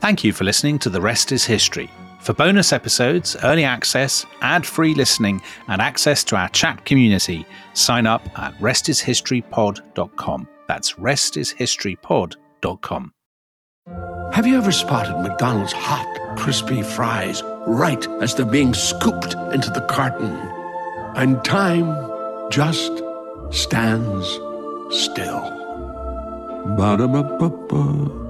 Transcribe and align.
Thank 0.00 0.24
you 0.24 0.32
for 0.32 0.44
listening 0.44 0.78
to 0.78 0.88
The 0.88 1.02
Rest 1.02 1.30
is 1.30 1.44
History. 1.44 1.90
For 2.20 2.32
bonus 2.32 2.72
episodes, 2.72 3.36
early 3.44 3.64
access, 3.64 4.24
ad 4.40 4.64
free 4.64 4.94
listening, 4.94 5.42
and 5.68 5.82
access 5.82 6.24
to 6.24 6.36
our 6.36 6.48
chat 6.48 6.86
community, 6.86 7.44
sign 7.74 8.06
up 8.06 8.26
at 8.38 8.54
restishistorypod.com. 8.60 10.48
That's 10.66 10.94
restishistorypod.com. 10.94 13.12
Have 14.32 14.46
you 14.46 14.56
ever 14.56 14.72
spotted 14.72 15.20
McDonald's 15.20 15.74
hot, 15.74 16.36
crispy 16.38 16.80
fries 16.82 17.42
right 17.66 18.06
as 18.22 18.34
they're 18.34 18.46
being 18.46 18.72
scooped 18.72 19.34
into 19.52 19.70
the 19.70 19.82
carton? 19.82 20.32
And 21.14 21.44
time 21.44 22.50
just 22.50 23.02
stands 23.50 24.26
still. 24.90 25.50
Ba-da-ba-ba-ba. 26.78 28.29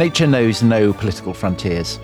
Nature 0.00 0.26
knows 0.26 0.62
no 0.62 0.94
political 0.94 1.34
frontiers. 1.34 2.00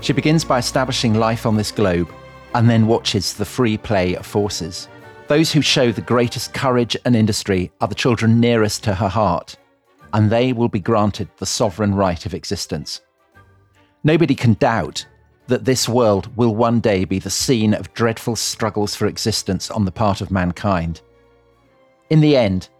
She 0.00 0.12
begins 0.12 0.44
by 0.44 0.58
establishing 0.58 1.14
life 1.14 1.46
on 1.46 1.56
this 1.56 1.70
globe 1.70 2.12
and 2.56 2.68
then 2.68 2.88
watches 2.88 3.34
the 3.34 3.44
free 3.44 3.78
play 3.78 4.16
of 4.16 4.26
forces. 4.26 4.88
Those 5.28 5.52
who 5.52 5.62
show 5.62 5.92
the 5.92 6.00
greatest 6.00 6.52
courage 6.52 6.96
and 7.04 7.14
industry 7.14 7.70
are 7.80 7.86
the 7.86 7.94
children 7.94 8.40
nearest 8.40 8.82
to 8.82 8.96
her 8.96 9.08
heart, 9.08 9.54
and 10.12 10.28
they 10.28 10.52
will 10.52 10.68
be 10.68 10.80
granted 10.80 11.28
the 11.36 11.46
sovereign 11.46 11.94
right 11.94 12.26
of 12.26 12.34
existence. 12.34 13.00
Nobody 14.02 14.34
can 14.34 14.54
doubt 14.54 15.06
that 15.46 15.64
this 15.64 15.88
world 15.88 16.36
will 16.36 16.56
one 16.56 16.80
day 16.80 17.04
be 17.04 17.20
the 17.20 17.30
scene 17.30 17.74
of 17.74 17.94
dreadful 17.94 18.34
struggles 18.34 18.96
for 18.96 19.06
existence 19.06 19.70
on 19.70 19.84
the 19.84 19.92
part 19.92 20.20
of 20.20 20.32
mankind. 20.32 21.00
In 22.10 22.22
the 22.22 22.36
end, 22.36 22.70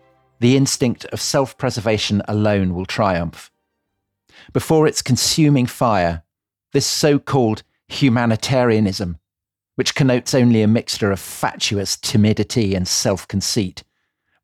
the 0.40 0.56
instinct 0.56 1.04
of 1.12 1.20
self 1.20 1.56
preservation 1.56 2.20
alone 2.26 2.74
will 2.74 2.84
triumph. 2.84 3.48
Before 4.52 4.86
its 4.86 5.02
consuming 5.02 5.66
fire, 5.66 6.24
this 6.72 6.86
so 6.86 7.18
called 7.18 7.62
humanitarianism, 7.88 9.18
which 9.76 9.94
connotes 9.94 10.34
only 10.34 10.62
a 10.62 10.68
mixture 10.68 11.12
of 11.12 11.20
fatuous 11.20 11.96
timidity 11.96 12.74
and 12.74 12.86
self 12.86 13.28
conceit, 13.28 13.84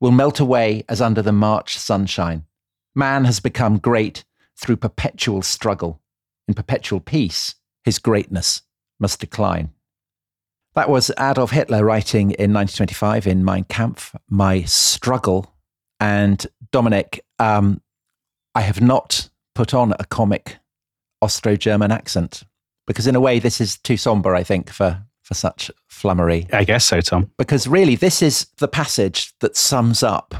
will 0.00 0.12
melt 0.12 0.38
away 0.38 0.84
as 0.88 1.00
under 1.00 1.22
the 1.22 1.32
March 1.32 1.76
sunshine. 1.76 2.44
Man 2.94 3.24
has 3.24 3.40
become 3.40 3.78
great 3.78 4.24
through 4.56 4.76
perpetual 4.76 5.42
struggle. 5.42 6.00
In 6.46 6.54
perpetual 6.54 7.00
peace, 7.00 7.56
his 7.84 7.98
greatness 7.98 8.62
must 9.00 9.20
decline. 9.20 9.72
That 10.74 10.88
was 10.88 11.10
Adolf 11.18 11.50
Hitler 11.50 11.84
writing 11.84 12.30
in 12.32 12.52
1925 12.52 13.26
in 13.26 13.44
Mein 13.44 13.64
Kampf, 13.64 14.14
My 14.28 14.62
Struggle. 14.62 15.54
And 15.98 16.46
Dominic, 16.70 17.24
um, 17.38 17.80
I 18.54 18.60
have 18.60 18.80
not 18.80 19.30
put 19.56 19.74
on 19.74 19.94
a 19.98 20.04
comic 20.04 20.58
Austro 21.20 21.56
German 21.56 21.90
accent 21.90 22.44
because, 22.86 23.06
in 23.06 23.16
a 23.16 23.20
way, 23.20 23.38
this 23.40 23.60
is 23.60 23.78
too 23.78 23.96
somber, 23.96 24.36
I 24.36 24.44
think, 24.44 24.70
for, 24.70 25.02
for 25.22 25.34
such 25.34 25.70
flummery. 25.88 26.46
I 26.52 26.62
guess 26.62 26.84
so, 26.84 27.00
Tom. 27.00 27.32
Because 27.38 27.66
really, 27.66 27.96
this 27.96 28.22
is 28.22 28.46
the 28.58 28.68
passage 28.68 29.32
that 29.40 29.56
sums 29.56 30.02
up 30.02 30.34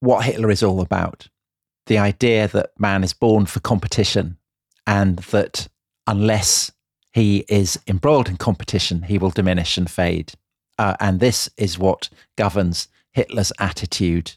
what 0.00 0.24
Hitler 0.24 0.50
is 0.50 0.62
all 0.62 0.80
about 0.80 1.28
the 1.86 1.98
idea 1.98 2.46
that 2.48 2.70
man 2.78 3.02
is 3.02 3.14
born 3.14 3.46
for 3.46 3.60
competition 3.60 4.36
and 4.86 5.20
that 5.30 5.68
unless 6.06 6.70
he 7.12 7.46
is 7.48 7.78
embroiled 7.86 8.28
in 8.28 8.36
competition, 8.36 9.02
he 9.02 9.16
will 9.16 9.30
diminish 9.30 9.78
and 9.78 9.90
fade. 9.90 10.34
Uh, 10.78 10.94
and 11.00 11.18
this 11.18 11.48
is 11.56 11.78
what 11.78 12.10
governs 12.36 12.88
Hitler's 13.12 13.52
attitude 13.58 14.34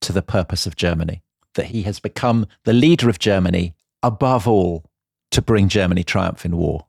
to 0.00 0.12
the 0.12 0.22
purpose 0.22 0.66
of 0.66 0.76
Germany 0.76 1.22
that 1.54 1.66
he 1.66 1.82
has 1.82 2.00
become 2.00 2.46
the 2.64 2.72
leader 2.72 3.08
of 3.08 3.18
Germany 3.18 3.74
above 4.02 4.46
all 4.46 4.84
to 5.30 5.42
bring 5.42 5.68
Germany 5.68 6.04
triumph 6.04 6.44
in 6.44 6.56
war. 6.56 6.86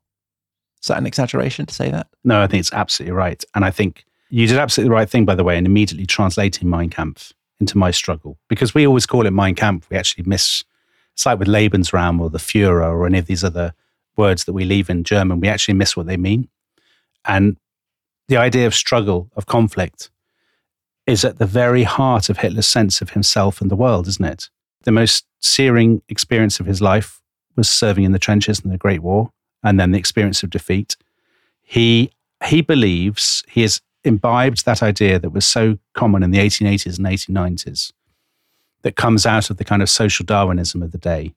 Is 0.82 0.88
that 0.88 0.98
an 0.98 1.08
exaggeration 1.08 1.66
to 1.66 1.74
say 1.74 1.90
that? 1.90 2.08
No, 2.24 2.42
I 2.42 2.48
think 2.48 2.60
it's 2.60 2.74
absolutely 2.74 3.14
right. 3.14 3.44
And 3.56 3.66
I 3.66 3.72
think 3.72 4.06
you 4.30 4.48
did 4.48 4.58
absolutely 4.58 4.90
the 4.90 4.96
right 4.96 5.10
thing, 5.10 5.26
by 5.26 5.36
the 5.36 5.44
way, 5.44 5.58
in 5.58 5.66
immediately 5.66 6.06
translating 6.06 6.70
Mein 6.70 6.90
Kampf 6.90 7.34
into 7.60 7.78
My 7.78 7.92
Struggle. 7.92 8.38
Because 8.50 8.76
we 8.76 8.86
always 8.86 9.06
call 9.06 9.26
it 9.26 9.32
Mein 9.32 9.56
Kampf. 9.56 9.90
We 9.90 9.98
actually 9.98 10.26
miss, 10.26 10.64
it's 11.14 11.26
like 11.26 11.40
with 11.40 11.48
Lebensraum 11.48 12.20
or 12.20 12.30
the 12.30 12.38
Führer 12.38 12.92
or 12.92 13.08
any 13.08 13.18
of 13.18 13.26
these 13.26 13.44
other 13.44 13.74
words 14.18 14.46
that 14.46 14.54
we 14.54 14.66
leave 14.66 14.90
in 14.90 15.04
German, 15.04 15.40
we 15.40 15.48
actually 15.48 15.74
miss 15.74 15.98
what 15.98 16.06
they 16.06 16.18
mean. 16.18 16.48
And 17.26 17.58
the 18.28 18.38
idea 18.38 18.68
of 18.68 18.76
struggle, 18.76 19.30
of 19.36 19.46
conflict, 19.46 20.10
is 21.06 21.24
at 21.24 21.38
the 21.38 21.46
very 21.46 21.84
heart 21.84 22.30
of 22.30 22.38
Hitler's 22.38 22.68
sense 22.68 23.02
of 23.02 23.12
himself 23.12 23.62
and 23.62 23.70
the 23.70 23.76
world, 23.76 24.08
isn't 24.08 24.26
it? 24.26 24.50
The 24.86 24.92
most 24.92 25.26
searing 25.40 26.02
experience 26.10 26.60
of 26.60 26.66
his 26.66 26.82
life 26.82 27.22
was 27.56 27.70
serving 27.70 28.04
in 28.04 28.12
the 28.12 28.20
trenches 28.20 28.60
in 28.60 28.72
the 28.72 28.78
Great 28.78 29.02
War 29.02 29.32
and 29.64 29.80
then 29.80 29.92
the 29.92 30.00
experience 30.00 30.44
of 30.44 30.50
defeat. 30.50 30.96
He, 31.62 32.12
he 32.46 32.62
believes, 32.62 33.44
he 33.48 33.62
has 33.62 33.82
imbibed 34.04 34.66
that 34.66 34.84
idea 34.84 35.20
that 35.20 35.32
was 35.32 35.46
so 35.46 35.78
common 35.94 36.24
in 36.24 36.32
the 36.32 36.40
1880s 36.40 36.98
and 36.98 37.08
1890s 37.08 37.92
that 38.84 38.96
comes 38.96 39.26
out 39.26 39.50
of 39.50 39.58
the 39.58 39.64
kind 39.64 39.82
of 39.82 39.90
social 39.90 40.26
Darwinism 40.26 40.84
of 40.84 40.92
the 40.92 40.98
day 40.98 41.34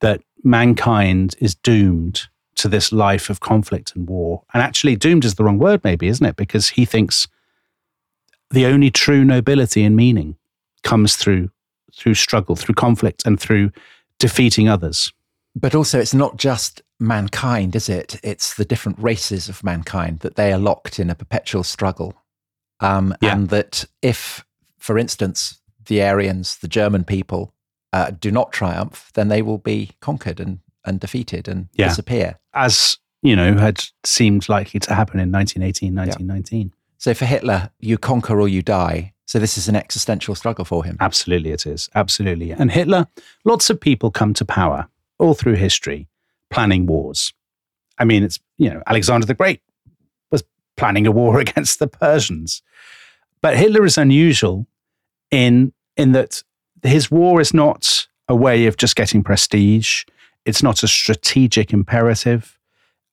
that 0.00 0.22
mankind 0.42 1.34
is 1.38 1.54
doomed 1.54 2.28
to 2.56 2.68
this 2.68 2.92
life 2.92 3.28
of 3.28 3.40
conflict 3.40 3.94
and 3.94 4.08
war. 4.08 4.42
And 4.54 4.62
actually, 4.62 4.96
doomed 4.96 5.24
is 5.24 5.34
the 5.34 5.44
wrong 5.44 5.58
word, 5.58 5.82
maybe, 5.84 6.08
isn't 6.08 6.24
it? 6.24 6.36
Because 6.36 6.70
he 6.70 6.84
thinks 6.84 7.28
the 8.50 8.66
only 8.66 8.90
true 8.90 9.24
nobility 9.24 9.82
and 9.82 9.96
meaning 9.96 10.36
comes 10.82 11.16
through 11.16 11.50
through 11.96 12.14
struggle, 12.14 12.56
through 12.56 12.74
conflict, 12.74 13.22
and 13.26 13.38
through 13.40 13.70
defeating 14.18 14.68
others. 14.68 15.12
But 15.56 15.74
also, 15.74 16.00
it's 16.00 16.14
not 16.14 16.36
just 16.36 16.82
mankind, 16.98 17.76
is 17.76 17.88
it? 17.88 18.18
It's 18.24 18.54
the 18.54 18.64
different 18.64 18.98
races 18.98 19.48
of 19.48 19.62
mankind 19.62 20.20
that 20.20 20.34
they 20.36 20.52
are 20.52 20.58
locked 20.58 20.98
in 20.98 21.10
a 21.10 21.14
perpetual 21.14 21.62
struggle. 21.62 22.14
Um, 22.80 23.14
Yeah. 23.20 23.34
And 23.34 23.48
that 23.50 23.84
if, 24.02 24.44
for 24.78 24.98
instance, 24.98 25.60
the 25.86 26.02
Aryans, 26.02 26.58
the 26.58 26.68
German 26.68 27.04
people, 27.04 27.54
uh, 27.92 28.10
do 28.10 28.30
not 28.32 28.52
triumph, 28.52 29.10
then 29.14 29.28
they 29.28 29.42
will 29.42 29.58
be 29.58 29.90
conquered 30.00 30.40
and, 30.40 30.58
and 30.84 30.98
defeated 30.98 31.46
and 31.46 31.68
Yeah. 31.74 31.88
disappear. 31.88 32.38
As 32.52 32.98
you 33.22 33.36
know, 33.36 33.56
had 33.56 33.82
seemed 34.04 34.48
likely 34.48 34.78
to 34.80 34.94
happen 34.94 35.18
in 35.20 35.30
1918, 35.30 35.94
1919. 35.94 36.72
So 36.98 37.14
for 37.14 37.24
Hitler, 37.26 37.70
you 37.78 37.96
conquer 37.96 38.38
or 38.40 38.48
you 38.48 38.60
die. 38.60 39.13
So 39.26 39.38
this 39.38 39.56
is 39.56 39.68
an 39.68 39.76
existential 39.76 40.34
struggle 40.34 40.64
for 40.64 40.84
him. 40.84 40.96
Absolutely, 41.00 41.50
it 41.50 41.66
is. 41.66 41.88
Absolutely. 41.94 42.50
And 42.50 42.70
Hitler, 42.70 43.06
lots 43.44 43.70
of 43.70 43.80
people 43.80 44.10
come 44.10 44.34
to 44.34 44.44
power 44.44 44.88
all 45.18 45.34
through 45.34 45.54
history 45.54 46.08
planning 46.50 46.86
wars. 46.86 47.32
I 47.98 48.04
mean, 48.04 48.22
it's, 48.22 48.38
you 48.58 48.70
know, 48.70 48.82
Alexander 48.86 49.26
the 49.26 49.34
Great 49.34 49.60
was 50.30 50.44
planning 50.76 51.06
a 51.06 51.10
war 51.10 51.40
against 51.46 51.78
the 51.78 51.88
Persians. 51.88 52.62
But 53.40 53.56
Hitler 53.56 53.84
is 53.84 53.98
unusual 53.98 54.66
in, 55.30 55.72
in 55.96 56.12
that 56.12 56.42
his 56.82 57.10
war 57.10 57.40
is 57.40 57.54
not 57.54 58.06
a 58.28 58.34
way 58.34 58.66
of 58.66 58.76
just 58.76 58.96
getting 58.96 59.22
prestige, 59.22 60.04
it's 60.44 60.62
not 60.62 60.82
a 60.82 60.88
strategic 60.88 61.72
imperative. 61.72 62.58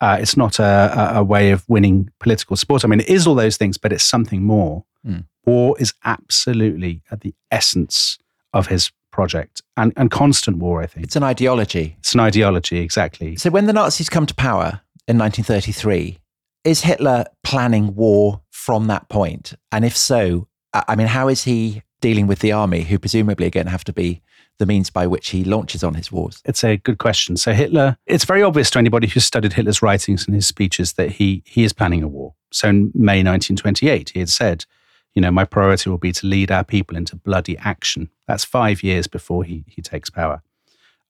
Uh, 0.01 0.17
it's 0.19 0.35
not 0.35 0.57
a, 0.57 1.13
a, 1.15 1.19
a 1.19 1.23
way 1.23 1.51
of 1.51 1.63
winning 1.69 2.09
political 2.19 2.55
support. 2.55 2.83
I 2.83 2.87
mean, 2.87 3.01
it 3.01 3.09
is 3.09 3.27
all 3.27 3.35
those 3.35 3.55
things, 3.55 3.77
but 3.77 3.93
it's 3.93 4.03
something 4.03 4.41
more. 4.41 4.83
Mm. 5.05 5.25
War 5.45 5.75
is 5.79 5.93
absolutely 6.05 7.01
at 7.11 7.21
the 7.21 7.33
essence 7.51 8.17
of 8.53 8.67
his 8.67 8.91
project 9.11 9.61
and, 9.77 9.93
and 9.97 10.09
constant 10.11 10.57
war, 10.57 10.81
I 10.81 10.87
think. 10.87 11.05
It's 11.05 11.15
an 11.15 11.23
ideology. 11.23 11.95
It's 11.99 12.13
an 12.13 12.19
ideology, 12.19 12.79
exactly. 12.79 13.35
So 13.35 13.49
when 13.49 13.65
the 13.65 13.73
Nazis 13.73 14.09
come 14.09 14.25
to 14.25 14.35
power 14.35 14.81
in 15.07 15.17
1933, 15.17 16.19
is 16.63 16.81
Hitler 16.81 17.25
planning 17.43 17.95
war 17.95 18.41
from 18.51 18.87
that 18.87 19.09
point? 19.09 19.53
And 19.71 19.83
if 19.83 19.97
so, 19.97 20.47
I 20.73 20.95
mean, 20.95 21.07
how 21.07 21.27
is 21.27 21.43
he 21.43 21.81
dealing 22.01 22.27
with 22.27 22.39
the 22.39 22.51
army, 22.51 22.83
who 22.83 22.99
presumably 22.99 23.47
are 23.47 23.51
going 23.51 23.67
to 23.67 23.71
have 23.71 23.83
to 23.85 23.93
be 23.93 24.21
the 24.57 24.65
means 24.65 24.89
by 24.89 25.07
which 25.07 25.29
he 25.29 25.43
launches 25.43 25.83
on 25.83 25.93
his 25.93 26.11
wars? 26.11 26.41
It's 26.45 26.63
a 26.63 26.77
good 26.77 26.97
question. 26.97 27.37
So 27.37 27.53
Hitler, 27.53 27.97
it's 28.05 28.25
very 28.25 28.43
obvious 28.43 28.69
to 28.71 28.79
anybody 28.79 29.07
who's 29.07 29.25
studied 29.25 29.53
Hitler's 29.53 29.81
writings 29.81 30.25
and 30.25 30.35
his 30.35 30.47
speeches 30.47 30.93
that 30.93 31.11
he 31.11 31.43
he 31.45 31.63
is 31.63 31.73
planning 31.73 32.03
a 32.03 32.07
war. 32.07 32.33
So 32.51 32.67
in 32.69 32.91
May 32.93 33.23
1928, 33.23 34.09
he 34.09 34.19
had 34.19 34.29
said, 34.29 34.65
you 35.15 35.21
know, 35.21 35.31
my 35.31 35.45
priority 35.45 35.89
will 35.89 35.97
be 35.97 36.11
to 36.13 36.27
lead 36.27 36.51
our 36.51 36.63
people 36.63 36.95
into 36.97 37.15
bloody 37.15 37.57
action. 37.57 38.09
That's 38.27 38.45
five 38.45 38.81
years 38.83 39.07
before 39.07 39.43
he 39.43 39.63
he 39.67 39.81
takes 39.81 40.09
power. 40.09 40.41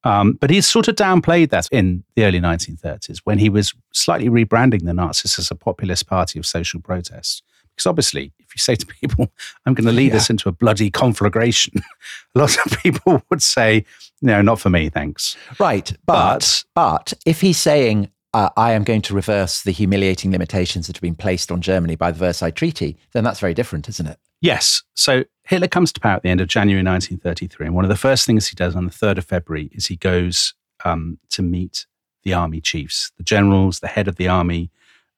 Um, 0.03 0.33
but 0.33 0.49
he's 0.49 0.65
sort 0.65 0.87
of 0.87 0.95
downplayed 0.95 1.51
that 1.51 1.67
in 1.71 2.03
the 2.15 2.23
early 2.25 2.39
1930s 2.39 3.19
when 3.23 3.37
he 3.37 3.49
was 3.49 3.73
slightly 3.93 4.29
rebranding 4.29 4.85
the 4.85 4.93
Nazis 4.95 5.37
as 5.37 5.51
a 5.51 5.55
populist 5.55 6.07
party 6.07 6.39
of 6.39 6.45
social 6.47 6.79
protest. 6.81 7.43
Because 7.69 7.85
obviously, 7.85 8.33
if 8.39 8.55
you 8.55 8.59
say 8.59 8.73
to 8.75 8.85
people, 9.01 9.31
I'm 9.65 9.75
going 9.75 9.85
to 9.85 9.91
lead 9.93 10.13
Yeah. 10.13 10.17
us 10.17 10.29
into 10.31 10.49
a 10.49 10.51
bloody 10.51 10.89
conflagration, 10.89 11.73
a 12.35 12.39
lot 12.39 12.57
of 12.65 12.79
people 12.81 13.21
would 13.29 13.43
say, 13.43 13.85
no, 14.23 14.41
not 14.41 14.59
for 14.59 14.71
me, 14.71 14.89
thanks. 14.89 15.37
Right. 15.59 15.93
But, 16.07 16.63
but 16.73 17.13
if 17.27 17.41
he's 17.41 17.59
saying, 17.59 18.09
uh, 18.33 18.49
I 18.55 18.71
am 18.71 18.83
going 18.83 19.01
to 19.03 19.13
reverse 19.13 19.61
the 19.61 19.71
humiliating 19.71 20.31
limitations 20.31 20.87
that 20.87 20.95
have 20.95 21.01
been 21.01 21.15
placed 21.15 21.51
on 21.51 21.61
Germany 21.61 21.95
by 21.95 22.11
the 22.11 22.19
Versailles 22.19 22.51
Treaty, 22.51 22.97
then 23.11 23.23
that's 23.23 23.39
very 23.39 23.53
different, 23.53 23.89
isn't 23.89 24.07
it? 24.07 24.19
Yes. 24.41 24.83
So 24.95 25.25
Hitler 25.43 25.67
comes 25.67 25.91
to 25.93 25.99
power 25.99 26.15
at 26.15 26.23
the 26.23 26.29
end 26.29 26.41
of 26.41 26.47
January 26.47 26.83
1933. 26.83 27.67
And 27.67 27.75
one 27.75 27.85
of 27.85 27.89
the 27.89 27.95
first 27.95 28.25
things 28.25 28.47
he 28.47 28.55
does 28.55 28.75
on 28.75 28.85
the 28.85 28.91
3rd 28.91 29.19
of 29.19 29.25
February 29.25 29.69
is 29.73 29.87
he 29.87 29.97
goes 29.97 30.53
um, 30.85 31.19
to 31.29 31.41
meet 31.41 31.85
the 32.23 32.33
army 32.33 32.61
chiefs, 32.61 33.11
the 33.17 33.23
generals, 33.23 33.79
the 33.79 33.87
head 33.87 34.07
of 34.07 34.15
the 34.15 34.27
army, 34.27 34.71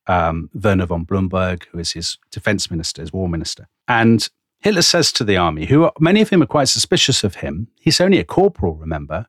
um, 0.07 0.50
Werner 0.54 0.86
von 0.86 1.04
Blomberg, 1.04 1.68
who 1.71 1.80
is 1.80 1.92
his 1.92 2.18
defense 2.31 2.69
minister, 2.69 3.01
his 3.01 3.13
war 3.13 3.30
minister. 3.30 3.68
And 3.88 4.27
Hitler 4.60 4.81
says 4.81 5.12
to 5.13 5.24
the 5.24 5.38
army, 5.38 5.65
who 5.65 5.83
are, 5.83 5.94
many 6.00 6.21
of 6.21 6.30
whom 6.30 6.42
are 6.42 6.48
quite 6.48 6.69
suspicious 6.69 7.24
of 7.24 7.36
him, 7.36 7.68
he's 7.80 8.01
only 8.01 8.19
a 8.19 8.24
corporal, 8.24 8.75
remember, 8.75 9.27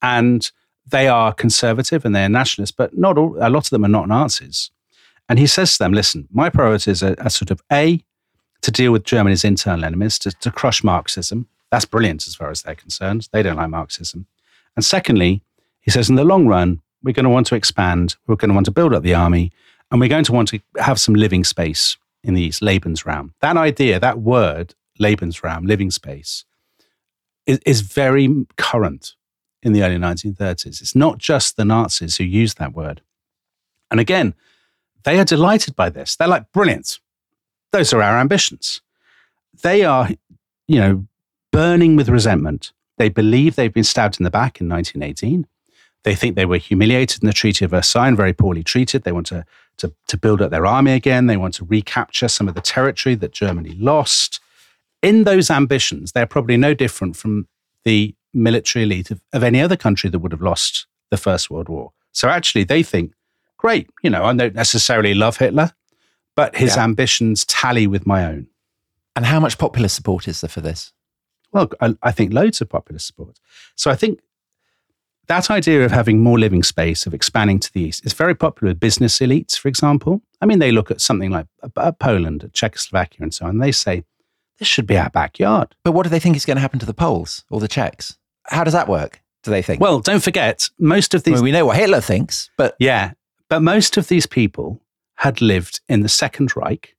and 0.00 0.50
they 0.86 1.08
are 1.08 1.32
conservative 1.32 2.04
and 2.04 2.14
they're 2.14 2.28
nationalists, 2.28 2.74
but 2.76 2.96
not 2.96 3.18
all, 3.18 3.36
a 3.40 3.50
lot 3.50 3.66
of 3.66 3.70
them 3.70 3.84
are 3.84 3.88
not 3.88 4.08
Nazis. 4.08 4.70
And 5.28 5.38
he 5.38 5.46
says 5.46 5.72
to 5.72 5.78
them, 5.78 5.92
listen, 5.92 6.28
my 6.30 6.48
priorities 6.48 7.02
are, 7.02 7.16
are 7.18 7.30
sort 7.30 7.50
of 7.50 7.60
A, 7.72 8.02
to 8.62 8.70
deal 8.70 8.92
with 8.92 9.04
Germany's 9.04 9.44
internal 9.44 9.84
enemies, 9.84 10.18
to, 10.20 10.30
to 10.32 10.50
crush 10.50 10.82
Marxism. 10.82 11.46
That's 11.70 11.84
brilliant 11.84 12.26
as 12.26 12.34
far 12.34 12.50
as 12.50 12.62
they're 12.62 12.74
concerned. 12.74 13.28
They 13.32 13.42
don't 13.42 13.56
like 13.56 13.68
Marxism. 13.68 14.26
And 14.76 14.84
secondly, 14.84 15.42
he 15.80 15.90
says, 15.90 16.08
in 16.08 16.16
the 16.16 16.24
long 16.24 16.46
run, 16.46 16.80
we're 17.02 17.12
going 17.12 17.24
to 17.24 17.30
want 17.30 17.46
to 17.48 17.54
expand, 17.54 18.16
we're 18.26 18.36
going 18.36 18.48
to 18.48 18.54
want 18.54 18.66
to 18.66 18.72
build 18.72 18.94
up 18.94 19.02
the 19.02 19.14
army, 19.14 19.52
and 19.90 20.00
we're 20.00 20.08
going 20.08 20.24
to 20.24 20.32
want 20.32 20.48
to 20.48 20.60
have 20.78 20.98
some 20.98 21.14
living 21.14 21.44
space 21.44 21.96
in 22.24 22.34
the 22.34 22.42
East, 22.42 22.60
Lebensraum. 22.60 23.30
That 23.40 23.56
idea, 23.56 24.00
that 24.00 24.18
word, 24.18 24.74
Lebensraum, 25.00 25.66
living 25.66 25.90
space, 25.90 26.44
is, 27.46 27.60
is 27.64 27.82
very 27.82 28.46
current 28.56 29.14
in 29.66 29.72
the 29.72 29.82
early 29.82 29.96
1930s. 29.96 30.80
It's 30.80 30.94
not 30.94 31.18
just 31.18 31.56
the 31.56 31.64
Nazis 31.64 32.18
who 32.18 32.24
used 32.24 32.58
that 32.58 32.72
word. 32.72 33.02
And 33.90 33.98
again, 33.98 34.32
they 35.02 35.18
are 35.18 35.24
delighted 35.24 35.74
by 35.74 35.90
this. 35.90 36.14
They're 36.14 36.28
like, 36.28 36.52
brilliant. 36.52 37.00
Those 37.72 37.92
are 37.92 38.00
our 38.00 38.20
ambitions. 38.20 38.80
They 39.64 39.82
are, 39.82 40.10
you 40.68 40.78
know, 40.78 41.06
burning 41.50 41.96
with 41.96 42.08
resentment. 42.08 42.72
They 42.96 43.08
believe 43.08 43.56
they've 43.56 43.72
been 43.72 43.82
stabbed 43.82 44.20
in 44.20 44.24
the 44.24 44.30
back 44.30 44.60
in 44.60 44.68
1918. 44.68 45.48
They 46.04 46.14
think 46.14 46.36
they 46.36 46.46
were 46.46 46.58
humiliated 46.58 47.24
in 47.24 47.26
the 47.26 47.32
Treaty 47.32 47.64
of 47.64 47.72
Versailles 47.72 48.06
and 48.06 48.16
very 48.16 48.32
poorly 48.32 48.62
treated. 48.62 49.02
They 49.02 49.10
want 49.10 49.26
to, 49.26 49.44
to, 49.78 49.92
to 50.06 50.16
build 50.16 50.40
up 50.40 50.52
their 50.52 50.64
army 50.64 50.92
again. 50.92 51.26
They 51.26 51.36
want 51.36 51.54
to 51.54 51.64
recapture 51.64 52.28
some 52.28 52.46
of 52.46 52.54
the 52.54 52.60
territory 52.60 53.16
that 53.16 53.32
Germany 53.32 53.74
lost. 53.76 54.38
In 55.02 55.24
those 55.24 55.50
ambitions, 55.50 56.12
they're 56.12 56.24
probably 56.24 56.56
no 56.56 56.72
different 56.72 57.16
from 57.16 57.48
the 57.82 58.14
military 58.36 58.84
elite 58.84 59.10
of, 59.10 59.20
of 59.32 59.42
any 59.42 59.60
other 59.60 59.76
country 59.76 60.10
that 60.10 60.18
would 60.20 60.32
have 60.32 60.42
lost 60.42 60.86
the 61.10 61.16
First 61.16 61.50
World 61.50 61.68
War. 61.68 61.92
So 62.12 62.28
actually, 62.28 62.64
they 62.64 62.82
think, 62.82 63.12
great, 63.56 63.88
you 64.02 64.10
know, 64.10 64.24
I 64.24 64.32
don't 64.34 64.54
necessarily 64.54 65.14
love 65.14 65.38
Hitler, 65.38 65.72
but 66.34 66.56
his 66.56 66.76
Yeah. 66.76 66.84
ambitions 66.84 67.44
tally 67.44 67.86
with 67.86 68.06
my 68.06 68.24
own. 68.24 68.46
And 69.14 69.26
how 69.26 69.40
much 69.40 69.56
popular 69.58 69.88
support 69.88 70.28
is 70.28 70.40
there 70.40 70.48
for 70.50 70.60
this? 70.60 70.92
Well, 71.52 71.70
I, 71.80 71.94
I 72.02 72.12
think 72.12 72.32
loads 72.32 72.60
of 72.60 72.68
popular 72.68 72.98
support. 72.98 73.40
So 73.74 73.90
I 73.90 73.96
think 73.96 74.20
that 75.26 75.50
idea 75.50 75.84
of 75.84 75.90
having 75.90 76.22
more 76.22 76.38
living 76.38 76.62
space, 76.62 77.06
of 77.06 77.14
expanding 77.14 77.58
to 77.60 77.72
the 77.72 77.80
east, 77.80 78.04
is 78.04 78.12
very 78.12 78.34
popular 78.34 78.70
with 78.70 78.80
business 78.80 79.18
elites, 79.18 79.58
for 79.58 79.68
example. 79.68 80.20
I 80.40 80.46
mean, 80.46 80.58
they 80.58 80.70
look 80.70 80.90
at 80.90 81.00
something 81.00 81.30
like 81.30 81.46
uh, 81.62 81.68
uh, 81.76 81.92
Poland, 81.92 82.44
at 82.44 82.52
Czechoslovakia, 82.52 83.18
and 83.22 83.32
so 83.34 83.46
on. 83.46 83.50
And 83.52 83.62
they 83.62 83.72
say, 83.72 84.04
this 84.58 84.68
should 84.68 84.86
be 84.86 84.98
our 84.98 85.10
backyard. 85.10 85.74
But 85.82 85.92
what 85.92 86.04
do 86.04 86.10
they 86.10 86.20
think 86.20 86.36
is 86.36 86.44
going 86.46 86.56
to 86.56 86.60
happen 86.62 86.78
to 86.78 86.86
the 86.86 86.94
Poles 86.94 87.44
or 87.50 87.60
the 87.60 87.68
Czechs? 87.68 88.18
How 88.48 88.64
does 88.64 88.72
that 88.72 88.88
work? 88.88 89.20
Do 89.42 89.50
they 89.50 89.62
think? 89.62 89.80
Well, 89.80 90.00
don't 90.00 90.22
forget, 90.22 90.68
most 90.78 91.14
of 91.14 91.20
I 91.20 91.22
these. 91.22 91.34
mean, 91.36 91.44
we 91.44 91.52
know 91.52 91.66
what 91.66 91.76
Hitler 91.76 92.00
thinks, 92.00 92.50
but 92.56 92.74
Yeah, 92.80 93.12
but 93.48 93.60
most 93.60 93.96
of 93.96 94.08
these 94.08 94.26
people 94.26 94.82
had 95.16 95.40
lived 95.40 95.80
in 95.88 96.00
the 96.00 96.08
Second 96.08 96.56
Reich, 96.56 96.96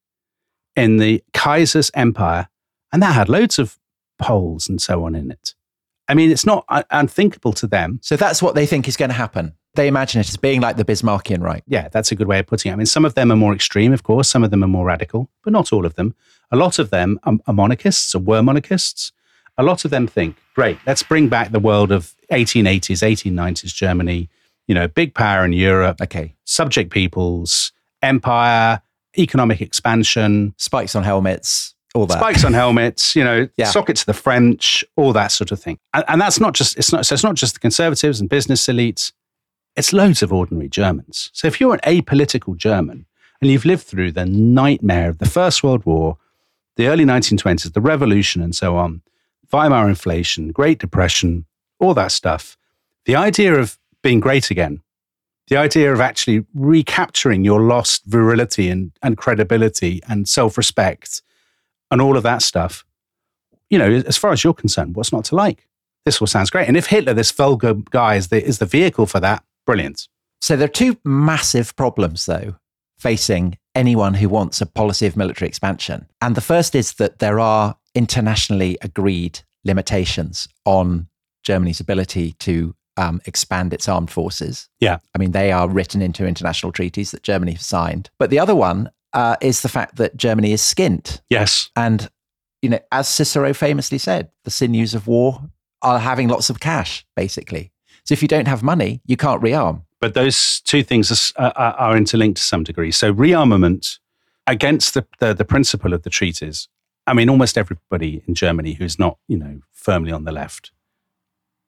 in 0.75 0.97
the 0.97 1.23
Kaiser's 1.33 1.91
Empire, 1.93 2.47
and 2.93 3.01
that 3.03 3.13
had 3.13 3.29
loads 3.29 3.59
of 3.59 3.77
Poles 4.19 4.67
and 4.69 4.81
so 4.81 5.03
on 5.05 5.13
in 5.13 5.29
it. 5.29 5.53
I 6.07 6.13
mean, 6.13 6.31
it's 6.31 6.45
not 6.45 6.63
un- 6.69 6.85
unthinkable 6.89 7.51
to 7.53 7.67
them. 7.67 7.99
so 8.01 8.15
that's 8.15 8.41
what 8.41 8.55
they 8.55 8.65
think 8.65 8.87
is 8.87 8.95
going 8.97 9.09
to 9.09 9.15
happen. 9.15 9.53
They 9.75 9.87
imagine 9.87 10.21
it 10.21 10.29
as 10.29 10.37
being 10.37 10.61
like 10.61 10.77
the 10.77 10.85
Bismarckian 10.85 11.41
Reich. 11.41 11.63
Yeah, 11.67 11.89
that's 11.89 12.11
a 12.11 12.15
good 12.15 12.27
way 12.27 12.39
of 12.39 12.47
putting 12.47 12.71
it. 12.71 12.73
I 12.73 12.77
mean, 12.77 12.85
some 12.87 13.05
of 13.05 13.13
them 13.13 13.31
are 13.31 13.35
more 13.35 13.53
extreme, 13.53 13.93
of 13.93 14.01
course. 14.03 14.27
Some 14.29 14.43
of 14.43 14.49
them 14.49 14.63
are 14.63 14.67
more 14.67 14.85
radical, 14.85 15.29
but 15.43 15.53
not 15.53 15.71
all 15.73 15.85
of 15.85 15.93
them. 15.95 16.15
A 16.49 16.55
lot 16.55 16.79
of 16.79 16.89
them 16.89 17.19
are 17.25 17.53
monarchists 17.53 18.15
or 18.15 18.19
were 18.19 18.41
monarchists. 18.41 19.11
A 19.57 19.63
lot 19.63 19.85
of 19.85 19.91
them 19.91 20.07
think, 20.07 20.35
great, 20.53 20.77
let's 20.85 21.03
bring 21.03 21.29
back 21.29 21.51
the 21.51 21.59
world 21.59 21.91
of 21.91 22.13
1880s, 22.31 23.01
1890s 23.01 23.73
Germany, 23.73 24.29
you 24.67 24.75
know, 24.75 24.87
big 24.87 25.13
power 25.15 25.43
in 25.45 25.53
Europe, 25.53 26.01
Okay. 26.01 26.35
subject 26.45 26.91
peoples, 26.91 27.71
empire, 28.01 28.81
economic 29.17 29.61
expansion, 29.61 30.53
Spikes 30.57 30.95
on 30.95 31.03
helmets, 31.03 31.73
all 31.95 32.05
that. 32.05 32.19
spikes 32.19 32.43
on 32.43 32.53
helmets, 32.53 33.15
you 33.15 33.23
know, 33.23 33.47
Yeah. 33.57 33.65
sock 33.65 33.89
it 33.89 33.95
to 33.97 34.05
the 34.05 34.13
French, 34.13 34.83
all 34.95 35.13
that 35.13 35.31
sort 35.31 35.51
of 35.51 35.59
thing. 35.59 35.79
And, 35.93 36.03
and 36.07 36.21
that's 36.21 36.39
not 36.39 36.53
just 36.53 36.77
it's 36.77 36.91
not 36.93 37.05
so 37.05 37.13
it's 37.13 37.23
not 37.23 37.35
just 37.35 37.53
the 37.55 37.59
conservatives 37.59 38.19
and 38.19 38.29
business 38.29 38.67
elites. 38.67 39.11
It's 39.75 39.93
loads 39.93 40.21
of 40.21 40.31
ordinary 40.33 40.69
Germans. 40.69 41.29
So 41.33 41.47
if 41.47 41.59
you're 41.59 41.73
an 41.73 41.79
apolitical 41.81 42.55
German 42.57 43.05
and 43.41 43.49
you've 43.51 43.65
lived 43.65 43.83
through 43.83 44.11
the 44.11 44.25
nightmare 44.25 45.09
of 45.09 45.17
the 45.19 45.27
First 45.27 45.63
World 45.63 45.85
War, 45.85 46.17
the 46.75 46.87
early 46.87 47.05
1920s, 47.05 47.71
the 47.73 47.81
revolution, 47.81 48.41
and 48.41 48.55
so 48.55 48.75
on, 48.75 49.01
Weimar 49.51 49.87
inflation, 49.87 50.51
Great 50.51 50.79
Depression, 50.79 51.45
all 51.79 51.93
that 51.93 52.11
stuff, 52.11 52.57
the 53.05 53.15
idea 53.15 53.55
of 53.55 53.77
being 54.03 54.19
great 54.19 54.51
again, 54.51 54.81
the 55.47 55.57
idea 55.57 55.93
of 55.93 56.01
actually 56.01 56.45
recapturing 56.53 57.45
your 57.45 57.61
lost 57.61 58.05
virility 58.05 58.69
and, 58.69 58.91
and 59.01 59.17
credibility 59.17 60.01
and 60.07 60.27
self 60.27 60.57
respect 60.57 61.21
and 61.89 62.01
all 62.01 62.17
of 62.17 62.23
that 62.23 62.41
stuff, 62.41 62.85
you 63.69 63.77
know, 63.77 63.89
as 64.05 64.17
far 64.17 64.31
as 64.31 64.43
you're 64.43 64.53
concerned, 64.53 64.95
what's 64.95 65.13
not 65.13 65.25
to 65.25 65.35
like? 65.35 65.67
This 66.05 66.21
all 66.21 66.27
sounds 66.27 66.49
great. 66.49 66.67
And 66.67 66.77
if 66.77 66.87
Hitler, 66.87 67.13
this 67.13 67.31
vulgar 67.31 67.75
guy, 67.91 68.15
is 68.15 68.27
the, 68.27 68.43
is 68.43 68.59
the 68.59 68.65
vehicle 68.65 69.05
for 69.05 69.19
that, 69.19 69.43
brilliant. 69.65 70.07
So 70.41 70.55
there 70.55 70.65
are 70.65 70.69
two 70.69 70.97
massive 71.03 71.75
problems, 71.75 72.25
though, 72.25 72.55
facing 72.97 73.57
anyone 73.75 74.15
who 74.15 74.29
wants 74.29 74.61
a 74.61 74.65
policy 74.65 75.05
of 75.05 75.17
military 75.17 75.47
expansion. 75.47 76.07
And 76.21 76.35
the 76.35 76.41
first 76.41 76.75
is 76.75 76.93
that 76.95 77.19
there 77.19 77.39
are 77.39 77.77
internationally 77.97 78.77
agreed 78.81 79.39
limitations 79.65 80.47
on 80.65 81.07
Germany's 81.43 81.79
ability 81.79 82.33
to 82.39 82.75
um, 82.95 83.21
expand 83.25 83.73
its 83.73 83.89
armed 83.89 84.11
forces. 84.11 84.69
Yeah. 84.79 84.99
I 85.15 85.17
mean, 85.17 85.31
they 85.31 85.51
are 85.51 85.67
written 85.67 86.01
into 86.01 86.25
international 86.25 86.71
treaties 86.71 87.11
that 87.11 87.23
Germany 87.23 87.53
has 87.53 87.65
signed. 87.65 88.09
But 88.19 88.29
the 88.29 88.39
other 88.39 88.55
one 88.55 88.91
uh, 89.13 89.35
is 89.41 89.61
the 89.61 89.69
fact 89.69 89.95
that 89.97 90.15
Germany 90.15 90.51
is 90.53 90.61
skint. 90.61 91.21
Yes. 91.29 91.69
And, 91.75 92.09
you 92.61 92.69
know, 92.69 92.79
as 92.91 93.07
Cicero 93.07 93.53
famously 93.53 93.97
said, 93.97 94.29
the 94.43 94.51
sinews 94.51 94.93
of 94.93 95.07
war 95.07 95.41
are 95.81 95.99
having 95.99 96.27
lots 96.27 96.49
of 96.49 96.59
cash, 96.59 97.05
basically. 97.15 97.71
So 98.05 98.13
if 98.13 98.21
you 98.21 98.27
don't 98.27 98.47
have 98.47 98.63
money, 98.63 99.01
you 99.05 99.17
can't 99.17 99.41
rearm. 99.41 99.83
But 99.99 100.13
those 100.13 100.61
two 100.61 100.83
things 100.83 101.33
are, 101.37 101.53
are, 101.55 101.73
are 101.73 101.97
interlinked 101.97 102.37
to 102.37 102.43
some 102.43 102.63
degree. 102.63 102.91
So 102.91 103.13
rearmament 103.13 103.99
against 104.45 104.93
the, 104.93 105.05
the, 105.19 105.33
the 105.33 105.45
principle 105.45 105.93
of 105.93 106.03
the 106.03 106.09
treaties. 106.09 106.67
I 107.07 107.13
mean, 107.13 107.29
almost 107.29 107.57
everybody 107.57 108.21
in 108.27 108.35
Germany 108.35 108.73
who's 108.73 108.99
not, 108.99 109.17
you 109.27 109.37
know, 109.37 109.61
firmly 109.71 110.11
on 110.11 110.25
the 110.25 110.31
left 110.31 110.71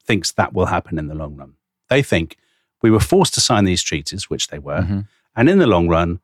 thinks 0.03 0.31
that 0.33 0.53
will 0.53 0.65
happen 0.67 0.99
in 0.99 1.07
the 1.07 1.15
long 1.15 1.35
run. 1.35 1.53
They 1.89 2.03
think 2.03 2.35
we 2.81 2.91
were 2.91 2.99
forced 2.99 3.33
to 3.35 3.41
sign 3.41 3.65
these 3.65 3.81
treaties, 3.81 4.29
which 4.29 4.47
they 4.49 4.59
were, 4.59 4.81
Mhm. 4.81 5.07
And 5.35 5.49
in 5.49 5.59
the 5.59 5.67
long 5.67 5.87
run, 5.87 6.19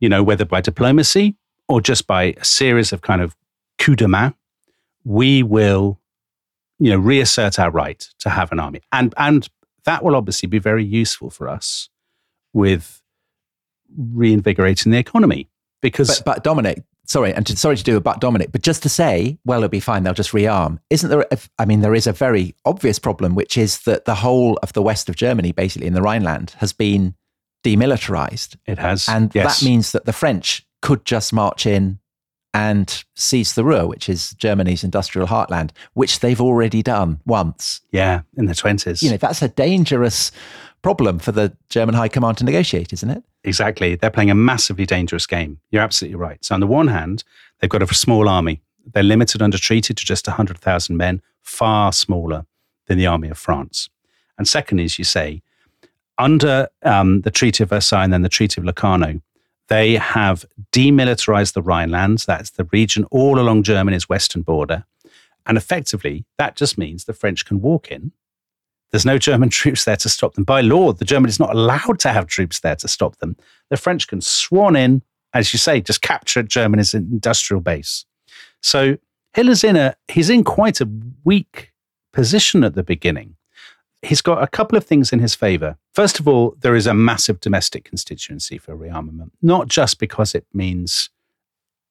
you 0.00 0.08
know, 0.08 0.22
whether 0.22 0.44
by 0.44 0.60
diplomacy 0.60 1.36
or 1.68 1.80
just 1.80 2.06
by 2.06 2.34
a 2.38 2.44
series 2.44 2.92
of 2.92 3.02
kind 3.02 3.20
of 3.20 3.36
coup 3.78 3.96
de 3.96 4.08
main, 4.08 4.34
we 5.04 5.42
will, 5.42 6.00
you 6.78 6.90
know, 6.90 6.98
reassert 6.98 7.58
our 7.58 7.70
right 7.70 8.08
to 8.20 8.30
have 8.30 8.52
an 8.52 8.60
army. 8.60 8.80
And, 8.92 9.12
and 9.18 9.48
that 9.84 10.02
will 10.02 10.16
obviously 10.16 10.48
be 10.48 10.58
very 10.58 10.84
useful 10.84 11.28
for 11.30 11.48
us 11.48 11.90
with 12.52 13.02
reinvigorating 13.96 14.92
the 14.92 14.98
economy. 14.98 15.48
Because, 15.82 16.20
but, 16.20 16.36
but 16.36 16.44
Dominic, 16.44 16.82
sorry, 17.06 17.32
and 17.32 17.46
to, 17.46 17.56
sorry 17.56 17.76
to 17.76 17.82
do 17.82 17.96
a 17.96 18.00
but 18.00 18.20
Dominic, 18.20 18.52
but 18.52 18.62
just 18.62 18.82
to 18.82 18.88
say, 18.88 19.38
well, 19.44 19.58
it'll 19.58 19.68
be 19.68 19.80
fine. 19.80 20.02
They'll 20.02 20.14
just 20.14 20.32
rearm. 20.32 20.78
Isn't 20.90 21.10
there? 21.10 21.26
A, 21.30 21.38
I 21.58 21.64
mean, 21.64 21.80
there 21.80 21.94
is 21.94 22.06
a 22.06 22.12
very 22.12 22.54
obvious 22.64 22.98
problem, 22.98 23.34
which 23.34 23.56
is 23.56 23.80
that 23.82 24.04
the 24.04 24.16
whole 24.16 24.58
of 24.62 24.72
the 24.72 24.82
west 24.82 25.08
of 25.08 25.16
Germany, 25.16 25.52
basically 25.52 25.86
in 25.86 25.94
the 25.94 26.02
Rhineland, 26.02 26.54
has 26.58 26.72
been 26.72 27.14
demilitarized. 27.64 28.56
It 28.66 28.78
has, 28.78 29.08
and 29.08 29.34
yes. 29.34 29.60
that 29.60 29.64
means 29.64 29.92
that 29.92 30.04
the 30.04 30.12
French 30.12 30.66
could 30.82 31.04
just 31.04 31.32
march 31.32 31.66
in 31.66 31.98
and 32.54 33.04
seize 33.14 33.54
the 33.54 33.64
Ruhr, 33.64 33.86
which 33.86 34.08
is 34.08 34.30
Germany's 34.32 34.82
industrial 34.82 35.28
heartland, 35.28 35.72
which 35.92 36.20
they've 36.20 36.40
already 36.40 36.82
done 36.82 37.20
once. 37.26 37.82
Yeah, 37.90 38.22
in 38.36 38.46
the 38.46 38.54
twenties. 38.54 39.02
You 39.02 39.10
know, 39.10 39.16
that's 39.18 39.42
a 39.42 39.48
dangerous 39.48 40.32
problem 40.82 41.18
for 41.18 41.32
the 41.32 41.56
German 41.68 41.94
High 41.94 42.08
Command 42.08 42.38
to 42.38 42.44
negotiate, 42.44 42.92
isn't 42.92 43.10
it? 43.10 43.22
Exactly. 43.46 43.94
They're 43.94 44.10
playing 44.10 44.30
a 44.30 44.34
massively 44.34 44.84
dangerous 44.86 45.26
game. 45.26 45.60
You're 45.70 45.82
absolutely 45.82 46.16
right. 46.16 46.44
So, 46.44 46.54
on 46.54 46.60
the 46.60 46.66
one 46.66 46.88
hand, 46.88 47.22
they've 47.60 47.70
got 47.70 47.80
a 47.80 47.94
small 47.94 48.28
army. 48.28 48.60
They're 48.92 49.04
limited 49.04 49.40
under 49.40 49.56
treaty 49.56 49.94
to 49.94 50.04
just 50.04 50.26
100,000 50.26 50.96
men, 50.96 51.22
far 51.42 51.92
smaller 51.92 52.44
than 52.86 52.98
the 52.98 53.06
army 53.06 53.28
of 53.28 53.38
France. 53.38 53.88
And 54.36 54.48
second, 54.48 54.80
as 54.80 54.98
you 54.98 55.04
say, 55.04 55.42
under 56.18 56.68
um, 56.82 57.20
the 57.22 57.30
Treaty 57.30 57.62
of 57.62 57.70
Versailles 57.70 58.04
and 58.04 58.12
then 58.12 58.22
the 58.22 58.28
Treaty 58.28 58.60
of 58.60 58.64
Locarno, 58.64 59.20
they 59.68 59.94
have 59.94 60.44
demilitarized 60.72 61.54
the 61.54 61.62
Rhinelands. 61.62 62.26
That's 62.26 62.50
the 62.50 62.68
region 62.72 63.04
all 63.10 63.38
along 63.38 63.62
Germany's 63.62 64.08
western 64.08 64.42
border. 64.42 64.84
And 65.46 65.56
effectively, 65.56 66.24
that 66.38 66.56
just 66.56 66.76
means 66.76 67.04
the 67.04 67.12
French 67.12 67.44
can 67.44 67.60
walk 67.60 67.92
in 67.92 68.12
there's 68.90 69.06
no 69.06 69.18
German 69.18 69.48
troops 69.50 69.84
there 69.84 69.96
to 69.96 70.08
stop 70.08 70.34
them. 70.34 70.44
By 70.44 70.60
law, 70.60 70.92
the 70.92 71.04
German 71.04 71.28
is 71.28 71.40
not 71.40 71.54
allowed 71.54 71.98
to 72.00 72.12
have 72.12 72.26
troops 72.26 72.60
there 72.60 72.76
to 72.76 72.88
stop 72.88 73.16
them. 73.16 73.36
The 73.70 73.76
French 73.76 74.06
can 74.08 74.20
swan 74.20 74.76
in, 74.76 75.02
as 75.34 75.52
you 75.52 75.58
say, 75.58 75.80
just 75.80 76.02
capture 76.02 76.42
Germany's 76.42 76.94
industrial 76.94 77.60
base. 77.60 78.04
So 78.62 78.98
Hitler's 79.34 79.64
in 79.64 79.76
a 79.76 79.94
he's 80.08 80.30
in 80.30 80.44
quite 80.44 80.80
a 80.80 80.88
weak 81.24 81.72
position 82.12 82.64
at 82.64 82.74
the 82.74 82.82
beginning. 82.82 83.36
He's 84.02 84.22
got 84.22 84.42
a 84.42 84.46
couple 84.46 84.78
of 84.78 84.84
things 84.84 85.12
in 85.12 85.18
his 85.18 85.34
favor. 85.34 85.76
First 85.92 86.20
of 86.20 86.28
all, 86.28 86.54
there 86.60 86.76
is 86.76 86.86
a 86.86 86.94
massive 86.94 87.40
domestic 87.40 87.84
constituency 87.84 88.56
for 88.56 88.76
rearmament, 88.76 89.30
not 89.42 89.68
just 89.68 89.98
because 89.98 90.34
it 90.34 90.46
means 90.52 91.10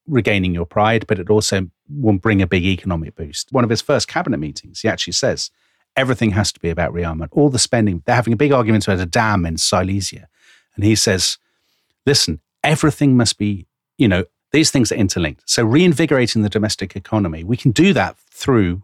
regaining 0.08 0.54
your 0.54 0.66
pride, 0.66 1.06
but 1.08 1.20
it 1.20 1.30
also 1.30 1.70
will 1.90 2.18
bring 2.18 2.42
a 2.42 2.48
big 2.48 2.64
economic 2.64 3.16
boost. 3.16 3.52
One 3.52 3.64
of 3.64 3.70
his 3.70 3.82
first 3.82 4.08
cabinet 4.08 4.38
meetings, 4.38 4.82
he 4.82 4.88
actually 4.88 5.14
says, 5.14 5.52
everything 5.96 6.32
has 6.32 6.52
to 6.54 6.60
be 6.60 6.70
about 6.70 6.94
rearmament. 6.94 7.30
All 7.32 7.50
the 7.50 7.60
spending, 7.60 8.04
they're 8.06 8.16
having 8.16 8.34
a 8.34 8.38
big 8.38 8.52
argument 8.52 8.88
about 8.88 9.00
a 9.00 9.06
dam 9.06 9.46
in 9.46 9.58
Silesia. 9.58 10.28
And 10.76 10.84
he 10.84 10.96
says, 10.96 11.38
listen, 12.06 12.42
everything 12.64 13.16
must 13.16 13.38
be, 13.38 13.68
you 13.98 14.08
know, 14.08 14.26
these 14.52 14.72
things 14.72 14.92
are 14.92 14.96
interlinked. 14.96 15.50
So 15.50 15.64
reinvigorating 15.64 16.42
the 16.42 16.50
domestic 16.50 16.96
economy, 16.96 17.44
we 17.44 17.58
can 17.58 17.72
do 17.72 17.94
that 17.94 18.18
through 18.30 18.84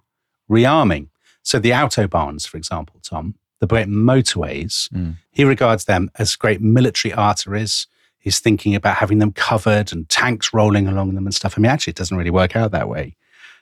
rearming. 0.49 1.07
So 1.43 1.59
the 1.59 1.71
autobahns, 1.71 2.47
for 2.47 2.57
example, 2.57 2.99
Tom, 3.01 3.35
the 3.59 3.67
great 3.67 3.87
motorways, 3.87 4.89
mm. 4.89 5.15
he 5.31 5.43
regards 5.43 5.85
them 5.85 6.11
as 6.15 6.35
great 6.35 6.61
military 6.61 7.13
arteries. 7.13 7.87
He's 8.19 8.39
thinking 8.39 8.75
about 8.75 8.97
having 8.97 9.19
them 9.19 9.31
covered 9.31 9.91
and 9.91 10.07
tanks 10.09 10.53
rolling 10.53 10.87
along 10.87 11.15
them 11.15 11.25
and 11.25 11.33
stuff. 11.33 11.55
I 11.57 11.61
mean, 11.61 11.71
actually, 11.71 11.91
it 11.91 11.97
doesn't 11.97 12.17
really 12.17 12.29
work 12.29 12.55
out 12.55 12.71
that 12.71 12.89
way. 12.89 13.15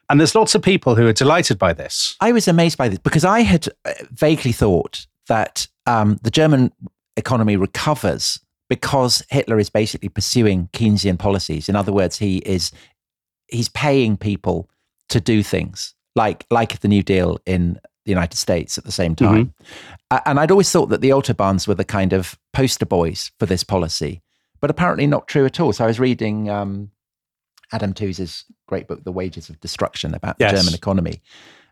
And 0.09 0.19
there's 0.19 0.35
lots 0.35 0.55
of 0.55 0.61
people 0.61 0.95
who 0.95 1.05
are 1.07 1.13
delighted 1.13 1.59
by 1.59 1.73
this. 1.73 2.15
I 2.19 2.31
was 2.31 2.47
amazed 2.47 2.77
by 2.77 2.89
this 2.89 2.99
because 2.99 3.23
I 3.23 3.41
had 3.41 3.67
uh, 3.85 3.93
vaguely 4.11 4.51
thought 4.51 5.05
that 5.27 5.67
um, 5.85 6.19
the 6.23 6.31
German 6.31 6.71
economy 7.15 7.55
recovers 7.55 8.39
because 8.69 9.23
Hitler 9.29 9.59
is 9.59 9.69
basically 9.69 10.09
pursuing 10.09 10.69
Keynesian 10.73 11.17
policies. 11.19 11.69
In 11.69 11.75
other 11.75 11.91
words, 11.91 12.17
he 12.17 12.37
is 12.39 12.71
he's 13.47 13.69
paying 13.69 14.17
people 14.17 14.69
to 15.09 15.19
do 15.19 15.43
things 15.43 15.93
like 16.15 16.45
like 16.49 16.79
the 16.79 16.87
New 16.87 17.03
Deal 17.03 17.39
in 17.45 17.79
the 18.05 18.11
United 18.11 18.37
States 18.37 18.77
at 18.77 18.85
the 18.85 18.91
same 18.91 19.15
time. 19.15 19.53
Mm-hmm. 20.11 20.17
And 20.25 20.39
I'd 20.39 20.51
always 20.51 20.71
thought 20.71 20.87
that 20.87 21.01
the 21.01 21.09
autobahns 21.09 21.67
were 21.67 21.75
the 21.75 21.85
kind 21.85 22.13
of 22.13 22.37
poster 22.53 22.85
boys 22.85 23.31
for 23.39 23.45
this 23.45 23.63
policy, 23.63 24.21
but 24.59 24.69
apparently 24.69 25.05
not 25.05 25.27
true 25.27 25.45
at 25.45 25.59
all. 25.59 25.73
So 25.73 25.83
I 25.83 25.87
was 25.87 25.99
reading 25.99 26.49
um, 26.49 26.91
Adam 27.71 27.93
Tooze's 27.93 28.45
great 28.67 28.87
book, 28.87 29.03
The 29.03 29.11
Wages 29.11 29.49
of 29.49 29.59
Destruction, 29.59 30.13
about 30.13 30.37
yes. 30.39 30.51
the 30.51 30.57
German 30.57 30.73
economy. 30.73 31.21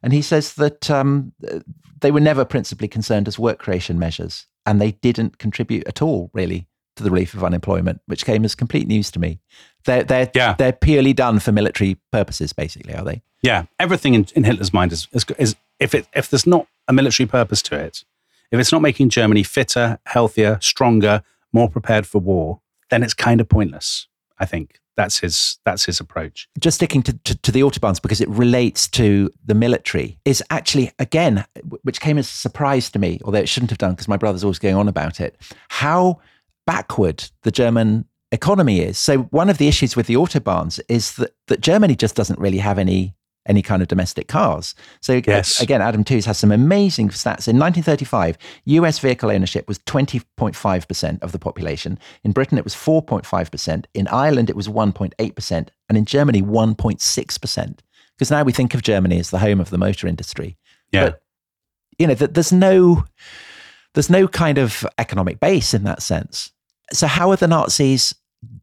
And 0.03 0.13
he 0.13 0.21
says 0.21 0.53
that 0.55 0.89
um, 0.91 1.33
they 2.01 2.11
were 2.11 2.19
never 2.19 2.45
principally 2.45 2.87
concerned 2.87 3.27
as 3.27 3.39
work 3.39 3.59
creation 3.59 3.97
measures, 3.97 4.45
and 4.65 4.79
they 4.79 4.91
didn't 4.91 5.37
contribute 5.37 5.87
at 5.87 6.01
all, 6.01 6.29
really, 6.33 6.67
to 6.95 7.03
the 7.03 7.09
relief 7.11 7.33
of 7.33 7.43
unemployment, 7.43 8.01
which 8.05 8.25
came 8.25 8.45
as 8.45 8.55
complete 8.55 8.87
news 8.87 9.09
to 9.11 9.19
me. 9.19 9.39
They're, 9.85 10.03
they're, 10.03 10.29
yeah. 10.35 10.55
they're 10.57 10.73
purely 10.73 11.13
done 11.13 11.39
for 11.39 11.51
military 11.51 11.97
purposes, 12.11 12.53
basically, 12.53 12.93
are 12.93 13.03
they? 13.03 13.21
Yeah. 13.41 13.65
Everything 13.79 14.13
in, 14.13 14.27
in 14.35 14.43
Hitler's 14.43 14.73
mind 14.73 14.91
is, 14.91 15.07
is, 15.11 15.25
is 15.37 15.55
if, 15.79 15.95
it, 15.95 16.07
if 16.13 16.29
there's 16.29 16.47
not 16.47 16.67
a 16.87 16.93
military 16.93 17.27
purpose 17.27 17.61
to 17.63 17.79
it, 17.79 18.03
if 18.51 18.59
it's 18.59 18.71
not 18.71 18.81
making 18.81 19.09
Germany 19.09 19.43
fitter, 19.43 19.99
healthier, 20.05 20.57
stronger, 20.61 21.23
more 21.53 21.69
prepared 21.69 22.07
for 22.07 22.19
war, 22.19 22.61
then 22.89 23.03
it's 23.03 23.13
kind 23.13 23.41
of 23.41 23.49
pointless, 23.49 24.07
I 24.39 24.45
think 24.45 24.79
that's 24.95 25.19
his 25.19 25.59
that's 25.65 25.85
his 25.85 25.99
approach. 25.99 26.47
Just 26.59 26.75
sticking 26.75 27.03
to, 27.03 27.13
to, 27.13 27.35
to, 27.37 27.51
the 27.51 27.61
autobahns 27.61 28.01
because 28.01 28.19
it 28.19 28.29
relates 28.29 28.87
to 28.89 29.29
the 29.45 29.53
military 29.53 30.17
is 30.25 30.43
actually 30.49 30.91
again, 30.99 31.45
which 31.83 32.01
came 32.01 32.17
as 32.17 32.27
a 32.27 32.33
surprise 32.33 32.89
to 32.91 32.99
me, 32.99 33.19
although 33.23 33.39
it 33.39 33.49
shouldn't 33.49 33.69
have 33.69 33.77
done 33.77 33.91
because 33.91 34.07
my 34.07 34.17
brother's 34.17 34.43
always 34.43 34.59
going 34.59 34.75
on 34.75 34.87
about 34.87 35.19
it. 35.19 35.37
How 35.69 36.19
backward 36.65 37.29
the 37.43 37.51
German 37.51 38.05
economy 38.31 38.81
is. 38.81 38.97
So 38.97 39.19
one 39.23 39.49
of 39.49 39.57
the 39.57 39.67
issues 39.67 39.95
with 39.95 40.07
the 40.07 40.15
autobahns 40.15 40.79
is 40.89 41.15
that 41.15 41.33
that 41.47 41.61
Germany 41.61 41.95
just 41.95 42.15
doesn't 42.15 42.39
really 42.39 42.57
have 42.57 42.77
any 42.77 43.15
any 43.47 43.61
kind 43.61 43.81
of 43.81 43.87
domestic 43.87 44.27
cars. 44.27 44.75
So 45.01 45.21
yes. 45.25 45.61
again, 45.61 45.81
Adam 45.81 46.03
Tooze 46.03 46.25
has 46.25 46.37
some 46.37 46.51
amazing 46.51 47.09
stats. 47.09 47.47
In 47.47 47.57
1935, 47.57 48.37
US 48.65 48.99
vehicle 48.99 49.31
ownership 49.31 49.67
was 49.67 49.79
20.5% 49.79 51.21
of 51.21 51.31
the 51.31 51.39
population. 51.39 51.97
In 52.23 52.31
Britain, 52.31 52.57
it 52.57 52.63
was 52.63 52.75
4.5%. 52.75 53.85
In 53.93 54.07
Ireland, 54.09 54.49
it 54.49 54.55
was 54.55 54.67
1.8%. 54.67 55.69
And 55.89 55.97
in 55.97 56.05
Germany, 56.05 56.41
1.6%. 56.41 57.79
Because 58.17 58.31
now 58.31 58.43
we 58.43 58.51
think 58.51 58.73
of 58.73 58.81
Germany 58.81 59.19
as 59.19 59.29
the 59.29 59.39
home 59.39 59.59
of 59.59 59.69
the 59.69 59.77
motor 59.77 60.07
industry. 60.07 60.57
Yeah. 60.91 61.05
But, 61.05 61.21
you 61.97 62.07
know, 62.07 62.15
there's 62.15 62.51
no, 62.51 63.05
there's 63.93 64.09
no 64.09 64.27
kind 64.27 64.57
of 64.57 64.85
economic 64.97 65.39
base 65.39 65.73
in 65.73 65.83
that 65.83 66.01
sense. 66.01 66.51
So 66.93 67.07
how 67.07 67.31
are 67.31 67.35
the 67.35 67.47
Nazis 67.47 68.13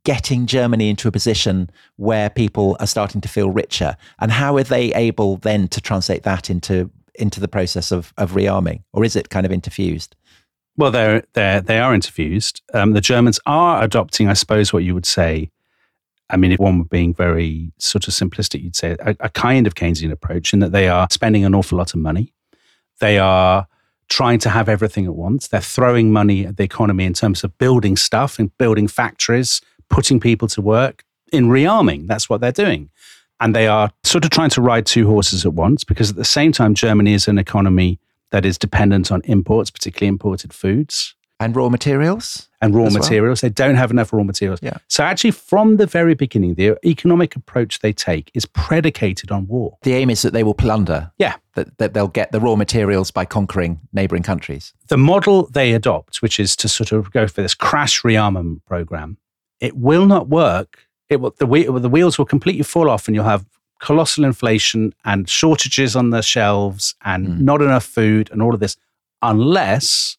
getting 0.05 0.47
Germany 0.47 0.91
into 0.91 1.09
a 1.09 1.13
position 1.13 1.71
where 1.97 2.31
people 2.31 2.77
are 2.81 2.87
starting 2.87 3.21
to 3.21 3.29
feel 3.29 3.51
richer? 3.51 3.97
And 4.21 4.33
how 4.33 4.57
are 4.57 4.63
they 4.63 4.93
able 4.95 5.37
then 5.39 5.69
to 5.69 5.81
translate 5.81 6.23
that 6.23 6.51
into 6.51 6.91
into 7.17 7.41
the 7.41 7.49
process 7.49 7.93
of, 7.93 8.13
of 8.17 8.33
rearming? 8.33 8.83
Or 8.93 9.05
is 9.05 9.15
it 9.15 9.31
kind 9.31 9.47
of 9.47 9.53
interfused? 9.53 10.11
Well, 10.77 10.91
they're, 10.91 11.23
they're, 11.35 11.61
they 11.61 11.79
are 11.79 11.95
interfused. 11.97 12.61
Um, 12.73 12.93
the 12.93 13.01
Germans 13.01 13.39
are 13.47 13.83
adopting, 13.83 14.29
I 14.29 14.33
suppose, 14.33 14.73
what 14.73 14.83
you 14.83 14.95
would 14.95 15.07
say. 15.07 15.51
I 16.31 16.37
mean, 16.37 16.51
if 16.51 16.59
one 16.59 16.79
were 16.79 16.85
being 16.87 17.15
very 17.15 17.73
sort 17.79 18.09
of 18.09 18.15
simplistic, 18.15 18.63
you'd 18.63 18.75
say 18.75 18.97
a, 18.99 19.15
a 19.21 19.29
kind 19.29 19.67
of 19.67 19.75
Keynesian 19.75 20.11
approach 20.11 20.53
in 20.53 20.59
that 20.61 20.73
they 20.73 20.89
are 20.89 21.07
spending 21.11 21.45
an 21.45 21.55
awful 21.55 21.79
lot 21.79 21.95
of 21.95 22.01
money. 22.01 22.33
They 22.99 23.19
are 23.19 23.69
trying 24.09 24.39
to 24.41 24.51
have 24.51 24.69
everything 24.69 25.07
at 25.07 25.15
once. 25.15 25.49
They're 25.49 25.61
throwing 25.61 26.13
money 26.13 26.47
at 26.47 26.57
the 26.57 26.65
economy 26.65 27.05
in 27.05 27.15
terms 27.15 27.45
of 27.45 27.57
building 27.59 27.97
stuff 27.97 28.39
and 28.39 28.57
building 28.59 28.89
factories, 28.89 29.61
putting 29.89 30.21
people 30.21 30.49
to 30.49 30.61
work 30.61 31.05
in 31.33 31.49
rearming. 31.49 32.07
That's 32.07 32.29
what 32.29 32.41
they're 32.41 32.53
doing. 32.53 32.91
And 33.41 33.55
they 33.55 33.67
are 33.67 33.91
sort 34.05 34.25
of 34.25 34.31
trying 34.31 34.51
to 34.51 34.63
ride 34.63 34.87
two 34.87 35.07
horses 35.07 35.45
at 35.45 35.55
once 35.55 35.85
because 35.85 36.11
at 36.11 36.17
the 36.17 36.25
same 36.25 36.53
time, 36.53 36.75
Germany 36.75 37.15
is 37.15 37.29
an 37.29 37.39
economy 37.39 37.99
that 38.31 38.45
is 38.45 38.59
dependent 38.59 39.13
on 39.13 39.21
imports, 39.25 39.71
particularly 39.71 40.09
imported 40.09 40.53
foods. 40.53 41.15
And 41.45 41.55
raw 41.55 41.69
materials? 41.69 42.49
And 42.63 42.75
raw 42.75 42.89
materials. 42.89 43.43
Well. 43.43 43.51
They 43.51 43.53
don't 43.53 43.75
have 43.75 43.91
enough 43.91 44.15
raw 44.15 44.23
materials. 44.23 44.61
Yeah. 44.63 44.79
So, 44.89 45.05
actually, 45.05 45.33
from 45.33 45.77
the 45.77 45.87
very 45.87 46.15
beginning, 46.15 46.55
the 46.55 46.79
economic 46.87 47.37
approach 47.37 47.81
they 47.81 47.93
take 47.93 48.31
is 48.33 48.47
predicated 48.47 49.31
on 49.31 49.47
war. 49.47 49.77
The 49.83 49.93
aim 49.93 50.09
is 50.09 50.23
that 50.23 50.33
they 50.33 50.43
will 50.43 50.55
plunder. 50.55 51.13
Yeah. 51.19 51.37
That, 51.55 51.77
that 51.77 51.93
they'll 51.93 52.09
get 52.09 52.33
the 52.33 52.41
raw 52.41 52.57
materials 52.57 53.11
by 53.11 53.27
conquering 53.27 53.79
neighboring 53.93 54.23
countries. 54.23 54.73
The 54.89 54.97
model 54.97 55.47
they 55.51 55.75
adopt, 55.75 56.23
which 56.23 56.41
is 56.41 56.57
to 56.57 56.69
sort 56.69 56.93
of 56.93 57.11
go 57.11 57.29
for 57.29 57.43
this 57.43 57.55
crash 57.55 58.01
rearmament 58.01 58.65
program, 58.65 59.19
it 59.61 59.77
will 59.77 60.07
not 60.07 60.29
work. 60.29 60.79
It 61.11 61.21
will, 61.21 61.35
the, 61.39 61.47
the 61.47 61.91
wheels 61.91 62.17
will 62.17 62.25
completely 62.25 62.65
fall 62.65 62.89
off 62.89 63.07
and 63.07 63.15
you'll 63.15 63.25
have 63.25 63.45
colossal 63.81 64.25
inflation 64.25 64.95
and 65.05 65.29
shortages 65.29 65.95
on 65.95 66.09
the 66.09 66.23
shelves 66.23 66.95
and 67.05 67.29
mm. 67.29 67.41
not 67.41 67.61
enough 67.61 67.85
food 67.85 68.31
and 68.33 68.41
all 68.41 68.55
of 68.55 68.61
this, 68.61 68.79
unless 69.21 70.17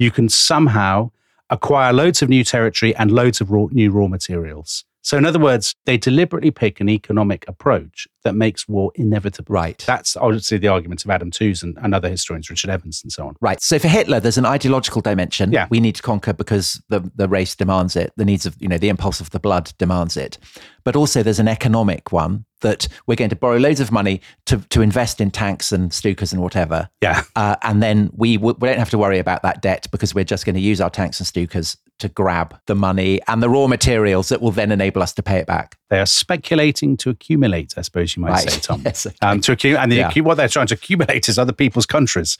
you 0.00 0.10
can 0.10 0.28
somehow 0.28 1.10
acquire 1.50 1.92
loads 1.92 2.22
of 2.22 2.28
new 2.28 2.42
territory 2.42 2.96
and 2.96 3.12
loads 3.12 3.40
of 3.40 3.50
raw, 3.50 3.66
new 3.70 3.90
raw 3.90 4.08
materials. 4.08 4.84
So, 5.02 5.16
in 5.16 5.24
other 5.24 5.38
words, 5.38 5.74
they 5.86 5.96
deliberately 5.96 6.50
pick 6.50 6.80
an 6.80 6.88
economic 6.88 7.44
approach 7.48 8.06
that 8.22 8.34
makes 8.34 8.68
war 8.68 8.92
inevitable. 8.94 9.54
Right. 9.54 9.82
That's 9.86 10.16
obviously 10.16 10.58
the 10.58 10.68
arguments 10.68 11.04
of 11.04 11.10
Adam 11.10 11.30
Tooze 11.30 11.62
and, 11.62 11.78
and 11.82 11.94
other 11.94 12.08
historians, 12.08 12.50
Richard 12.50 12.70
Evans 12.70 13.02
and 13.02 13.10
so 13.10 13.26
on. 13.26 13.36
Right. 13.40 13.60
So 13.62 13.78
for 13.78 13.88
Hitler, 13.88 14.20
there's 14.20 14.36
an 14.36 14.44
ideological 14.44 15.00
dimension. 15.00 15.52
Yeah. 15.52 15.66
We 15.70 15.80
need 15.80 15.94
to 15.96 16.02
conquer 16.02 16.32
because 16.32 16.82
the, 16.88 17.10
the 17.14 17.28
race 17.28 17.56
demands 17.56 17.96
it. 17.96 18.12
The 18.16 18.26
needs 18.26 18.44
of, 18.44 18.56
you 18.60 18.68
know, 18.68 18.78
the 18.78 18.90
impulse 18.90 19.20
of 19.20 19.30
the 19.30 19.40
blood 19.40 19.72
demands 19.78 20.16
it. 20.16 20.38
But 20.84 20.96
also 20.96 21.22
there's 21.22 21.40
an 21.40 21.48
economic 21.48 22.12
one 22.12 22.44
that 22.60 22.86
we're 23.06 23.16
going 23.16 23.30
to 23.30 23.36
borrow 23.36 23.56
loads 23.56 23.80
of 23.80 23.90
money 23.90 24.20
to, 24.46 24.58
to 24.68 24.82
invest 24.82 25.18
in 25.20 25.30
tanks 25.30 25.72
and 25.72 25.90
Stukas 25.92 26.32
and 26.32 26.42
whatever. 26.42 26.90
Yeah. 27.00 27.22
Uh, 27.34 27.56
and 27.62 27.82
then 27.82 28.10
we, 28.14 28.36
w- 28.36 28.56
we 28.60 28.68
don't 28.68 28.78
have 28.78 28.90
to 28.90 28.98
worry 28.98 29.18
about 29.18 29.42
that 29.42 29.62
debt 29.62 29.86
because 29.90 30.14
we're 30.14 30.24
just 30.24 30.44
going 30.44 30.56
to 30.56 30.60
use 30.60 30.80
our 30.80 30.90
tanks 30.90 31.20
and 31.20 31.26
Stukas 31.26 31.78
to 32.00 32.08
grab 32.08 32.58
the 32.66 32.74
money 32.74 33.20
and 33.28 33.42
the 33.42 33.48
raw 33.48 33.66
materials 33.66 34.28
that 34.30 34.40
will 34.42 34.50
then 34.50 34.72
enable 34.72 35.02
us 35.02 35.12
to 35.14 35.22
pay 35.22 35.36
it 35.38 35.46
back. 35.46 35.76
They 35.88 36.00
are 36.00 36.06
speculating 36.06 36.96
to 36.98 37.10
accumulate, 37.10 37.74
I 37.76 37.82
suppose 37.82 38.16
you 38.16 38.22
might 38.22 38.30
Right. 38.30 38.50
say, 38.50 38.60
Tom. 38.60 38.82
Yes, 38.84 39.06
okay. 39.06 39.16
um, 39.22 39.40
to 39.42 39.54
accu- 39.56 39.78
and 39.78 39.90
the 39.92 39.96
Yeah. 39.96 40.10
what 40.22 40.36
they're 40.36 40.48
trying 40.48 40.66
to 40.68 40.74
accumulate 40.74 41.28
is 41.28 41.38
other 41.38 41.52
people's 41.52 41.86
countries. 41.86 42.36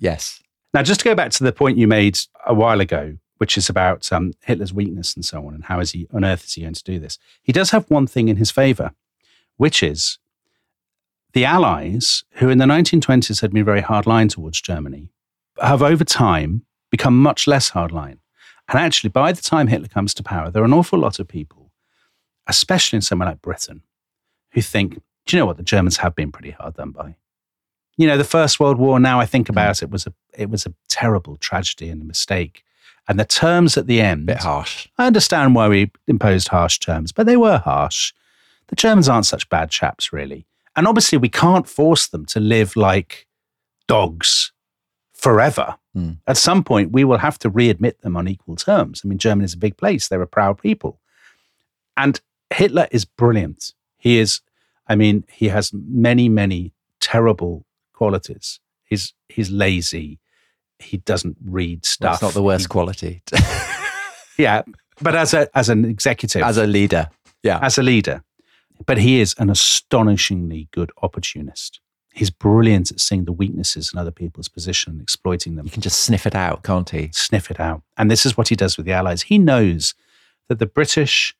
Yes. 0.00 0.40
Now, 0.74 0.82
just 0.82 1.00
to 1.00 1.04
go 1.04 1.14
back 1.14 1.30
to 1.32 1.44
the 1.44 1.52
point 1.52 1.78
you 1.78 1.86
made 1.86 2.18
a 2.46 2.54
while 2.54 2.80
ago, 2.80 3.16
which 3.38 3.58
is 3.58 3.68
about 3.68 4.10
um, 4.12 4.32
Hitler's 4.44 4.72
weakness 4.72 5.14
and 5.14 5.24
so 5.24 5.46
on, 5.46 5.54
and 5.54 5.64
how 5.64 5.80
is 5.80 5.92
he 5.92 6.06
on 6.12 6.24
earth 6.24 6.44
is 6.44 6.54
he 6.54 6.62
going 6.62 6.74
to 6.74 6.82
do 6.84 6.98
this? 6.98 7.18
He 7.42 7.52
does 7.52 7.70
have 7.70 7.84
one 7.90 8.06
thing 8.06 8.28
in 8.28 8.36
his 8.36 8.50
favor, 8.50 8.92
which 9.56 9.82
is 9.82 10.18
the 11.34 11.44
Allies, 11.44 12.24
who 12.34 12.48
in 12.48 12.58
the 12.58 12.64
1920s 12.66 13.40
had 13.40 13.52
been 13.52 13.64
very 13.64 13.82
hardline 13.82 14.28
towards 14.30 14.60
Germany, 14.60 15.08
have 15.60 15.82
over 15.82 16.04
time 16.04 16.64
become 16.90 17.20
much 17.20 17.46
less 17.46 17.70
hardline. 17.72 18.18
And 18.68 18.78
actually, 18.78 19.10
by 19.10 19.32
the 19.32 19.42
time 19.42 19.66
Hitler 19.66 19.88
comes 19.88 20.14
to 20.14 20.22
power, 20.22 20.50
there 20.50 20.62
are 20.62 20.66
an 20.66 20.72
awful 20.72 20.98
lot 20.98 21.18
of 21.18 21.28
people, 21.28 21.72
especially 22.46 22.96
in 22.96 23.02
somewhere 23.02 23.28
like 23.28 23.42
Britain, 23.42 23.82
who 24.52 24.62
think, 24.62 24.94
do 25.26 25.36
you 25.36 25.40
know 25.40 25.46
what? 25.46 25.56
The 25.56 25.62
Germans 25.62 25.98
have 25.98 26.14
been 26.14 26.32
pretty 26.32 26.52
hard 26.52 26.74
done 26.74 26.90
by 26.90 27.16
you 27.96 28.06
know, 28.06 28.16
the 28.16 28.24
First 28.24 28.58
World 28.58 28.78
War. 28.78 28.98
Now 28.98 29.20
I 29.20 29.26
think 29.26 29.48
about 29.48 29.82
it, 29.82 29.90
was 29.90 30.06
a 30.06 30.14
it 30.36 30.50
was 30.50 30.66
a 30.66 30.74
terrible 30.88 31.36
tragedy 31.36 31.88
and 31.88 32.02
a 32.02 32.04
mistake. 32.04 32.64
And 33.08 33.18
the 33.18 33.24
terms 33.24 33.76
at 33.76 33.86
the 33.86 34.00
end, 34.00 34.26
Bit 34.26 34.38
harsh. 34.38 34.88
I 34.96 35.06
understand 35.06 35.54
why 35.54 35.68
we 35.68 35.90
imposed 36.06 36.48
harsh 36.48 36.78
terms, 36.78 37.12
but 37.12 37.26
they 37.26 37.36
were 37.36 37.58
harsh. 37.58 38.12
The 38.68 38.76
Germans 38.76 39.08
aren't 39.08 39.26
such 39.26 39.48
bad 39.48 39.70
chaps, 39.70 40.12
really. 40.12 40.46
And 40.76 40.86
obviously, 40.86 41.18
we 41.18 41.28
can't 41.28 41.68
force 41.68 42.06
them 42.06 42.24
to 42.26 42.40
live 42.40 42.76
like 42.76 43.26
dogs 43.88 44.51
forever. 45.22 45.76
Mm. 45.96 46.18
At 46.26 46.36
some 46.36 46.64
point, 46.64 46.92
we 46.92 47.04
will 47.04 47.18
have 47.18 47.38
to 47.40 47.50
readmit 47.50 48.00
them 48.00 48.16
on 48.16 48.26
equal 48.28 48.56
terms. 48.56 49.02
I 49.04 49.08
mean, 49.08 49.18
Germany 49.18 49.44
is 49.44 49.54
a 49.54 49.58
big 49.58 49.76
place; 49.76 50.08
they're 50.08 50.22
a 50.22 50.26
proud 50.26 50.58
people. 50.58 50.98
And 51.96 52.20
Hitler 52.52 52.88
is 52.90 53.04
brilliant. 53.04 53.72
He 53.98 54.18
is, 54.18 54.40
I 54.88 54.96
mean, 54.96 55.24
he 55.30 55.48
has 55.48 55.70
many, 55.72 56.28
many 56.28 56.72
terrible 57.00 57.64
qualities. 57.92 58.58
He's 58.84 59.14
he's 59.28 59.50
lazy. 59.50 60.18
He 60.78 60.96
doesn't 60.96 61.36
read 61.44 61.84
stuff. 61.86 62.14
That's 62.14 62.22
not 62.22 62.34
the 62.34 62.42
worst 62.42 62.64
He- 62.64 62.68
quality 62.68 63.22
yeah, 64.38 64.62
but 65.00 65.14
as 65.14 65.34
a 65.34 65.48
as 65.56 65.68
an 65.68 65.84
executive, 65.84 66.42
as 66.42 66.56
a 66.58 66.66
leader. 66.66 67.08
Yeah. 67.44 67.58
as 67.60 67.76
a 67.78 67.82
leader, 67.82 68.22
but 68.86 68.98
he 68.98 69.20
is 69.20 69.34
an 69.38 69.50
astonishingly 69.50 70.68
good 70.70 70.90
opportunist. 71.02 71.80
He's 72.14 72.30
brilliant 72.30 72.90
at 72.90 73.00
seeing 73.00 73.24
the 73.24 73.32
weaknesses 73.32 73.90
in 73.92 73.98
other 73.98 74.10
people's 74.10 74.48
position 74.48 74.92
and 74.92 75.00
exploiting 75.00 75.56
them. 75.56 75.64
He 75.64 75.70
can 75.70 75.82
just 75.82 76.02
sniff 76.02 76.26
it 76.26 76.34
out, 76.34 76.62
can't 76.62 76.88
he? 76.90 77.10
Sniff 77.12 77.50
it 77.50 77.58
out, 77.58 77.82
and 77.96 78.10
this 78.10 78.26
is 78.26 78.36
what 78.36 78.48
he 78.48 78.56
does 78.56 78.76
with 78.76 78.86
the 78.86 78.92
Allies. 78.92 79.22
He 79.22 79.38
knows 79.38 79.94
that 80.48 80.58
the 80.58 80.66
British 80.66 81.34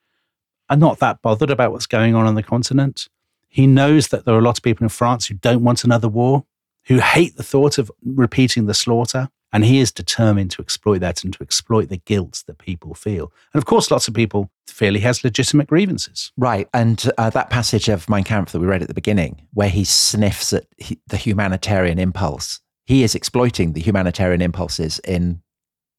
are 0.70 0.76
not 0.76 0.98
that 1.00 1.20
bothered 1.20 1.50
about 1.50 1.72
what's 1.72 1.86
going 1.86 2.14
on 2.14 2.26
on 2.26 2.34
the 2.34 2.42
continent. 2.42 3.08
He 3.48 3.66
knows 3.66 4.08
that 4.08 4.24
there 4.24 4.34
are 4.34 4.38
a 4.38 4.42
lot 4.42 4.58
of 4.58 4.64
people 4.64 4.84
in 4.84 4.88
France 4.88 5.26
who 5.26 5.34
don't 5.34 5.62
want 5.62 5.84
another 5.84 6.08
war, 6.08 6.46
who 6.84 6.98
hate 7.00 7.36
the 7.36 7.42
thought 7.42 7.76
of 7.76 7.90
repeating 8.04 8.66
the 8.66 8.74
slaughter. 8.74 9.28
And 9.52 9.66
he 9.66 9.80
is 9.80 9.92
determined 9.92 10.50
to 10.52 10.62
exploit 10.62 11.00
that 11.00 11.22
and 11.22 11.32
to 11.34 11.42
exploit 11.42 11.90
the 11.90 11.98
guilt 11.98 12.42
that 12.46 12.56
people 12.56 12.94
feel. 12.94 13.30
And 13.52 13.60
of 13.60 13.66
course, 13.66 13.90
lots 13.90 14.08
of 14.08 14.14
people 14.14 14.50
feel 14.66 14.94
he 14.94 15.00
has 15.00 15.24
legitimate 15.24 15.66
grievances. 15.68 16.32
Right. 16.36 16.68
And 16.72 17.04
uh, 17.18 17.30
that 17.30 17.50
passage 17.50 17.88
of 17.88 18.08
Mein 18.08 18.24
Kampf 18.24 18.52
that 18.52 18.60
we 18.60 18.66
read 18.66 18.82
at 18.82 18.88
the 18.88 18.94
beginning, 18.94 19.46
where 19.52 19.68
he 19.68 19.84
sniffs 19.84 20.52
at 20.52 20.66
he, 20.78 20.98
the 21.08 21.16
humanitarian 21.16 21.98
impulse, 21.98 22.60
he 22.84 23.02
is 23.02 23.14
exploiting 23.14 23.72
the 23.72 23.80
humanitarian 23.80 24.40
impulses 24.42 24.98
in, 25.00 25.42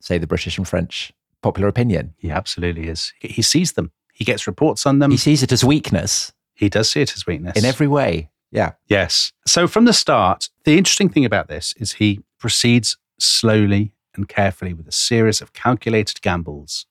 say, 0.02 0.18
the 0.18 0.28
British 0.28 0.58
and 0.58 0.68
French 0.68 1.12
popular 1.42 1.68
opinion. 1.68 2.14
He 2.18 2.32
absolutely 2.32 2.88
is. 2.88 3.14
He- 3.20 3.28
He 3.30 3.42
sees 3.42 3.74
them. 3.74 3.92
He 4.14 4.24
gets 4.26 4.48
reports 4.48 4.86
on 4.86 5.00
them. 5.00 5.12
he 5.12 5.18
sees 5.18 5.44
it 5.44 5.52
as 5.52 5.64
weakness 5.64 6.32
he 6.56 6.70
does 6.70 6.88
see 6.90 7.02
it 7.02 7.14
as 7.16 7.26
weakness. 7.26 7.58
in 7.58 7.66
every 7.66 7.88
way. 7.88 8.30
Yeah. 8.52 8.74
Yes. 8.88 9.32
So 9.48 9.68
from 9.68 9.86
the 9.86 9.92
start, 9.94 10.50
the 10.66 10.78
interesting 10.78 11.10
thing 11.10 11.26
about 11.26 11.48
this 11.48 11.74
is 11.78 11.94
he 11.94 12.20
proceeds 12.40 12.96
slowly 13.20 13.96
and 14.14 14.30
carefully 14.30 14.72
with 14.74 14.88
a 14.88 14.92
series 14.92 15.42
of 15.42 15.52
calculated 15.54 16.22
gambles, 16.22 16.86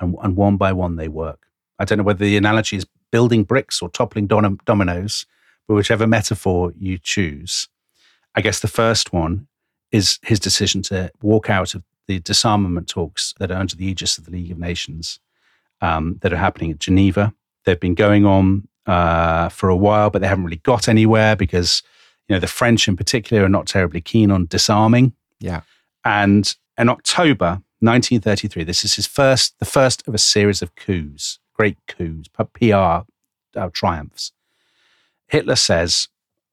and, 0.00 0.16
and 0.22 0.36
one 0.36 0.56
by 0.56 0.72
one 0.72 0.96
they 0.96 1.08
work. 1.08 1.46
I 1.78 1.84
don't 1.84 1.98
know 1.98 2.04
whether 2.04 2.24
the 2.24 2.36
analogy 2.36 2.76
is 2.76 2.86
building 3.10 3.44
bricks 3.44 3.80
or 3.80 3.88
toppling 3.88 4.26
dom- 4.26 4.60
dominoes, 4.64 5.26
but 5.66 5.74
whichever 5.74 6.06
metaphor 6.06 6.72
you 6.78 6.98
choose. 6.98 7.68
I 8.34 8.40
guess 8.40 8.60
the 8.60 8.68
first 8.68 9.12
one 9.12 9.46
is 9.92 10.18
his 10.22 10.38
decision 10.38 10.82
to 10.82 11.10
walk 11.22 11.50
out 11.50 11.74
of 11.74 11.82
the 12.06 12.20
disarmament 12.20 12.88
talks 12.88 13.34
that 13.38 13.50
are 13.50 13.58
under 13.58 13.76
the 13.76 13.86
aegis 13.86 14.18
of 14.18 14.24
the 14.24 14.30
League 14.30 14.50
of 14.50 14.58
Nations 14.58 15.20
um, 15.80 16.18
that 16.22 16.32
are 16.32 16.36
happening 16.36 16.70
at 16.70 16.78
Geneva. 16.78 17.32
They've 17.64 17.78
been 17.78 17.94
going 17.94 18.26
on 18.26 18.68
uh, 18.86 19.48
for 19.48 19.68
a 19.68 19.76
while, 19.76 20.10
but 20.10 20.20
they 20.20 20.28
haven't 20.28 20.44
really 20.44 20.56
got 20.58 20.88
anywhere 20.88 21.36
because 21.36 21.82
you 22.28 22.34
know 22.34 22.40
the 22.40 22.46
French, 22.46 22.88
in 22.88 22.96
particular, 22.96 23.44
are 23.44 23.48
not 23.48 23.66
terribly 23.66 24.00
keen 24.00 24.30
on 24.30 24.46
disarming. 24.46 25.12
Yeah. 25.40 25.62
And 26.04 26.54
in 26.78 26.88
October 26.88 27.62
1933, 27.80 28.64
this 28.64 28.84
is 28.84 28.94
his 28.94 29.06
first, 29.06 29.58
the 29.58 29.64
first 29.64 30.06
of 30.06 30.14
a 30.14 30.18
series 30.18 30.62
of 30.62 30.74
coups, 30.74 31.38
great 31.54 31.78
coups, 31.86 32.28
PR 32.28 32.74
uh, 32.74 33.04
triumphs. 33.72 34.32
Hitler 35.28 35.56
says, 35.56 36.08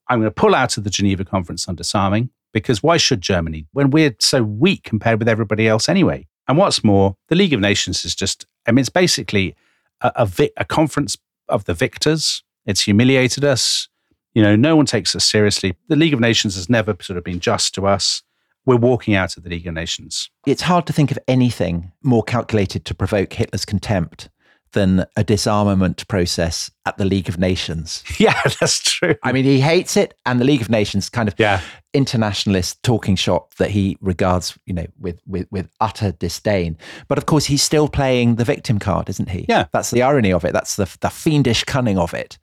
I'm 0.07 0.19
going 0.19 0.27
to 0.27 0.31
pull 0.31 0.55
out 0.55 0.77
of 0.77 0.83
the 0.83 0.89
Geneva 0.89 1.25
Conference 1.25 1.67
on 1.67 1.75
disarming 1.75 2.29
because 2.53 2.81
why 2.81 2.97
should 2.97 3.21
Germany 3.21 3.67
when 3.73 3.89
we're 3.89 4.15
so 4.19 4.41
weak 4.43 4.83
compared 4.83 5.19
with 5.19 5.27
everybody 5.27 5.67
else 5.67 5.89
anyway? 5.89 6.27
And 6.47 6.57
what's 6.57 6.83
more, 6.83 7.15
the 7.27 7.35
League 7.35 7.53
of 7.53 7.59
Nations 7.59 8.05
is 8.05 8.15
just, 8.15 8.45
I 8.65 8.71
mean, 8.71 8.79
it's 8.79 8.89
basically 8.89 9.55
a, 10.01 10.11
a, 10.15 10.25
vic- 10.25 10.53
a 10.55 10.63
conference 10.63 11.17
of 11.49 11.65
the 11.65 11.73
victors. 11.73 12.43
It's 12.65 12.81
humiliated 12.81 13.43
us. 13.43 13.89
You 14.33 14.43
know, 14.43 14.55
no 14.55 14.75
one 14.75 14.85
takes 14.85 15.15
us 15.15 15.25
seriously. 15.25 15.75
The 15.87 15.95
League 15.95 16.13
of 16.13 16.19
Nations 16.19 16.55
has 16.55 16.69
never 16.69 16.95
sort 17.01 17.17
of 17.17 17.23
been 17.23 17.39
just 17.39 17.75
to 17.75 17.87
us. 17.87 18.23
We're 18.67 18.75
walking 18.75 19.15
out 19.15 19.36
of 19.38 19.43
the 19.43 19.49
League 19.49 19.65
of 19.65 19.73
Nations. 19.73 20.30
It's 20.45 20.62
hard 20.62 20.86
to 20.88 20.93
think 20.93 21.10
of 21.10 21.17
anything 21.27 21.91
more 22.03 22.21
calculated 22.21 22.86
to 22.86 22.93
provoke 22.93 23.32
Hitler's 23.34 23.65
contempt 23.65 24.30
than 24.73 25.06
a 25.15 25.23
disarmament 25.23 26.06
process 26.10 26.69
at 26.86 26.97
the 26.97 27.06
League 27.06 27.30
of 27.30 27.39
Nations. 27.39 28.03
Yeah, 28.19 28.39
that's 28.60 28.82
true. 28.84 29.15
I 29.23 29.32
mean, 29.32 29.45
he 29.45 29.62
hates 29.62 29.95
it, 29.95 30.13
and 30.25 30.41
the 30.41 30.45
League 30.45 30.62
of 30.62 30.69
Nations 30.69 31.10
kind 31.10 31.30
of 31.30 31.36
Yeah. 31.38 31.62
internationalist 31.93 32.84
talking 32.84 33.15
shop 33.15 33.53
that 33.56 33.71
he 33.71 33.97
regards, 34.01 34.58
you 34.65 34.73
know, 34.73 34.86
with, 34.99 35.21
with 35.25 35.47
with 35.49 35.69
utter 35.80 36.12
disdain. 36.12 36.77
But 37.08 37.17
of 37.17 37.25
course, 37.25 37.45
he's 37.45 37.63
still 37.63 37.88
playing 37.88 38.36
the 38.36 38.43
victim 38.43 38.80
card, 38.80 39.08
isn't 39.10 39.30
he? 39.30 39.45
Yeah. 39.47 39.67
that's 39.71 39.91
the 39.91 40.01
irony 40.01 40.34
of 40.34 40.43
it. 40.43 40.51
That's 40.51 40.75
the 40.75 40.93
the 40.99 41.10
fiendish 41.10 41.63
cunning 41.63 41.97
of 41.97 42.13
it. 42.13 42.38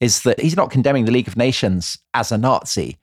Is 0.00 0.22
that 0.22 0.40
he's 0.40 0.56
not 0.56 0.70
condemning 0.72 1.04
the 1.04 1.12
League 1.12 1.28
of 1.28 1.36
Nations 1.36 1.98
as 2.14 2.32
a 2.32 2.38
Nazi. 2.38 2.98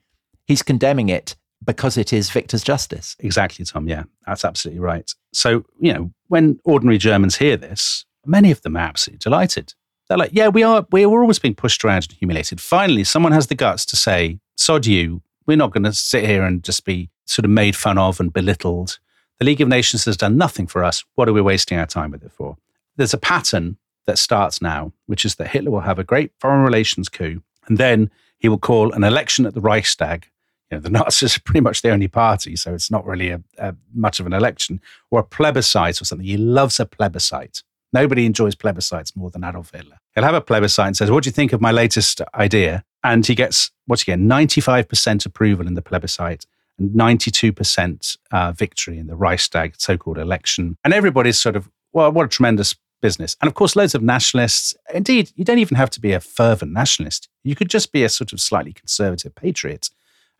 He's 0.46 0.62
condemning 0.62 1.08
it 1.08 1.36
because 1.64 1.96
it 1.96 2.12
is 2.12 2.30
victor's 2.30 2.62
justice. 2.62 3.16
Exactly, 3.18 3.64
Tom. 3.64 3.88
Yeah, 3.88 4.04
that's 4.26 4.44
absolutely 4.44 4.80
right. 4.80 5.12
So, 5.32 5.64
you 5.80 5.92
know, 5.92 6.12
when 6.28 6.60
ordinary 6.64 6.98
Germans 6.98 7.36
hear 7.36 7.56
this, 7.56 8.04
many 8.24 8.50
of 8.50 8.62
them 8.62 8.76
are 8.76 8.80
absolutely 8.80 9.18
delighted. 9.18 9.74
They're 10.08 10.18
like, 10.18 10.30
yeah, 10.32 10.48
we 10.48 10.62
are, 10.62 10.86
we're 10.92 11.06
always 11.06 11.38
being 11.38 11.54
pushed 11.54 11.84
around 11.84 12.06
and 12.08 12.12
humiliated. 12.12 12.60
Finally, 12.60 13.04
someone 13.04 13.32
has 13.32 13.48
the 13.48 13.54
guts 13.54 13.84
to 13.86 13.96
say, 13.96 14.38
sod 14.56 14.86
you, 14.86 15.22
we're 15.46 15.56
not 15.56 15.72
going 15.72 15.84
to 15.84 15.92
sit 15.92 16.24
here 16.24 16.44
and 16.44 16.62
just 16.62 16.84
be 16.84 17.10
sort 17.24 17.44
of 17.44 17.50
made 17.50 17.74
fun 17.74 17.98
of 17.98 18.20
and 18.20 18.32
belittled. 18.32 18.98
The 19.38 19.44
League 19.44 19.60
of 19.60 19.68
Nations 19.68 20.04
has 20.04 20.16
done 20.16 20.36
nothing 20.36 20.66
for 20.66 20.84
us. 20.84 21.04
What 21.14 21.28
are 21.28 21.32
we 21.32 21.40
wasting 21.40 21.78
our 21.78 21.86
time 21.86 22.12
with 22.12 22.22
it 22.22 22.32
for? 22.32 22.56
There's 22.96 23.14
a 23.14 23.18
pattern 23.18 23.76
that 24.06 24.18
starts 24.18 24.62
now, 24.62 24.92
which 25.06 25.24
is 25.24 25.34
that 25.34 25.48
Hitler 25.48 25.72
will 25.72 25.80
have 25.80 25.98
a 25.98 26.04
great 26.04 26.32
foreign 26.38 26.62
relations 26.62 27.08
coup, 27.08 27.42
and 27.66 27.76
then 27.76 28.10
he 28.38 28.48
will 28.48 28.58
call 28.58 28.92
an 28.92 29.04
election 29.04 29.44
at 29.44 29.54
the 29.54 29.60
Reichstag. 29.60 30.30
You 30.70 30.76
know, 30.76 30.80
the 30.80 30.90
Nazis 30.98 31.36
are 31.36 31.40
pretty 31.40 31.60
much 31.60 31.82
the 31.82 31.90
only 31.90 32.08
party, 32.08 32.56
so 32.56 32.74
it's 32.74 32.90
not 32.90 33.06
really 33.06 33.30
a, 33.30 33.40
a 33.58 33.74
much 33.94 34.20
of 34.20 34.26
an 34.26 34.32
election 34.32 34.80
or 35.10 35.20
a 35.20 35.24
plebiscite 35.24 36.00
or 36.00 36.04
something. 36.04 36.26
He 36.26 36.36
loves 36.36 36.80
a 36.80 36.86
plebiscite. 36.86 37.62
Nobody 37.92 38.26
enjoys 38.26 38.54
plebiscites 38.54 39.16
more 39.16 39.30
than 39.30 39.44
Adolf 39.44 39.70
Hitler. 39.70 39.98
He'll 40.14 40.24
have 40.24 40.34
a 40.34 40.40
plebiscite 40.40 40.86
and 40.86 40.96
says, 40.96 41.10
What 41.10 41.24
do 41.24 41.28
you 41.28 41.32
think 41.32 41.52
of 41.52 41.60
my 41.60 41.70
latest 41.70 42.20
idea? 42.34 42.84
And 43.06 43.24
he 43.24 43.36
gets, 43.36 43.70
what's 43.86 44.02
he 44.02 44.06
get? 44.06 44.18
95% 44.18 45.26
approval 45.26 45.68
in 45.68 45.74
the 45.74 45.82
plebiscite 45.82 46.44
and 46.76 46.90
92% 46.90 48.16
uh, 48.32 48.52
victory 48.52 48.98
in 48.98 49.06
the 49.06 49.14
Reichstag 49.14 49.74
so 49.78 49.96
called 49.96 50.18
election. 50.18 50.76
And 50.84 50.92
everybody's 50.92 51.38
sort 51.38 51.54
of, 51.54 51.70
well, 51.92 52.10
what 52.10 52.26
a 52.26 52.28
tremendous 52.28 52.74
business. 53.00 53.36
And 53.40 53.46
of 53.46 53.54
course, 53.54 53.76
loads 53.76 53.94
of 53.94 54.02
nationalists. 54.02 54.74
Indeed, 54.92 55.30
you 55.36 55.44
don't 55.44 55.58
even 55.58 55.76
have 55.76 55.90
to 55.90 56.00
be 56.00 56.12
a 56.12 56.20
fervent 56.20 56.72
nationalist. 56.72 57.28
You 57.44 57.54
could 57.54 57.70
just 57.70 57.92
be 57.92 58.02
a 58.02 58.08
sort 58.08 58.32
of 58.32 58.40
slightly 58.40 58.72
conservative 58.72 59.34
patriot. 59.36 59.90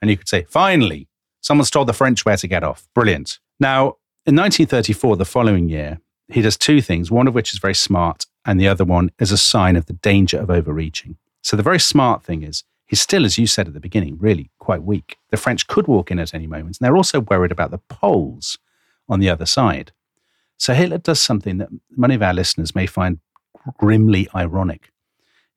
And 0.01 0.11
you 0.11 0.17
could 0.17 0.29
say, 0.29 0.45
finally, 0.49 1.09
someone's 1.41 1.71
told 1.71 1.89
the 1.89 1.93
French 1.93 2.25
where 2.25 2.37
to 2.37 2.49
get 2.49 2.65
off. 2.65 2.89
Brilliant. 2.95 3.39
Now, 3.59 3.97
in 4.27 4.35
1934, 4.35 5.17
the 5.17 5.25
following 5.25 5.69
year, 5.69 6.01
he 6.29 6.43
does 6.43 6.57
two 6.57 6.81
things, 6.81 7.11
one 7.11 7.29
of 7.29 7.35
which 7.35 7.53
is 7.53 7.61
very 7.61 7.75
smart, 7.75 8.27
and 8.45 8.61
the 8.61 8.69
other 8.69 8.85
one 8.85 9.11
is 9.19 9.33
a 9.33 9.39
sign 9.39 9.77
of 9.77 9.87
the 9.87 9.93
danger 9.93 10.39
of 10.39 10.51
overreaching. 10.51 11.17
So 11.43 11.57
the 11.57 11.63
very 11.63 11.79
smart 11.79 12.25
thing 12.25 12.43
is 12.43 12.65
he's 12.87 13.01
still, 13.01 13.25
as 13.25 13.39
you 13.39 13.47
said 13.47 13.69
at 13.69 13.75
the 13.75 13.81
beginning, 13.81 14.19
really 14.19 14.51
quite 14.59 14.83
weak. 14.83 15.17
The 15.31 15.37
French 15.37 15.67
could 15.69 15.87
walk 15.87 16.11
in 16.11 16.19
at 16.19 16.35
any 16.35 16.47
moment, 16.47 16.79
and 16.79 16.85
they're 16.85 16.97
also 16.97 17.21
worried 17.21 17.53
about 17.53 17.71
the 17.71 17.79
Poles 17.89 18.59
on 19.09 19.21
the 19.21 19.31
other 19.31 19.47
side. 19.47 19.93
So 20.59 20.75
Hitler 20.75 20.99
does 20.99 21.21
something 21.21 21.59
that 21.59 21.69
many 21.97 22.15
of 22.15 22.23
our 22.23 22.35
listeners 22.35 22.75
may 22.75 22.87
find 22.87 23.21
grimly 23.79 24.29
ironic. 24.35 24.91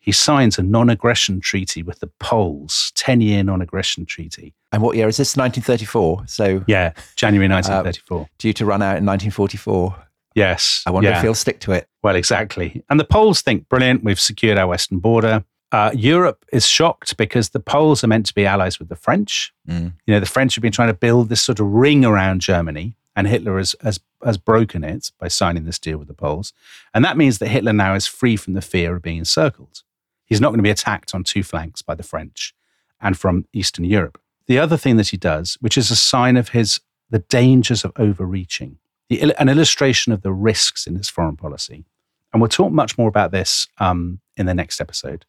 He 0.10 0.13
signs 0.13 0.58
a 0.58 0.63
non 0.63 0.89
aggression 0.89 1.39
treaty 1.39 1.84
with 1.84 2.00
the 2.00 2.08
Poles, 2.19 2.91
10 2.95 3.22
year 3.22 3.43
non 3.43 3.62
aggression 3.62 4.08
treaty. 4.08 4.56
And 4.72 4.82
what 4.82 4.98
year 4.98 5.08
is 5.08 5.17
this? 5.17 5.38
1934. 5.38 6.24
So, 6.26 6.63
Yeah, 6.65 6.93
January 7.15 7.48
1934. 7.48 8.28
due 8.39 8.54
to 8.54 8.65
run 8.65 8.82
out 8.82 8.98
in 8.98 9.06
1944. 9.06 9.95
yes. 10.34 10.82
I 10.88 10.89
wonder 10.89 11.12
yeah. 11.12 11.17
if 11.17 11.22
he'll 11.22 11.36
stick 11.36 11.60
to 11.60 11.74
it. 11.74 11.88
Well, 12.02 12.15
exactly. 12.15 12.84
And 12.89 13.00
the 13.00 13.04
Poles 13.04 13.43
think, 13.43 13.69
brilliant, 13.69 14.04
we've 14.04 14.19
secured 14.19 14.58
our 14.58 14.65
western 14.65 14.98
border. 14.98 15.45
Uh, 15.72 15.91
Europe 15.93 16.43
is 16.52 16.65
shocked 16.65 17.15
because 17.15 17.50
the 17.50 17.60
Poles 17.60 18.04
are 18.04 18.08
meant 18.08 18.26
to 18.26 18.34
be 18.34 18.48
allies 18.48 18.80
with 18.80 18.89
the 18.89 18.95
French. 18.95 19.54
Mm. 19.67 19.93
You 20.08 20.15
know, 20.15 20.19
the 20.19 20.26
French 20.26 20.56
have 20.56 20.63
been 20.63 20.72
trying 20.72 20.89
to 20.89 20.95
build 20.95 21.30
this 21.30 21.43
sort 21.43 21.60
of 21.60 21.67
ring 21.67 22.04
around 22.04 22.41
Germany, 22.41 22.95
and 23.15 23.28
Hitler 23.28 23.60
has, 23.60 23.76
has, 23.84 24.00
has 24.26 24.39
broken 24.39 24.84
it 24.84 25.12
by 25.19 25.28
signing 25.28 25.65
this 25.65 25.78
deal 25.78 26.00
with 26.00 26.08
the 26.08 26.15
Poles. 26.15 26.52
And 26.95 27.06
that 27.06 27.15
means 27.15 27.38
that 27.38 27.50
Hitler 27.50 27.74
now 27.74 27.93
is 27.93 28.08
free 28.08 28.38
from 28.38 28.54
the 28.54 28.62
fear 28.63 28.95
of 28.95 29.04
being 29.04 29.19
encircled. 29.19 29.84
He's 30.30 30.39
not 30.39 30.50
going 30.50 30.60
to 30.60 30.63
be 30.63 30.70
attacked 30.70 31.15
on 31.15 31.24
two 31.24 31.44
flanks 31.44 31.82
by 31.82 31.96
the 31.96 32.04
French 32.04 32.54
and 33.02 33.18
from 33.18 33.46
Eastern 33.52 33.84
Europe. 33.84 34.22
The 34.46 34.60
other 34.60 34.78
thing 34.78 34.98
that 34.98 35.10
he 35.10 35.18
does, 35.18 35.58
which 35.60 35.78
is 35.78 35.92
a 35.92 35.96
sign 35.96 36.38
of 36.38 36.50
his 36.50 36.80
the 37.12 37.20
dangers 37.20 37.84
of 37.84 37.92
overreaching, 37.98 38.78
the, 39.10 39.34
an 39.42 39.50
illustration 39.50 40.13
of 40.13 40.22
the 40.22 40.32
risks 40.32 40.86
in 40.86 40.96
his 40.96 41.10
foreign 41.10 41.36
policy, 41.36 41.86
and 42.32 42.42
we'll 42.42 42.50
talk 42.50 42.72
much 42.72 42.98
more 42.98 43.10
about 43.10 43.32
this 43.32 43.68
um, 43.80 44.20
in 44.38 44.46
the 44.46 44.54
next 44.54 44.80
episode, 44.80 45.26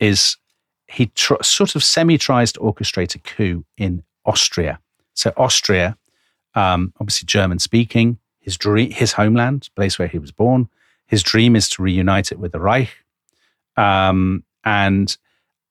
is 0.00 0.38
he 0.86 1.06
tr- 1.06 1.42
sort 1.42 1.76
of 1.76 1.84
semi 1.84 2.16
tries 2.16 2.52
to 2.52 2.60
orchestrate 2.60 3.14
a 3.14 3.18
coup 3.18 3.64
in 3.76 4.02
Austria. 4.24 4.78
So 5.14 5.32
Austria, 5.36 5.98
um, 6.54 6.92
obviously 6.98 7.26
German 7.26 7.58
speaking, 7.58 8.18
his 8.40 8.56
dream, 8.56 8.90
his 8.90 9.12
homeland, 9.12 9.68
place 9.76 9.98
where 9.98 10.08
he 10.08 10.18
was 10.18 10.32
born. 10.32 10.68
His 11.06 11.22
dream 11.22 11.54
is 11.54 11.68
to 11.70 11.82
reunite 11.82 12.32
it 12.32 12.38
with 12.38 12.52
the 12.52 12.60
Reich, 12.60 13.04
um, 13.76 14.44
and 14.64 15.16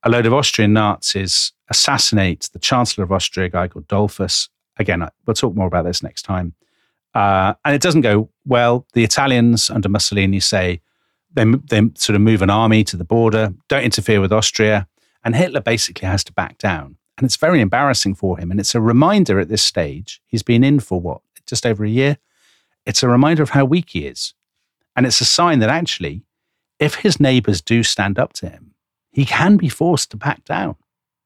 a 0.03 0.09
load 0.09 0.25
of 0.25 0.33
Austrian 0.33 0.73
Nazis 0.73 1.53
assassinate 1.69 2.49
the 2.53 2.59
Chancellor 2.59 3.03
of 3.03 3.11
Austria, 3.11 3.47
a 3.47 3.49
guy 3.49 3.67
called 3.67 3.87
Dollfuss. 3.87 4.49
Again, 4.77 5.07
we'll 5.25 5.33
talk 5.33 5.55
more 5.55 5.67
about 5.67 5.85
this 5.85 6.01
next 6.01 6.23
time. 6.23 6.53
Uh, 7.13 7.53
and 7.65 7.75
it 7.75 7.81
doesn't 7.81 8.01
go 8.01 8.29
well. 8.45 8.87
The 8.93 9.03
Italians 9.03 9.69
under 9.69 9.89
Mussolini 9.89 10.39
say 10.39 10.81
they, 11.33 11.45
they 11.45 11.81
sort 11.95 12.15
of 12.15 12.21
move 12.21 12.41
an 12.41 12.49
army 12.49 12.83
to 12.85 12.97
the 12.97 13.03
border, 13.03 13.53
don't 13.67 13.83
interfere 13.83 14.21
with 14.21 14.33
Austria. 14.33 14.87
And 15.23 15.35
Hitler 15.35 15.61
basically 15.61 16.07
has 16.07 16.23
to 16.25 16.33
back 16.33 16.57
down. 16.57 16.97
And 17.17 17.25
it's 17.25 17.35
very 17.35 17.61
embarrassing 17.61 18.15
for 18.15 18.39
him. 18.39 18.49
And 18.49 18.59
it's 18.59 18.73
a 18.73 18.81
reminder 18.81 19.39
at 19.39 19.49
this 19.49 19.61
stage, 19.61 20.21
he's 20.25 20.43
been 20.43 20.63
in 20.63 20.79
for 20.79 20.99
what, 20.99 21.21
just 21.45 21.65
over 21.65 21.85
a 21.85 21.89
year? 21.89 22.17
It's 22.85 23.03
a 23.03 23.07
reminder 23.07 23.43
of 23.43 23.51
how 23.51 23.65
weak 23.65 23.91
he 23.91 24.07
is. 24.07 24.33
And 24.95 25.05
it's 25.05 25.21
a 25.21 25.25
sign 25.25 25.59
that 25.59 25.69
actually, 25.69 26.23
if 26.81 26.95
his 26.95 27.19
neighbors 27.19 27.61
do 27.61 27.83
stand 27.83 28.19
up 28.19 28.33
to 28.33 28.49
him, 28.49 28.73
he 29.11 29.23
can 29.23 29.55
be 29.55 29.69
forced 29.69 30.11
to 30.11 30.17
back 30.17 30.43
down. 30.43 30.75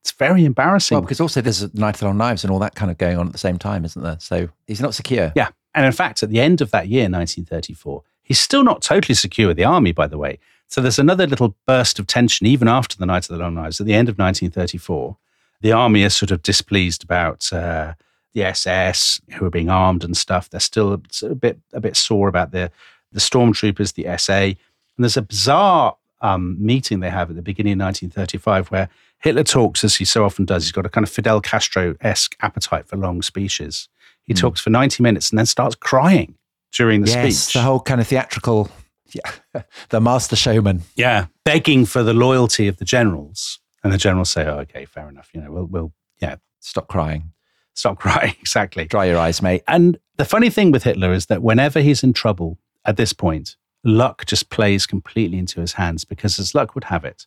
It's 0.02 0.12
very 0.12 0.46
embarrassing. 0.46 0.96
Well, 0.96 1.02
because 1.02 1.22
also 1.22 1.42
there's 1.42 1.64
a 1.64 1.72
Night 1.74 1.96
of 1.96 2.02
the 2.02 2.06
Long 2.06 2.18
Knives 2.18 2.44
and 2.44 2.52
all 2.52 2.60
that 2.60 2.76
kind 2.76 2.92
of 2.92 2.98
going 3.00 3.18
on 3.18 3.26
at 3.26 3.32
the 3.32 3.40
same 3.40 3.58
time, 3.58 3.86
isn't 3.86 4.04
there? 4.04 4.18
So 4.20 4.50
he's 4.68 4.82
not 4.82 4.94
secure. 4.94 5.32
Yeah. 5.36 5.50
And 5.74 5.86
in 5.86 5.92
fact, 5.92 6.22
at 6.22 6.30
the 6.30 6.40
end 6.40 6.62
of 6.62 6.72
that 6.72 6.90
year, 6.90 7.04
1934, 7.04 8.04
he's 8.22 8.40
still 8.40 8.64
not 8.64 8.82
totally 8.84 9.16
secure 9.16 9.48
with 9.48 9.58
the 9.58 9.64
army, 9.64 9.94
by 9.94 10.08
the 10.08 10.18
way. 10.18 10.38
So 10.68 10.82
there's 10.82 11.00
another 11.00 11.26
little 11.26 11.56
burst 11.66 12.00
of 12.00 12.06
tension 12.06 12.46
even 12.46 12.68
after 12.68 12.98
the 12.98 13.06
Night 13.06 13.30
of 13.30 13.36
the 13.36 13.44
Long 13.44 13.56
Knives. 13.56 13.80
At 13.80 13.88
the 13.88 13.94
end 13.94 14.10
of 14.10 14.18
1934, 14.18 15.18
the 15.62 15.72
army 15.72 16.04
is 16.04 16.16
sort 16.16 16.32
of 16.32 16.44
displeased 16.44 17.04
about 17.04 17.52
uh, 17.54 17.94
the 18.34 18.44
SS 18.44 19.22
who 19.34 19.46
are 19.46 19.52
being 19.52 19.70
armed 19.70 20.04
and 20.04 20.16
stuff. 20.18 20.50
They're 20.50 20.60
still 20.60 20.94
a, 20.94 21.26
a 21.26 21.36
bit 21.36 21.60
a 21.74 21.80
bit 21.80 21.96
sore 21.96 22.28
about 22.28 22.52
the 22.52 22.72
the 23.12 23.20
stormtroopers, 23.20 23.94
the 23.94 24.18
SA. 24.18 24.60
And 24.98 25.04
there's 25.04 25.18
a 25.18 25.22
bizarre 25.22 25.96
um, 26.22 26.58
meeting 26.60 27.00
they 27.00 27.10
have 27.10 27.30
at 27.30 27.36
the 27.36 27.42
beginning 27.42 27.74
of 27.74 27.80
1935 27.80 28.68
where 28.72 28.90
Hitler 29.20 29.44
talks, 29.44 29.84
as 29.84 29.96
he 29.96 30.06
so 30.06 30.26
often 30.26 30.46
does. 30.46 30.64
He's 30.64 30.72
got 30.72 30.86
a 30.86 30.90
kind 30.90 31.06
of 31.06 31.12
Fidel 31.12 31.42
Castro 31.42 31.96
esque 32.02 32.36
appetite 32.42 32.88
for 32.88 32.98
long 32.98 33.22
speeches. 33.22 33.90
He 34.24 34.34
talks 34.34 34.60
for 34.60 34.70
90 34.72 35.04
minutes 35.04 35.30
and 35.30 35.38
then 35.38 35.46
starts 35.46 35.76
crying 35.76 36.36
during 36.72 37.02
the 37.02 37.12
yes, 37.12 37.38
speech. 37.38 37.54
the 37.54 37.62
whole 37.62 37.80
kind 37.80 38.02
of 38.02 38.08
theatrical, 38.08 38.70
yeah, 39.14 39.62
the 39.90 40.02
master 40.02 40.36
showman. 40.36 40.82
yeah, 40.96 41.28
begging 41.44 41.86
for 41.86 42.02
the 42.02 42.14
loyalty 42.14 42.68
of 42.68 42.78
the 42.78 42.86
generals. 42.86 43.60
And 43.84 43.94
the 43.94 44.00
generals 44.00 44.32
say, 44.32 44.46
oh, 44.48 44.60
okay, 44.62 44.86
fair 44.86 45.08
enough. 45.08 45.30
You 45.34 45.42
know, 45.42 45.52
we'll, 45.52 45.66
we'll 45.66 45.94
yeah, 46.20 46.38
Stop 46.60 46.88
crying. 46.88 47.32
stop 47.76 48.00
crying. 48.00 48.34
exactly. 48.40 48.86
Dry 48.86 49.06
your 49.06 49.20
eyes, 49.20 49.42
mate. 49.44 49.62
And 49.68 50.00
the 50.18 50.26
funny 50.26 50.50
thing 50.50 50.72
with 50.72 50.84
Hitler 50.84 51.14
is 51.14 51.28
that 51.28 51.44
whenever 51.44 51.80
he's 51.82 52.04
in 52.04 52.12
trouble 52.14 52.58
at 52.84 52.98
this 52.98 53.14
point, 53.14 53.56
luck 53.86 54.26
just 54.26 54.50
plays 54.50 54.86
completely 54.86 55.38
into 55.38 55.62
his 55.62 55.74
hands 55.74 56.04
because, 56.04 56.40
as 56.40 56.54
luck 56.54 56.76
would 56.76 56.86
have 56.86 57.06
it, 57.06 57.26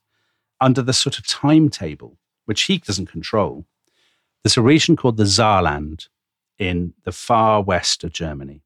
under 0.61 0.83
the 0.83 0.93
sort 0.93 1.19
of 1.19 1.27
timetable, 1.27 2.19
which 2.45 2.63
he 2.63 2.79
doesn't 2.79 3.07
control, 3.07 3.65
there's 4.43 4.57
a 4.57 4.63
region 4.63 4.97
called 4.97 5.17
the 5.17 5.25
Saarland 5.25 6.09
in 6.59 6.93
the 7.05 7.13
far 7.13 7.63
west 7.63 8.03
of 8.05 8.13
Germany, 8.13 8.63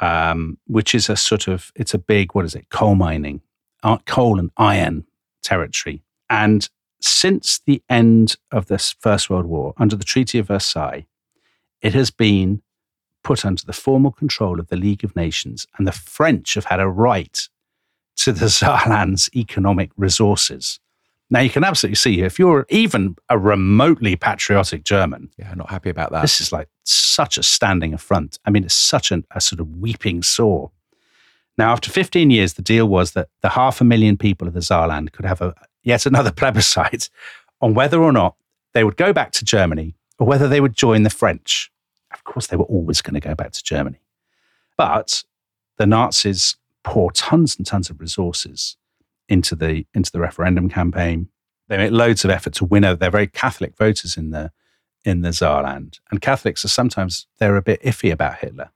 um, 0.00 0.58
which 0.66 0.94
is 0.94 1.08
a 1.08 1.16
sort 1.16 1.48
of, 1.48 1.72
it's 1.74 1.94
a 1.94 1.98
big, 1.98 2.34
what 2.34 2.44
is 2.44 2.54
it, 2.54 2.68
coal 2.70 2.94
mining, 2.94 3.42
uh, 3.82 3.98
coal 4.06 4.38
and 4.38 4.50
iron 4.56 5.04
territory. 5.42 6.02
And 6.30 6.68
since 7.00 7.58
the 7.58 7.82
end 7.88 8.36
of 8.52 8.66
this 8.66 8.94
First 9.00 9.28
World 9.28 9.46
War, 9.46 9.74
under 9.76 9.96
the 9.96 10.04
Treaty 10.04 10.38
of 10.38 10.46
Versailles, 10.46 11.06
it 11.82 11.94
has 11.94 12.10
been 12.10 12.62
put 13.26 13.44
under 13.44 13.64
the 13.64 13.72
formal 13.72 14.12
control 14.12 14.60
of 14.60 14.68
the 14.68 14.76
League 14.76 15.02
of 15.02 15.16
Nations, 15.16 15.66
and 15.76 15.84
the 15.84 15.90
French 15.90 16.54
have 16.54 16.66
had 16.66 16.78
a 16.78 16.88
right 16.88 17.48
to 18.18 18.32
the 18.32 18.46
Saarland's 18.60 19.28
economic 19.34 19.90
resources. 19.96 20.78
Now, 21.28 21.40
you 21.40 21.50
can 21.50 21.64
absolutely 21.64 21.96
see 21.96 22.20
if 22.20 22.38
you're 22.38 22.66
even 22.68 23.16
a 23.28 23.36
remotely 23.36 24.14
patriotic 24.14 24.84
German, 24.84 25.30
Yeah, 25.36 25.52
not 25.54 25.70
happy 25.70 25.90
about 25.90 26.12
that. 26.12 26.22
this 26.22 26.40
is 26.40 26.52
like 26.52 26.68
such 26.84 27.36
a 27.36 27.42
standing 27.42 27.92
affront. 27.92 28.38
I 28.44 28.50
mean, 28.50 28.62
it's 28.62 28.74
such 28.74 29.10
an, 29.10 29.24
a 29.32 29.40
sort 29.40 29.58
of 29.58 29.68
weeping 29.76 30.22
sore. 30.22 30.70
Now, 31.58 31.72
after 31.72 31.90
15 31.90 32.30
years, 32.30 32.52
the 32.52 32.62
deal 32.62 32.86
was 32.86 33.10
that 33.12 33.28
the 33.42 33.48
half 33.48 33.80
a 33.80 33.84
million 33.84 34.16
people 34.16 34.46
of 34.46 34.54
the 34.54 34.60
Saarland 34.60 35.10
could 35.10 35.24
have 35.24 35.40
a, 35.40 35.52
yet 35.82 36.06
another 36.06 36.30
plebiscite 36.40 37.10
on 37.60 37.74
whether 37.74 38.00
or 38.00 38.12
not 38.12 38.36
they 38.72 38.84
would 38.84 38.96
go 38.96 39.12
back 39.12 39.32
to 39.32 39.44
Germany 39.44 39.96
or 40.20 40.28
whether 40.28 40.46
they 40.46 40.60
would 40.60 40.76
join 40.76 41.02
the 41.02 41.10
French. 41.10 41.72
Course, 42.26 42.48
they 42.48 42.56
were 42.56 42.64
always 42.64 43.00
going 43.00 43.14
to 43.14 43.20
go 43.20 43.34
back 43.34 43.52
to 43.52 43.62
Germany. 43.62 44.00
But 44.76 45.24
the 45.78 45.86
Nazis 45.86 46.56
pour 46.84 47.10
tons 47.10 47.56
and 47.56 47.66
tons 47.66 47.88
of 47.88 48.00
resources 48.00 48.76
into 49.28 49.54
the, 49.54 49.86
into 49.94 50.12
the 50.12 50.20
referendum 50.20 50.68
campaign. 50.68 51.28
They 51.68 51.76
make 51.76 51.92
loads 51.92 52.24
of 52.24 52.30
effort 52.30 52.52
to 52.54 52.64
win 52.64 52.84
over. 52.84 52.96
They're 52.96 53.10
very 53.10 53.26
Catholic 53.26 53.76
voters 53.76 54.16
in 54.16 54.30
the, 54.30 54.52
in 55.04 55.22
the 55.22 55.30
Saarland. 55.30 56.00
And 56.10 56.20
Catholics 56.20 56.64
are 56.64 56.68
sometimes, 56.68 57.26
they're 57.38 57.56
a 57.56 57.62
bit 57.62 57.82
iffy 57.82 58.12
about 58.12 58.38
Hitler. 58.38 58.70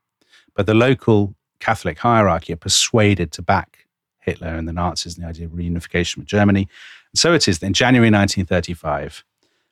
But 0.55 0.67
the 0.67 0.75
local 0.75 1.35
Catholic 1.61 1.99
hierarchy 1.99 2.53
are 2.53 2.57
persuaded 2.57 3.31
to 3.33 3.43
back 3.43 3.87
Hitler 4.21 4.49
and 4.49 4.67
the 4.67 4.73
Nazis 4.73 5.17
and 5.17 5.25
the 5.25 5.29
idea 5.29 5.47
of 5.47 5.53
reunification 5.53 6.19
with 6.19 6.27
Germany. 6.27 6.69
And 7.13 7.19
so 7.19 7.33
it 7.33 7.47
is 7.47 7.59
that 7.59 7.67
in 7.67 7.73
January 7.75 8.11
1935, 8.11 9.25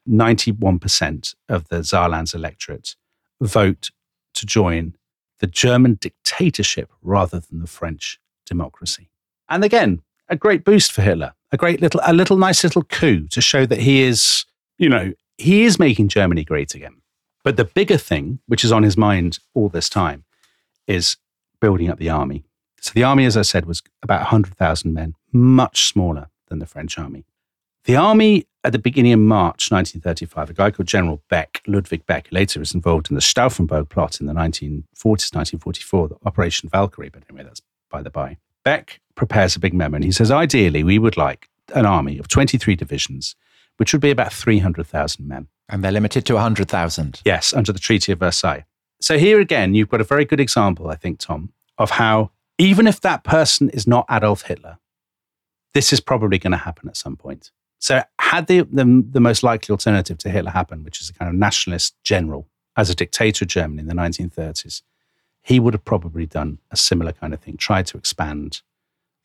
91% 0.08 1.34
of 1.48 1.68
the 1.68 1.76
Saarland's 1.78 2.34
electorate 2.34 2.96
vote 3.40 3.90
to 4.34 4.46
join 4.46 4.94
the 5.40 5.46
German 5.46 5.94
dictatorship 5.94 6.90
rather 7.02 7.40
than 7.40 7.60
the 7.60 7.66
French 7.66 8.18
democracy. 8.46 9.10
And 9.48 9.64
again, 9.64 10.02
a 10.28 10.36
great 10.36 10.64
boost 10.64 10.92
for 10.92 11.02
Hitler, 11.02 11.32
a 11.52 11.56
great 11.56 11.80
little, 11.80 12.00
a 12.04 12.12
little 12.12 12.36
nice 12.36 12.64
little 12.64 12.82
coup 12.82 13.26
to 13.28 13.40
show 13.40 13.64
that 13.66 13.80
he 13.80 14.02
is, 14.02 14.44
you 14.78 14.88
know, 14.88 15.12
he 15.38 15.64
is 15.64 15.78
making 15.78 16.08
Germany 16.08 16.44
great 16.44 16.74
again. 16.74 16.96
But 17.44 17.56
the 17.56 17.64
bigger 17.64 17.96
thing, 17.96 18.40
which 18.46 18.64
is 18.64 18.72
on 18.72 18.82
his 18.82 18.96
mind 18.96 19.38
all 19.54 19.68
this 19.68 19.88
time, 19.88 20.24
is 20.86 21.16
building 21.60 21.88
up 21.88 21.98
the 21.98 22.10
army. 22.10 22.44
So 22.80 22.92
the 22.94 23.04
army, 23.04 23.24
as 23.24 23.36
I 23.36 23.42
said, 23.42 23.64
was 23.64 23.82
about 24.02 24.20
100,000 24.20 24.92
men, 24.92 25.14
much 25.32 25.86
smaller 25.86 26.28
than 26.48 26.58
the 26.58 26.66
French 26.66 26.98
army. 26.98 27.24
The 27.88 27.96
army 27.96 28.44
at 28.64 28.72
the 28.72 28.78
beginning 28.78 29.14
of 29.14 29.20
March 29.20 29.70
1935, 29.72 30.50
a 30.50 30.52
guy 30.52 30.70
called 30.70 30.86
General 30.86 31.22
Beck, 31.30 31.62
Ludwig 31.66 32.04
Beck, 32.04 32.28
later 32.30 32.60
was 32.60 32.74
involved 32.74 33.08
in 33.10 33.14
the 33.14 33.22
Stauffenberg 33.22 33.88
plot 33.88 34.20
in 34.20 34.26
the 34.26 34.34
1940s, 34.34 35.34
1944, 35.34 36.10
Operation 36.26 36.68
Valkyrie, 36.68 37.08
but 37.08 37.22
anyway, 37.30 37.44
that's 37.44 37.62
by 37.90 38.02
the 38.02 38.10
by. 38.10 38.36
Beck 38.62 39.00
prepares 39.14 39.56
a 39.56 39.58
big 39.58 39.72
memo 39.72 39.94
and 39.94 40.04
he 40.04 40.12
says, 40.12 40.30
ideally, 40.30 40.84
we 40.84 40.98
would 40.98 41.16
like 41.16 41.48
an 41.74 41.86
army 41.86 42.18
of 42.18 42.28
23 42.28 42.76
divisions, 42.76 43.34
which 43.78 43.94
would 43.94 44.02
be 44.02 44.10
about 44.10 44.34
300,000 44.34 45.26
men. 45.26 45.48
And 45.70 45.82
they're 45.82 45.90
limited 45.90 46.26
to 46.26 46.34
100,000. 46.34 47.22
Yes, 47.24 47.54
under 47.54 47.72
the 47.72 47.78
Treaty 47.78 48.12
of 48.12 48.18
Versailles. 48.18 48.66
So 49.00 49.16
here 49.16 49.40
again, 49.40 49.72
you've 49.72 49.88
got 49.88 50.02
a 50.02 50.04
very 50.04 50.26
good 50.26 50.40
example, 50.40 50.90
I 50.90 50.96
think, 50.96 51.20
Tom, 51.20 51.54
of 51.78 51.92
how 51.92 52.32
even 52.58 52.86
if 52.86 53.00
that 53.00 53.24
person 53.24 53.70
is 53.70 53.86
not 53.86 54.04
Adolf 54.10 54.42
Hitler, 54.42 54.76
this 55.72 55.90
is 55.90 56.00
probably 56.00 56.38
going 56.38 56.50
to 56.50 56.58
happen 56.58 56.86
at 56.90 56.96
some 56.98 57.16
point. 57.16 57.50
So 57.78 58.02
had 58.20 58.46
the, 58.46 58.62
the, 58.62 59.04
the 59.10 59.20
most 59.20 59.42
likely 59.42 59.72
alternative 59.72 60.18
to 60.18 60.30
Hitler 60.30 60.50
happen, 60.50 60.84
which 60.84 61.00
is 61.00 61.10
a 61.10 61.12
kind 61.12 61.28
of 61.28 61.34
nationalist 61.34 61.94
general 62.02 62.48
as 62.76 62.90
a 62.90 62.94
dictator 62.94 63.44
of 63.44 63.48
Germany 63.48 63.80
in 63.80 63.88
the 63.88 63.94
1930s, 63.94 64.82
he 65.42 65.58
would 65.58 65.74
have 65.74 65.84
probably 65.84 66.26
done 66.26 66.58
a 66.70 66.76
similar 66.76 67.12
kind 67.12 67.34
of 67.34 67.40
thing, 67.40 67.56
tried 67.56 67.86
to 67.86 67.98
expand 67.98 68.62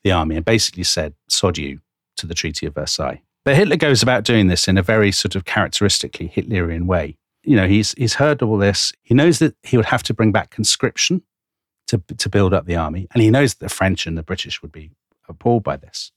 the 0.02 0.10
army 0.10 0.36
and 0.36 0.44
basically 0.44 0.84
said, 0.84 1.14
sod 1.28 1.58
you 1.58 1.80
to 2.16 2.26
the 2.26 2.34
Treaty 2.34 2.66
of 2.66 2.74
Versailles. 2.74 3.22
But 3.44 3.56
Hitler 3.56 3.76
goes 3.76 4.02
about 4.02 4.24
doing 4.24 4.48
this 4.48 4.68
in 4.68 4.78
a 4.78 4.82
very 4.82 5.12
sort 5.12 5.34
of 5.34 5.44
characteristically 5.44 6.32
Hitlerian 6.34 6.86
way. 6.86 7.16
You 7.42 7.56
know, 7.56 7.68
he's, 7.68 7.92
he's 7.92 8.14
heard 8.14 8.42
all 8.42 8.56
this. 8.56 8.92
He 9.02 9.14
knows 9.14 9.38
that 9.38 9.54
he 9.62 9.76
would 9.76 9.86
have 9.86 10.02
to 10.04 10.14
bring 10.14 10.32
back 10.32 10.50
conscription 10.50 11.22
to, 11.88 11.98
to 12.16 12.28
build 12.28 12.54
up 12.54 12.64
the 12.64 12.76
army. 12.76 13.06
And 13.12 13.22
he 13.22 13.30
knows 13.30 13.54
that 13.54 13.60
the 13.60 13.74
French 13.74 14.06
and 14.06 14.16
the 14.16 14.22
British 14.22 14.62
would 14.62 14.72
be 14.72 14.90
appalled 15.28 15.62
by 15.62 15.76
this. 15.76 16.10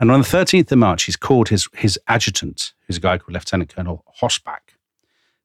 And 0.00 0.10
on 0.10 0.20
the 0.20 0.26
13th 0.26 0.72
of 0.72 0.78
March, 0.78 1.04
he's 1.04 1.16
called 1.16 1.48
his, 1.48 1.68
his 1.76 1.98
adjutant, 2.08 2.72
who's 2.86 2.96
a 2.96 3.00
guy 3.00 3.18
called 3.18 3.34
Lieutenant 3.34 3.74
Colonel 3.74 4.04
Hossbach, 4.20 4.76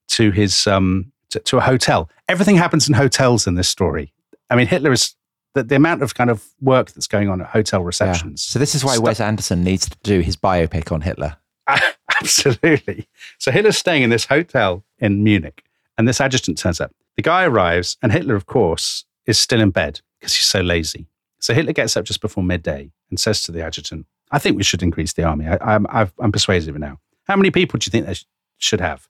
to 0.10 0.32
his 0.32 0.66
um, 0.66 1.12
to, 1.30 1.40
to, 1.40 1.58
a 1.58 1.62
hotel. 1.62 2.10
Everything 2.28 2.56
happens 2.56 2.88
in 2.88 2.96
hotels 2.96 3.46
in 3.46 3.56
this 3.56 3.70
story. 3.70 4.12
I 4.50 4.56
mean, 4.56 4.68
Hitler 4.68 4.92
is 4.92 5.16
the, 5.54 5.64
the 5.64 5.76
amount 5.76 6.02
of 6.02 6.16
kind 6.16 6.30
of 6.30 6.46
work 6.60 6.92
that's 6.92 7.08
going 7.08 7.30
on 7.30 7.42
at 7.42 7.48
hotel 7.48 7.84
receptions. 7.84 8.48
Yeah. 8.48 8.54
So 8.54 8.60
this 8.60 8.74
is 8.74 8.84
why 8.84 8.98
Wes 8.98 9.20
Anderson 9.20 9.64
needs 9.64 9.88
to 9.88 9.98
do 10.04 10.22
his 10.22 10.36
biopic 10.36 10.92
on 10.92 11.02
Hitler. 11.02 11.38
Absolutely. 12.20 13.08
So 13.38 13.52
Hitler's 13.52 13.78
staying 13.78 14.04
in 14.04 14.10
this 14.10 14.26
hotel 14.26 14.84
in 14.98 15.24
Munich, 15.24 15.64
and 15.98 16.08
this 16.08 16.20
adjutant 16.20 16.58
turns 16.58 16.82
up. 16.82 16.92
The 17.16 17.22
guy 17.22 17.44
arrives, 17.44 17.98
and 18.02 18.12
Hitler, 18.12 18.36
of 18.36 18.46
course, 18.46 19.06
is 19.26 19.38
still 19.38 19.62
in 19.62 19.70
bed 19.70 20.02
because 20.20 20.34
he's 20.34 20.46
so 20.46 20.62
lazy. 20.62 21.08
So 21.40 21.54
Hitler 21.54 21.74
gets 21.74 21.96
up 21.96 22.06
just 22.06 22.22
before 22.22 22.44
midday 22.44 22.92
and 23.10 23.20
says 23.20 23.42
to 23.44 23.52
the 23.52 23.62
adjutant, 23.62 24.06
I 24.32 24.40
think 24.40 24.58
we 24.58 24.64
should 24.64 24.84
increase 24.84 25.14
the 25.14 25.24
army. 25.24 25.48
I, 25.48 25.76
am 25.76 26.32
persuasive 26.32 26.78
now. 26.78 27.00
How 27.26 27.36
many 27.36 27.52
people 27.52 27.80
do 27.80 27.86
you 27.88 27.92
think 27.92 28.06
they 28.06 28.14
sh- 28.14 28.26
should 28.58 28.82
have? 28.82 29.08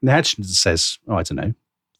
And 0.00 0.08
the 0.08 0.12
adjutant 0.12 0.48
says, 0.48 0.98
oh, 1.08 1.14
I 1.14 1.22
don't 1.22 1.36
know, 1.36 1.54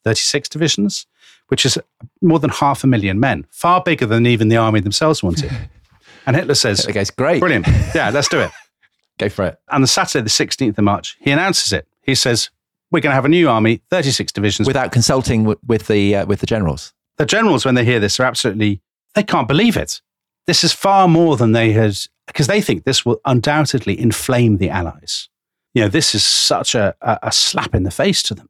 36 0.05 0.49
divisions, 0.49 1.07
which 1.49 1.65
is 1.65 1.79
more 2.21 2.39
than 2.39 2.51
half 2.51 2.83
a 2.83 2.87
million 2.87 3.21
men, 3.21 3.47
far 3.51 3.83
bigger 3.83 4.07
than 4.07 4.27
even 4.27 4.49
the 4.49 4.57
army 4.57 4.81
themselves 4.81 5.23
wanted. 5.23 5.51
And 6.27 6.37
Hitler 6.37 6.55
says, 6.55 6.79
Hitler 6.79 6.93
goes, 6.93 7.11
great. 7.11 7.41
Brilliant. 7.41 7.67
Yeah, 7.95 8.11
let's 8.11 8.29
do 8.29 8.41
it. 8.41 8.51
Go 9.19 9.29
for 9.29 9.45
it. 9.45 9.59
And 9.69 9.77
on 9.77 9.81
the 9.81 9.89
Saturday, 9.89 10.23
the 10.23 10.31
16th 10.31 10.79
of 10.79 10.85
March, 10.85 11.17
he 11.21 11.31
announces 11.31 11.73
it. 11.73 11.89
He 12.03 12.15
says, 12.15 12.51
we're 12.91 13.01
going 13.01 13.11
to 13.11 13.15
have 13.15 13.25
a 13.25 13.29
new 13.29 13.49
army, 13.49 13.83
36 13.91 14.33
divisions. 14.33 14.67
Without 14.67 14.93
consulting 14.93 15.43
w- 15.43 15.59
with, 15.67 15.87
the, 15.87 16.17
uh, 16.17 16.27
with 16.27 16.41
the 16.41 16.47
generals. 16.47 16.93
The 17.17 17.27
generals, 17.27 17.65
when 17.65 17.75
they 17.75 17.85
hear 17.85 18.01
this, 18.01 18.21
are 18.21 18.25
absolutely, 18.25 18.81
they 19.15 19.23
can't 19.23 19.49
believe 19.49 19.77
it. 19.77 20.01
This 20.47 20.65
is 20.65 20.73
far 20.73 21.09
more 21.09 21.37
than 21.37 21.53
they 21.53 21.73
had, 21.73 21.99
because 22.27 22.47
they 22.47 22.61
think 22.61 22.85
this 22.85 23.05
will 23.05 23.21
undoubtedly 23.25 23.99
inflame 23.99 24.59
the 24.59 24.71
Allies. 24.71 25.29
You 25.75 25.83
know, 25.83 25.89
this 25.89 26.15
is 26.15 26.25
such 26.25 26.75
a, 26.75 26.95
a, 27.01 27.33
slap 27.33 27.75
in 27.75 27.83
the 27.83 27.91
face 27.91 28.23
to 28.25 28.35
them. 28.35 28.49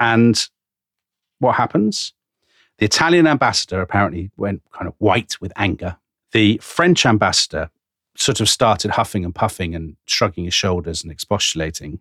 And 0.00 0.48
what 1.38 1.54
happens? 1.54 2.12
The 2.78 2.86
Italian 2.86 3.26
ambassador 3.26 3.80
apparently 3.80 4.30
went 4.36 4.62
kind 4.72 4.88
of 4.88 4.94
white 4.98 5.40
with 5.40 5.52
anger. 5.56 5.96
The 6.32 6.58
French 6.58 7.06
ambassador 7.06 7.70
sort 8.16 8.40
of 8.40 8.48
started 8.48 8.92
huffing 8.92 9.24
and 9.24 9.34
puffing 9.34 9.74
and 9.74 9.96
shrugging 10.06 10.44
his 10.44 10.54
shoulders 10.54 11.02
and 11.02 11.12
expostulating. 11.12 12.00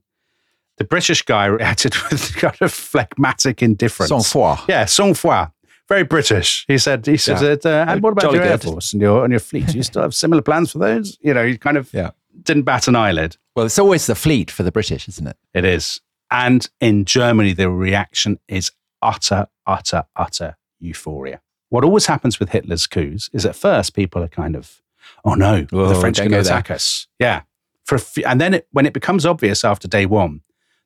The 0.78 0.84
British 0.84 1.22
guy 1.22 1.46
reacted 1.48 1.96
with 2.10 2.36
kind 2.36 2.58
of 2.62 2.72
phlegmatic 2.72 3.62
indifference. 3.62 4.10
Sang-froid. 4.10 4.68
Yeah, 4.68 4.86
sang-froid. 4.86 5.52
Very 5.88 6.04
British. 6.04 6.66
He 6.68 6.78
said, 6.78 7.06
he 7.06 7.18
said, 7.18 7.62
yeah. 7.64 7.72
uh, 7.72 7.86
and 7.88 8.04
what 8.04 8.12
about 8.12 8.24
Jolly 8.24 8.38
your. 8.38 8.46
Air 8.46 8.58
Force 8.58 8.94
and 8.94 9.02
your, 9.02 9.24
and 9.24 9.32
your 9.32 9.40
fleet? 9.40 9.68
Do 9.68 9.78
you 9.78 9.84
still 9.84 10.02
have 10.02 10.14
similar 10.14 10.42
plans 10.42 10.72
for 10.72 10.80
those? 10.80 11.18
You 11.22 11.34
know, 11.34 11.46
he 11.46 11.58
kind 11.58 11.78
of 11.78 11.94
yeah. 11.94 12.12
didn't 12.44 12.64
bat 12.64 12.88
an 12.88 12.96
eyelid. 12.96 13.38
Well, 13.56 13.66
it's 13.66 13.80
always 13.80 14.06
the 14.06 14.16
fleet 14.16 14.52
for 14.52 14.64
the 14.64 14.72
British, 14.72 15.08
isn't 15.08 15.28
it? 15.28 15.38
It 15.54 15.64
is. 15.64 16.02
And 16.30 16.70
in 16.82 17.06
Germany, 17.06 17.54
the 17.54 17.70
reaction 17.70 18.40
is 18.50 18.72
utter, 19.02 19.48
utter, 19.66 20.04
utter 20.16 20.58
euphoria. 20.80 21.42
What 21.70 21.84
always 21.84 22.06
happens 22.06 22.40
with 22.40 22.50
Hitler's 22.50 22.88
coups 22.88 23.30
is 23.34 23.46
at 23.46 23.56
first 23.56 23.94
people 23.94 24.22
are 24.22 24.28
kind 24.28 24.56
of, 24.56 24.82
oh 25.24 25.36
no, 25.36 25.66
Whoa, 25.70 25.90
the 25.90 25.96
French 25.96 26.20
are 26.20 26.24
going 26.24 26.32
to 26.32 26.40
attack 26.40 26.70
us. 26.70 27.08
Yeah. 27.20 27.44
For 27.86 27.98
few, 27.98 28.24
and 28.26 28.42
then 28.42 28.54
it, 28.54 28.68
when 28.72 28.86
it 28.86 28.94
becomes 28.94 29.26
obvious 29.26 29.64
after 29.64 29.88
day 29.88 30.06
one, 30.06 30.42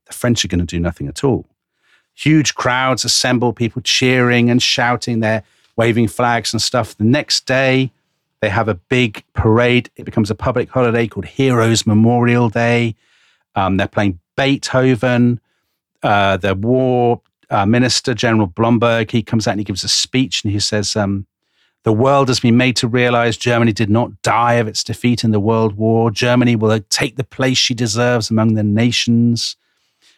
the 0.06 0.14
French 0.14 0.46
are 0.46 0.48
going 0.48 0.60
to 0.60 0.66
do 0.66 0.80
nothing 0.80 1.08
at 1.08 1.24
all. 1.24 1.48
Huge 2.21 2.53
crowds 2.53 3.03
assemble, 3.03 3.51
people 3.51 3.81
cheering 3.81 4.51
and 4.51 4.62
shouting, 4.62 5.21
they're 5.21 5.43
waving 5.75 6.07
flags 6.07 6.53
and 6.53 6.62
stuff. 6.62 6.95
The 6.95 7.03
next 7.03 7.47
day, 7.47 7.91
they 8.41 8.49
have 8.49 8.67
a 8.67 8.75
big 8.75 9.23
parade. 9.34 9.89
It 9.95 10.05
becomes 10.05 10.29
a 10.29 10.36
public 10.36 10.69
holiday 10.69 11.07
called 11.07 11.25
Heroes 11.25 11.88
Memorial 11.88 12.49
Day. 12.49 12.95
Um, 13.55 13.77
they're 13.77 13.88
playing 13.88 14.19
Beethoven. 14.38 15.39
Uh, 16.03 16.38
the 16.38 16.53
war 16.53 17.21
uh, 17.49 17.65
minister, 17.65 18.13
General 18.13 18.45
Blomberg, 18.45 19.10
he 19.10 19.23
comes 19.23 19.47
out 19.47 19.51
and 19.51 19.60
he 19.60 19.65
gives 19.65 19.84
a 19.84 19.88
speech 19.88 20.43
and 20.43 20.53
he 20.53 20.60
says, 20.60 20.95
um, 20.95 21.25
The 21.84 21.93
world 21.93 22.27
has 22.27 22.39
been 22.39 22.55
made 22.55 22.75
to 22.77 22.88
realize 22.88 23.36
Germany 23.36 23.73
did 23.73 23.89
not 23.89 24.21
die 24.21 24.53
of 24.53 24.67
its 24.67 24.84
defeat 24.84 25.23
in 25.23 25.31
the 25.31 25.39
World 25.39 25.73
War. 25.73 26.12
Germany 26.12 26.55
will 26.55 26.79
take 26.89 27.15
the 27.15 27.23
place 27.23 27.57
she 27.57 27.73
deserves 27.73 28.29
among 28.29 28.53
the 28.53 28.63
nations. 28.63 29.55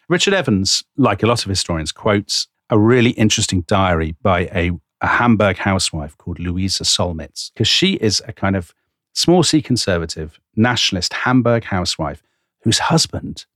Richard 0.08 0.34
Evans, 0.34 0.84
like 0.96 1.22
a 1.22 1.26
lot 1.26 1.44
of 1.44 1.48
historians, 1.48 1.92
quotes 1.92 2.48
a 2.70 2.78
really 2.78 3.10
interesting 3.10 3.62
diary 3.62 4.14
by 4.22 4.42
a, 4.54 4.70
a 5.00 5.06
Hamburg 5.06 5.56
housewife 5.58 6.16
called 6.18 6.38
Louisa 6.38 6.84
Solmitz, 6.84 7.52
because 7.52 7.68
she 7.68 7.94
is 7.94 8.22
a 8.26 8.32
kind 8.32 8.56
of 8.56 8.74
small 9.14 9.42
c 9.42 9.62
conservative, 9.62 10.40
nationalist 10.56 11.12
Hamburg 11.12 11.64
housewife 11.64 12.22
whose 12.62 12.78
husband 12.78 13.46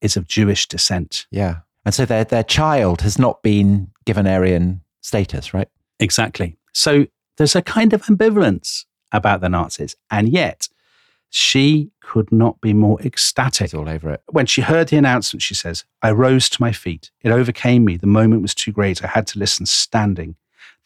is 0.00 0.16
of 0.16 0.26
Jewish 0.28 0.66
descent. 0.68 1.26
Yeah. 1.30 1.58
And 1.84 1.94
so 1.94 2.04
their, 2.04 2.24
their 2.24 2.42
child 2.42 3.00
has 3.02 3.18
not 3.18 3.42
been 3.42 3.90
given 4.04 4.26
Aryan 4.26 4.82
status, 5.00 5.54
right? 5.54 5.68
Exactly. 6.00 6.56
So 6.72 7.06
there's 7.36 7.56
a 7.56 7.62
kind 7.62 7.92
of 7.92 8.02
ambivalence 8.02 8.84
about 9.12 9.40
the 9.40 9.48
Nazis. 9.48 9.96
And 10.10 10.28
yet 10.28 10.68
she 11.30 11.90
could 12.00 12.32
not 12.32 12.60
be 12.60 12.72
more 12.72 13.00
ecstatic. 13.02 13.74
all 13.74 13.88
over 13.88 14.10
it. 14.10 14.22
When 14.30 14.46
she 14.46 14.62
heard 14.62 14.88
the 14.88 14.96
announcement, 14.96 15.42
she 15.42 15.54
says, 15.54 15.84
I 16.02 16.10
rose 16.10 16.48
to 16.50 16.62
my 16.62 16.72
feet. 16.72 17.10
It 17.22 17.30
overcame 17.30 17.84
me. 17.84 17.96
The 17.96 18.06
moment 18.06 18.42
was 18.42 18.54
too 18.54 18.72
great. 18.72 19.04
I 19.04 19.08
had 19.08 19.26
to 19.28 19.38
listen 19.38 19.66
standing. 19.66 20.36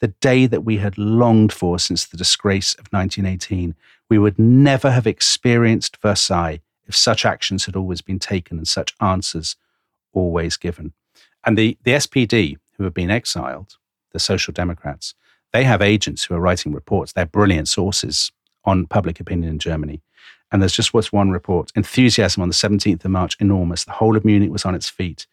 The 0.00 0.08
day 0.08 0.46
that 0.46 0.64
we 0.64 0.78
had 0.78 0.98
longed 0.98 1.52
for 1.52 1.78
since 1.78 2.06
the 2.06 2.16
disgrace 2.16 2.74
of 2.74 2.88
1918. 2.90 3.74
We 4.08 4.18
would 4.18 4.38
never 4.38 4.90
have 4.90 5.06
experienced 5.06 5.96
Versailles 5.98 6.60
if 6.86 6.96
such 6.96 7.24
actions 7.24 7.66
had 7.66 7.76
always 7.76 8.00
been 8.00 8.18
taken 8.18 8.58
and 8.58 8.66
such 8.66 8.94
answers 9.00 9.56
always 10.12 10.56
given. 10.56 10.92
And 11.44 11.56
the, 11.56 11.78
the 11.84 11.92
SPD, 11.92 12.56
who 12.76 12.84
have 12.84 12.94
been 12.94 13.10
exiled, 13.10 13.76
the 14.12 14.18
Social 14.18 14.52
Democrats, 14.52 15.14
they 15.52 15.64
have 15.64 15.80
agents 15.80 16.24
who 16.24 16.34
are 16.34 16.40
writing 16.40 16.72
reports. 16.72 17.12
They're 17.12 17.26
brilliant 17.26 17.68
sources 17.68 18.32
on 18.64 18.86
public 18.86 19.20
opinion 19.20 19.50
in 19.50 19.58
Germany. 19.58 20.02
And 20.50 20.60
there's 20.60 20.74
just 20.74 20.92
what's 20.92 21.12
one 21.12 21.30
report 21.30 21.72
enthusiasm 21.74 22.42
on 22.42 22.48
the 22.48 22.54
17th 22.54 23.04
of 23.04 23.10
March, 23.10 23.36
enormous. 23.40 23.84
The 23.84 23.92
whole 23.92 24.16
of 24.16 24.24
Munich 24.24 24.52
was 24.52 24.64
on 24.64 24.74
its 24.74 24.88
feet. 24.88 25.26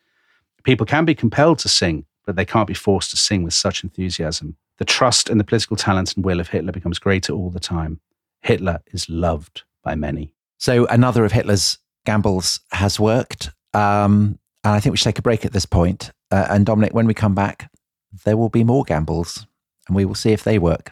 People 0.64 0.86
can 0.86 1.06
be 1.06 1.16
compelled 1.16 1.60
to 1.60 1.70
sing, 1.70 2.06
but 2.26 2.36
they 2.36 2.46
can't 2.46 2.68
be 2.68 2.74
forced 2.74 3.12
to 3.12 3.18
sing 3.18 3.44
with 3.44 3.54
such 3.54 3.84
enthusiasm. 3.84 4.56
The 4.78 4.86
trust 4.86 5.30
in 5.30 5.38
the 5.38 5.44
political 5.44 5.76
talent 5.76 6.16
and 6.16 6.24
will 6.24 6.40
of 6.40 6.50
Hitler 6.50 6.72
becomes 6.72 7.00
greater 7.00 7.34
all 7.34 7.50
the 7.50 7.60
time. 7.60 8.00
Hitler 8.42 8.80
is 8.88 9.10
loved 9.10 9.64
by 9.84 9.96
many. 9.96 10.34
So 10.58 10.86
another 10.88 11.26
of 11.26 11.34
Hitler's 11.34 11.78
gambles 12.06 12.62
has 12.72 13.00
worked. 13.00 13.52
Um, 13.74 14.40
and 14.64 14.74
I 14.74 14.80
think 14.80 14.92
we 14.92 14.98
should 14.98 15.06
take 15.06 15.20
a 15.20 15.24
break 15.24 15.46
at 15.46 15.54
this 15.54 15.66
point. 15.66 16.12
Uh, 16.32 16.48
and 16.50 16.66
Dominic, 16.66 16.94
when 16.94 17.08
we 17.08 17.14
come 17.14 17.36
back, 17.36 17.70
there 18.26 18.38
will 18.38 18.50
be 18.50 18.64
more 18.64 18.84
gambles 18.84 19.46
and 19.88 19.96
we 19.96 20.06
will 20.06 20.16
see 20.16 20.32
if 20.32 20.44
they 20.44 20.60
work. 20.60 20.92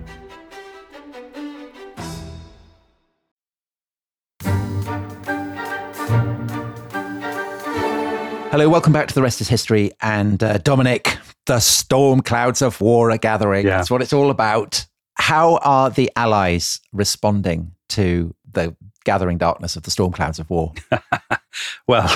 Hello, 8.51 8.67
welcome 8.67 8.91
back 8.91 9.07
to 9.07 9.13
The 9.13 9.21
Rest 9.21 9.39
is 9.39 9.47
History. 9.47 9.91
And 10.01 10.43
uh, 10.43 10.57
Dominic, 10.57 11.17
the 11.45 11.61
storm 11.61 12.19
clouds 12.19 12.61
of 12.61 12.81
war 12.81 13.09
are 13.09 13.17
gathering. 13.17 13.65
Yeah. 13.65 13.77
That's 13.77 13.89
what 13.89 14.01
it's 14.01 14.11
all 14.11 14.29
about. 14.29 14.85
How 15.13 15.55
are 15.59 15.89
the 15.89 16.11
Allies 16.17 16.81
responding 16.91 17.71
to 17.87 18.35
the 18.51 18.75
gathering 19.05 19.37
darkness 19.37 19.77
of 19.77 19.83
the 19.83 19.91
storm 19.91 20.11
clouds 20.11 20.37
of 20.37 20.49
war? 20.49 20.73
Well, 21.87 22.13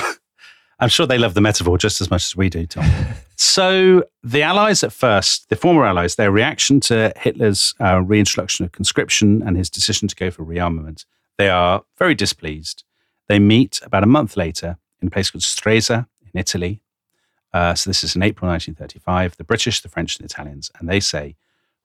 I'm 0.78 0.88
sure 0.88 1.06
they 1.06 1.18
love 1.18 1.34
the 1.34 1.40
metaphor 1.42 1.76
just 1.78 2.00
as 2.00 2.10
much 2.10 2.24
as 2.24 2.36
we 2.36 2.48
do, 2.48 2.66
Tom. 2.66 2.84
so, 3.36 4.04
the 4.22 4.42
Allies 4.42 4.82
at 4.82 4.92
first, 4.92 5.48
the 5.50 5.56
former 5.56 5.84
Allies, 5.84 6.16
their 6.16 6.30
reaction 6.30 6.80
to 6.80 7.12
Hitler's 7.16 7.74
uh, 7.80 8.00
reintroduction 8.02 8.64
of 8.64 8.72
conscription 8.72 9.42
and 9.42 9.56
his 9.56 9.68
decision 9.68 10.08
to 10.08 10.16
go 10.16 10.30
for 10.30 10.44
rearmament, 10.44 11.04
they 11.36 11.48
are 11.48 11.84
very 11.98 12.14
displeased. 12.14 12.84
They 13.28 13.38
meet 13.38 13.80
about 13.82 14.02
a 14.02 14.06
month 14.06 14.36
later 14.36 14.78
in 15.02 15.08
a 15.08 15.10
place 15.10 15.30
called 15.30 15.42
Stresa 15.42 16.06
in 16.36 16.40
Italy. 16.40 16.82
Uh, 17.52 17.74
so, 17.74 17.88
this 17.88 18.04
is 18.04 18.14
in 18.14 18.22
April 18.22 18.48
1935. 18.50 19.36
The 19.36 19.44
British, 19.44 19.80
the 19.80 19.88
French, 19.88 20.18
and 20.18 20.28
the 20.28 20.32
Italians, 20.32 20.70
and 20.78 20.88
they 20.88 21.00
say, 21.00 21.36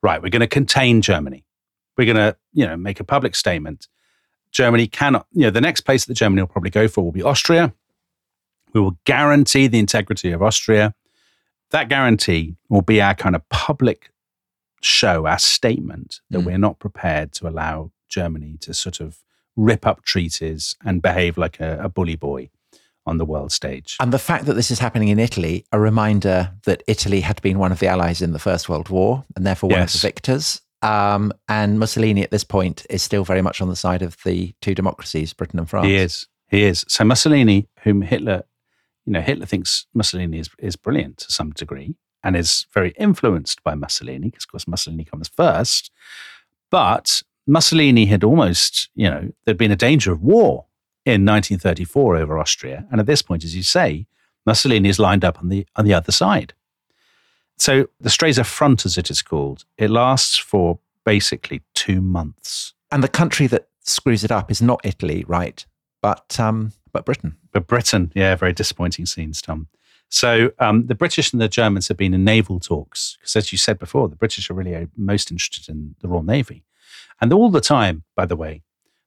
right, 0.02 0.22
we're 0.22 0.28
going 0.28 0.40
to 0.40 0.46
contain 0.46 1.00
Germany. 1.00 1.44
We're 1.96 2.12
going 2.12 2.16
to, 2.16 2.36
you 2.52 2.66
know, 2.66 2.76
make 2.76 3.00
a 3.00 3.04
public 3.04 3.34
statement. 3.34 3.88
Germany 4.50 4.86
cannot, 4.86 5.26
you 5.32 5.42
know, 5.42 5.50
the 5.50 5.60
next 5.60 5.82
place 5.82 6.04
that 6.04 6.14
Germany 6.14 6.42
will 6.42 6.48
probably 6.48 6.70
go 6.70 6.88
for 6.88 7.02
will 7.02 7.12
be 7.12 7.22
Austria. 7.22 7.72
We 8.74 8.80
will 8.80 8.98
guarantee 9.04 9.66
the 9.66 9.78
integrity 9.78 10.30
of 10.32 10.42
Austria. 10.42 10.94
That 11.70 11.88
guarantee 11.88 12.56
will 12.68 12.82
be 12.82 13.00
our 13.00 13.14
kind 13.14 13.34
of 13.34 13.48
public 13.48 14.10
show, 14.82 15.26
our 15.26 15.38
statement 15.38 16.20
that 16.30 16.40
Mm. 16.40 16.44
we're 16.44 16.58
not 16.58 16.78
prepared 16.78 17.32
to 17.32 17.48
allow 17.48 17.92
Germany 18.08 18.58
to 18.60 18.74
sort 18.74 19.00
of 19.00 19.18
rip 19.56 19.86
up 19.86 20.04
treaties 20.04 20.76
and 20.84 21.00
behave 21.00 21.38
like 21.38 21.60
a, 21.60 21.78
a 21.82 21.88
bully 21.88 22.16
boy 22.16 22.50
on 23.06 23.18
the 23.18 23.24
world 23.24 23.52
stage. 23.52 23.96
and 24.00 24.12
the 24.12 24.18
fact 24.18 24.46
that 24.46 24.54
this 24.54 24.70
is 24.70 24.78
happening 24.78 25.08
in 25.08 25.18
Italy, 25.18 25.64
a 25.72 25.78
reminder 25.80 26.52
that 26.64 26.82
Italy 26.86 27.20
had 27.20 27.40
been 27.42 27.58
one 27.58 27.72
of 27.72 27.78
the 27.80 27.86
Allies 27.88 28.22
in 28.22 28.32
the 28.32 28.38
First 28.38 28.68
World 28.68 28.88
War 28.88 29.24
and 29.36 29.46
therefore 29.46 29.70
one 29.70 29.80
of 29.80 29.92
the 29.92 29.98
victors. 29.98 30.60
Um, 30.82 31.32
and 31.48 31.78
Mussolini 31.78 32.22
at 32.22 32.30
this 32.30 32.42
point 32.44 32.84
is 32.90 33.02
still 33.02 33.24
very 33.24 33.42
much 33.42 33.60
on 33.60 33.68
the 33.68 33.76
side 33.76 34.02
of 34.02 34.16
the 34.24 34.52
two 34.60 34.74
democracies, 34.74 35.32
Britain 35.32 35.58
and 35.60 35.70
France. 35.70 35.86
He 35.86 35.96
is. 35.96 36.26
He 36.48 36.64
is. 36.64 36.84
So 36.88 37.04
Mussolini, 37.04 37.68
whom 37.84 38.02
Hitler, 38.02 38.42
you 39.06 39.12
know, 39.12 39.20
Hitler 39.20 39.46
thinks 39.46 39.86
Mussolini 39.94 40.38
is, 40.38 40.50
is 40.58 40.76
brilliant 40.76 41.18
to 41.18 41.32
some 41.32 41.50
degree 41.50 41.94
and 42.24 42.36
is 42.36 42.66
very 42.74 42.90
influenced 42.98 43.62
by 43.62 43.74
Mussolini, 43.74 44.28
because 44.28 44.44
of 44.44 44.50
course 44.50 44.68
Mussolini 44.68 45.04
comes 45.04 45.28
first. 45.28 45.90
But 46.70 47.22
Mussolini 47.46 48.06
had 48.06 48.24
almost, 48.24 48.90
you 48.94 49.08
know, 49.08 49.30
there'd 49.44 49.58
been 49.58 49.72
a 49.72 49.76
danger 49.76 50.12
of 50.12 50.22
war 50.22 50.66
in 51.04 51.24
1934 51.24 52.16
over 52.16 52.38
Austria. 52.38 52.86
And 52.90 53.00
at 53.00 53.06
this 53.06 53.22
point, 53.22 53.44
as 53.44 53.56
you 53.56 53.62
say, 53.62 54.06
Mussolini 54.46 54.88
is 54.88 54.98
lined 54.98 55.24
up 55.24 55.38
on 55.40 55.48
the 55.48 55.66
on 55.76 55.84
the 55.84 55.94
other 55.94 56.12
side. 56.12 56.54
So 57.58 57.88
the 58.00 58.08
Stresa 58.08 58.44
Front, 58.44 58.84
as 58.84 58.98
it 58.98 59.10
is 59.10 59.22
called, 59.22 59.64
it 59.78 59.90
lasts 59.90 60.36
for 60.36 60.78
basically 61.04 61.62
two 61.74 62.00
months. 62.00 62.74
And 62.90 63.02
the 63.02 63.08
country 63.08 63.46
that 63.48 63.68
screws 63.80 64.24
it 64.24 64.32
up 64.32 64.50
is 64.50 64.62
not 64.62 64.80
Italy, 64.84 65.24
right? 65.26 65.64
But 66.00 66.38
um, 66.40 66.72
but 66.92 67.04
Britain. 67.04 67.36
But 67.52 67.66
Britain, 67.66 68.12
yeah, 68.14 68.34
very 68.34 68.52
disappointing 68.52 69.06
scenes, 69.06 69.42
Tom. 69.42 69.68
So 70.08 70.52
um, 70.58 70.86
the 70.86 70.94
British 70.94 71.32
and 71.32 71.40
the 71.40 71.48
Germans 71.48 71.88
have 71.88 71.96
been 71.96 72.12
in 72.12 72.24
naval 72.24 72.60
talks 72.60 73.16
because, 73.18 73.36
as 73.36 73.52
you 73.52 73.58
said 73.58 73.78
before, 73.78 74.08
the 74.08 74.16
British 74.16 74.50
are 74.50 74.54
really 74.54 74.74
uh, 74.74 74.86
most 74.96 75.30
interested 75.30 75.70
in 75.70 75.94
the 76.00 76.08
Royal 76.08 76.22
Navy. 76.22 76.64
And 77.20 77.32
all 77.32 77.50
the 77.50 77.60
time, 77.62 78.04
by 78.14 78.26
the 78.26 78.36
way, 78.36 78.62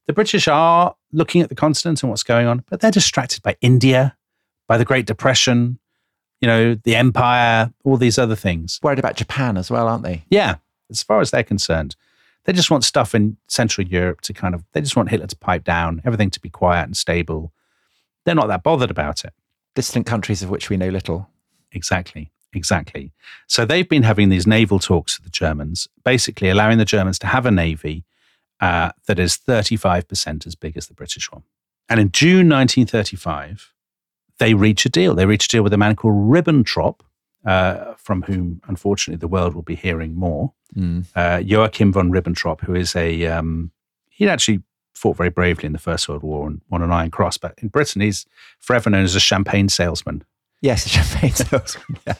the 0.07 0.13
British 0.13 0.47
are 0.47 0.95
looking 1.11 1.41
at 1.41 1.49
the 1.49 1.55
continent 1.55 2.03
and 2.03 2.09
what's 2.09 2.23
going 2.23 2.47
on, 2.47 2.63
but 2.69 2.79
they're 2.79 2.91
distracted 2.91 3.41
by 3.41 3.55
India, 3.61 4.15
by 4.67 4.77
the 4.77 4.85
Great 4.85 5.05
Depression, 5.05 5.79
you 6.41 6.47
know, 6.47 6.75
the 6.75 6.95
Empire, 6.95 7.71
all 7.83 7.97
these 7.97 8.17
other 8.17 8.35
things. 8.35 8.79
Worried 8.83 8.99
about 8.99 9.15
Japan 9.15 9.57
as 9.57 9.71
well, 9.71 9.87
aren't 9.87 10.03
they? 10.03 10.25
Yeah, 10.29 10.55
as 10.89 11.01
far 11.01 11.21
as 11.21 11.31
they're 11.31 11.43
concerned, 11.43 11.95
they 12.43 12.53
just 12.53 12.69
want 12.69 12.83
stuff 12.83 13.15
in 13.15 13.37
Central 13.47 13.87
Europe 13.87 14.21
to 14.21 14.33
kind 14.33 14.53
of, 14.53 14.63
they 14.73 14.81
just 14.81 14.95
want 14.95 15.09
Hitler 15.09 15.27
to 15.27 15.35
pipe 15.35 15.63
down, 15.63 16.01
everything 16.05 16.29
to 16.31 16.39
be 16.39 16.49
quiet 16.49 16.83
and 16.83 16.95
stable. 16.95 17.51
They're 18.25 18.35
not 18.35 18.47
that 18.47 18.63
bothered 18.63 18.91
about 18.91 19.25
it. 19.25 19.33
Distant 19.73 20.05
countries 20.05 20.43
of 20.43 20.49
which 20.49 20.69
we 20.69 20.77
know 20.77 20.89
little. 20.89 21.29
Exactly. 21.71 22.31
Exactly. 22.53 23.11
So 23.47 23.65
they've 23.65 23.87
been 23.87 24.03
having 24.03 24.29
these 24.29 24.47
naval 24.47 24.79
talks 24.79 25.19
with 25.19 25.25
the 25.25 25.31
Germans, 25.31 25.89
basically 26.05 26.49
allowing 26.49 26.77
the 26.77 26.85
Germans 26.85 27.19
to 27.19 27.27
have 27.27 27.45
a 27.45 27.51
navy 27.51 28.04
uh, 28.59 28.91
that 29.07 29.19
is 29.19 29.37
35% 29.37 30.47
as 30.47 30.55
big 30.55 30.77
as 30.77 30.87
the 30.87 30.93
British 30.93 31.31
one. 31.31 31.43
And 31.89 31.99
in 31.99 32.11
June 32.11 32.49
1935, 32.49 33.73
they 34.39 34.53
reach 34.53 34.85
a 34.85 34.89
deal. 34.89 35.13
They 35.15 35.25
reach 35.25 35.45
a 35.45 35.49
deal 35.49 35.63
with 35.63 35.73
a 35.73 35.77
man 35.77 35.95
called 35.95 36.15
Ribbentrop, 36.15 37.01
uh, 37.45 37.93
from 37.97 38.23
whom, 38.23 38.61
unfortunately, 38.67 39.19
the 39.19 39.27
world 39.27 39.53
will 39.53 39.61
be 39.61 39.75
hearing 39.75 40.15
more. 40.15 40.53
Uh, 41.15 41.41
Joachim 41.45 41.93
von 41.93 42.11
Ribbentrop, 42.11 42.61
who 42.61 42.75
is 42.75 42.95
a, 42.95 43.27
um, 43.27 43.71
he 44.09 44.27
actually 44.27 44.61
fought 44.93 45.17
very 45.17 45.29
bravely 45.29 45.67
in 45.67 45.73
the 45.73 45.79
First 45.79 46.09
World 46.09 46.23
War 46.23 46.47
and 46.47 46.61
won 46.69 46.81
an 46.81 46.91
Iron 46.91 47.11
Cross, 47.11 47.37
but 47.37 47.53
in 47.59 47.67
Britain, 47.67 48.01
he's 48.01 48.25
forever 48.59 48.89
known 48.89 49.03
as 49.03 49.15
a 49.15 49.19
champagne 49.19 49.69
salesman. 49.69 50.23
Yes, 50.61 50.85
a 50.85 50.89
champagne 50.89 51.31
salesman. 51.33 51.99
yeah. 52.07 52.15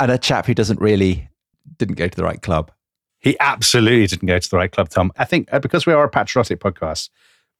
And 0.00 0.10
a 0.10 0.18
chap 0.18 0.46
who 0.46 0.54
doesn't 0.54 0.80
really 0.80 1.28
didn't 1.78 1.94
go 1.94 2.08
to 2.08 2.16
the 2.16 2.24
right 2.24 2.42
club. 2.42 2.72
He 3.24 3.36
absolutely 3.40 4.06
didn't 4.06 4.28
go 4.28 4.38
to 4.38 4.50
the 4.50 4.56
right 4.56 4.70
club, 4.70 4.90
Tom. 4.90 5.10
I 5.16 5.24
think 5.24 5.48
uh, 5.50 5.58
because 5.58 5.86
we 5.86 5.92
are 5.94 6.04
a 6.04 6.10
patriotic 6.10 6.60
podcast, 6.60 7.08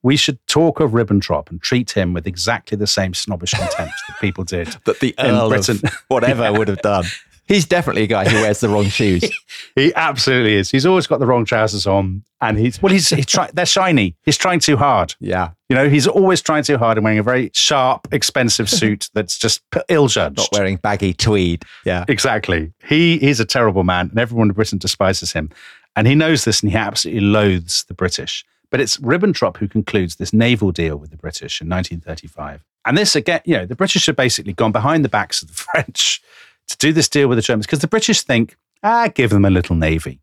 we 0.03 0.17
should 0.17 0.39
talk 0.47 0.79
of 0.79 0.91
Ribbentrop 0.91 1.51
and 1.51 1.61
treat 1.63 1.91
him 1.93 2.13
with 2.13 2.27
exactly 2.27 2.77
the 2.77 2.87
same 2.87 3.15
snobbish 3.15 3.53
contempt 3.53 3.95
that 4.07 4.21
people 4.21 4.45
did. 4.45 4.77
That 4.85 5.01
the 5.01 5.15
in 5.19 5.27
Earl 5.27 5.49
Britain. 5.49 5.81
of 5.83 5.93
whatever 6.09 6.53
would 6.53 6.69
have 6.69 6.83
done. 6.83 7.07
He's 7.47 7.67
definitely 7.67 8.05
a 8.05 8.07
guy 8.07 8.29
who 8.29 8.41
wears 8.41 8.61
the 8.61 8.69
wrong 8.69 8.87
shoes. 8.87 9.25
He 9.77 9.93
absolutely 9.97 10.55
is. 10.55 10.71
He's 10.71 10.87
always 10.87 11.09
got 11.09 11.19
the 11.19 11.27
wrong 11.27 11.45
trousers 11.45 11.85
on, 11.85 12.23
and 12.41 12.57
he's 12.57 12.81
well. 12.81 12.93
He's, 12.93 13.09
he's 13.09 13.27
try, 13.27 13.51
they're 13.53 13.67
shiny. 13.67 14.15
He's 14.23 14.37
trying 14.37 14.61
too 14.61 14.77
hard. 14.77 15.17
Yeah. 15.19 15.51
You 15.69 15.75
know, 15.75 15.89
he's 15.89 16.07
always 16.07 16.41
trying 16.41 16.63
too 16.63 16.79
hard 16.79 16.97
and 16.97 17.05
wearing 17.05 17.19
a 17.19 17.25
very 17.25 17.51
sharp, 17.53 18.07
expensive 18.13 18.71
suit 18.81 19.11
that's 19.15 19.37
just 19.37 19.63
ill 19.89 20.07
judged. 20.07 20.37
Not 20.37 20.49
wearing 20.53 20.77
baggy 20.77 21.13
tweed. 21.13 21.65
Yeah. 21.85 22.05
Exactly. 22.07 22.73
He 22.85 23.19
he's 23.19 23.41
a 23.41 23.45
terrible 23.45 23.83
man, 23.83 24.11
and 24.11 24.19
everyone 24.21 24.49
in 24.49 24.55
Britain 24.55 24.79
despises 24.79 25.33
him. 25.33 25.51
And 25.97 26.07
he 26.07 26.15
knows 26.15 26.45
this, 26.45 26.61
and 26.61 26.71
he 26.71 26.79
absolutely 26.79 27.23
loathes 27.23 27.83
the 27.89 27.95
British. 27.95 28.45
But 28.71 28.81
it's 28.81 28.97
Ribbentrop 28.99 29.57
who 29.57 29.67
concludes 29.67 30.17
this 30.17 30.33
naval 30.33 30.71
deal 30.71 30.97
with 30.97 31.11
the 31.11 31.17
British 31.17 31.61
in 31.61 31.69
1935. 31.69 32.65
And 32.85 32.99
this 32.99 33.17
again, 33.17 33.41
you 33.45 33.57
know, 33.57 33.67
the 33.67 33.77
British 33.77 34.07
have 34.07 34.17
basically 34.17 34.53
gone 34.53 34.73
behind 34.73 35.05
the 35.05 35.09
backs 35.09 35.43
of 35.43 35.49
the 35.49 35.55
French 35.73 36.23
to 36.69 36.77
do 36.79 36.93
this 36.93 37.09
deal 37.09 37.29
with 37.29 37.39
the 37.39 37.43
Germans 37.43 37.67
because 37.67 37.81
the 37.81 37.89
British 37.89 38.23
think, 38.23 38.57
ah, 38.83 39.09
give 39.15 39.31
them 39.31 39.45
a 39.45 39.51
little 39.51 39.77
navy. 39.77 40.21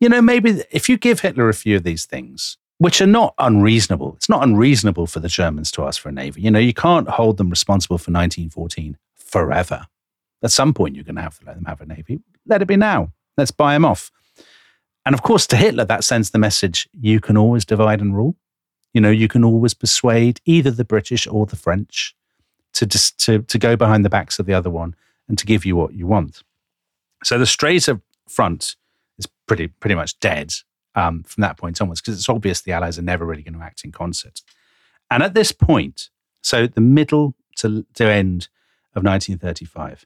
You 0.00 0.08
know, 0.08 0.22
maybe 0.22 0.62
if 0.70 0.88
you 0.88 0.96
give 0.96 1.20
Hitler 1.20 1.48
a 1.48 1.54
few 1.54 1.76
of 1.76 1.82
these 1.82 2.06
things, 2.06 2.56
which 2.78 3.02
are 3.02 3.06
not 3.06 3.34
unreasonable, 3.38 4.14
it's 4.16 4.28
not 4.28 4.42
unreasonable 4.42 5.06
for 5.06 5.20
the 5.20 5.28
Germans 5.28 5.70
to 5.72 5.84
ask 5.84 6.00
for 6.00 6.08
a 6.08 6.12
navy. 6.12 6.40
You 6.40 6.50
know, 6.50 6.58
you 6.58 6.72
can't 6.72 7.08
hold 7.08 7.36
them 7.36 7.50
responsible 7.50 7.98
for 7.98 8.10
1914 8.10 8.96
forever. 9.16 9.86
At 10.42 10.52
some 10.52 10.72
point, 10.72 10.94
you're 10.94 11.04
going 11.04 11.16
to 11.16 11.22
have 11.22 11.38
to 11.40 11.44
let 11.44 11.56
them 11.56 11.66
have 11.66 11.82
a 11.82 11.86
navy. 11.86 12.20
Let 12.46 12.62
it 12.62 12.68
be 12.68 12.76
now. 12.76 13.12
Let's 13.36 13.50
buy 13.50 13.74
them 13.74 13.84
off. 13.84 14.10
And 15.04 15.14
of 15.14 15.22
course, 15.22 15.46
to 15.48 15.56
Hitler, 15.56 15.84
that 15.84 16.04
sends 16.04 16.30
the 16.30 16.38
message 16.38 16.88
you 16.92 17.20
can 17.20 17.36
always 17.36 17.64
divide 17.66 18.00
and 18.00 18.16
rule. 18.16 18.36
You 18.94 19.00
know, 19.00 19.10
you 19.10 19.28
can 19.28 19.44
always 19.44 19.74
persuade 19.74 20.40
either 20.46 20.70
the 20.70 20.84
British 20.84 21.26
or 21.26 21.46
the 21.46 21.56
French 21.56 22.14
to, 22.74 22.86
dis- 22.86 23.12
to, 23.12 23.42
to 23.42 23.58
go 23.58 23.76
behind 23.76 24.04
the 24.04 24.10
backs 24.10 24.38
of 24.38 24.46
the 24.46 24.54
other 24.54 24.70
one 24.70 24.94
and 25.30 25.38
to 25.38 25.46
give 25.46 25.64
you 25.64 25.76
what 25.76 25.94
you 25.94 26.06
want. 26.06 26.42
So 27.24 27.38
the 27.38 27.44
Stresa 27.44 28.02
front 28.28 28.76
is 29.18 29.26
pretty, 29.46 29.68
pretty 29.68 29.94
much 29.94 30.18
dead 30.20 30.52
um, 30.94 31.22
from 31.22 31.42
that 31.42 31.56
point 31.56 31.80
onwards 31.80 32.00
because 32.00 32.18
it's 32.18 32.28
obvious 32.28 32.60
the 32.60 32.72
Allies 32.72 32.98
are 32.98 33.02
never 33.02 33.24
really 33.24 33.42
going 33.42 33.54
to 33.54 33.64
act 33.64 33.84
in 33.84 33.92
concert. 33.92 34.42
And 35.10 35.22
at 35.22 35.34
this 35.34 35.52
point, 35.52 36.10
so 36.42 36.66
the 36.66 36.80
middle 36.80 37.34
to, 37.58 37.86
to 37.94 38.04
end 38.04 38.48
of 38.94 39.04
1935, 39.04 40.04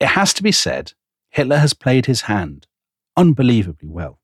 it 0.00 0.08
has 0.08 0.34
to 0.34 0.42
be 0.42 0.52
said 0.52 0.92
Hitler 1.30 1.58
has 1.58 1.72
played 1.72 2.06
his 2.06 2.22
hand 2.22 2.66
unbelievably 3.16 3.88
well. 3.88 4.18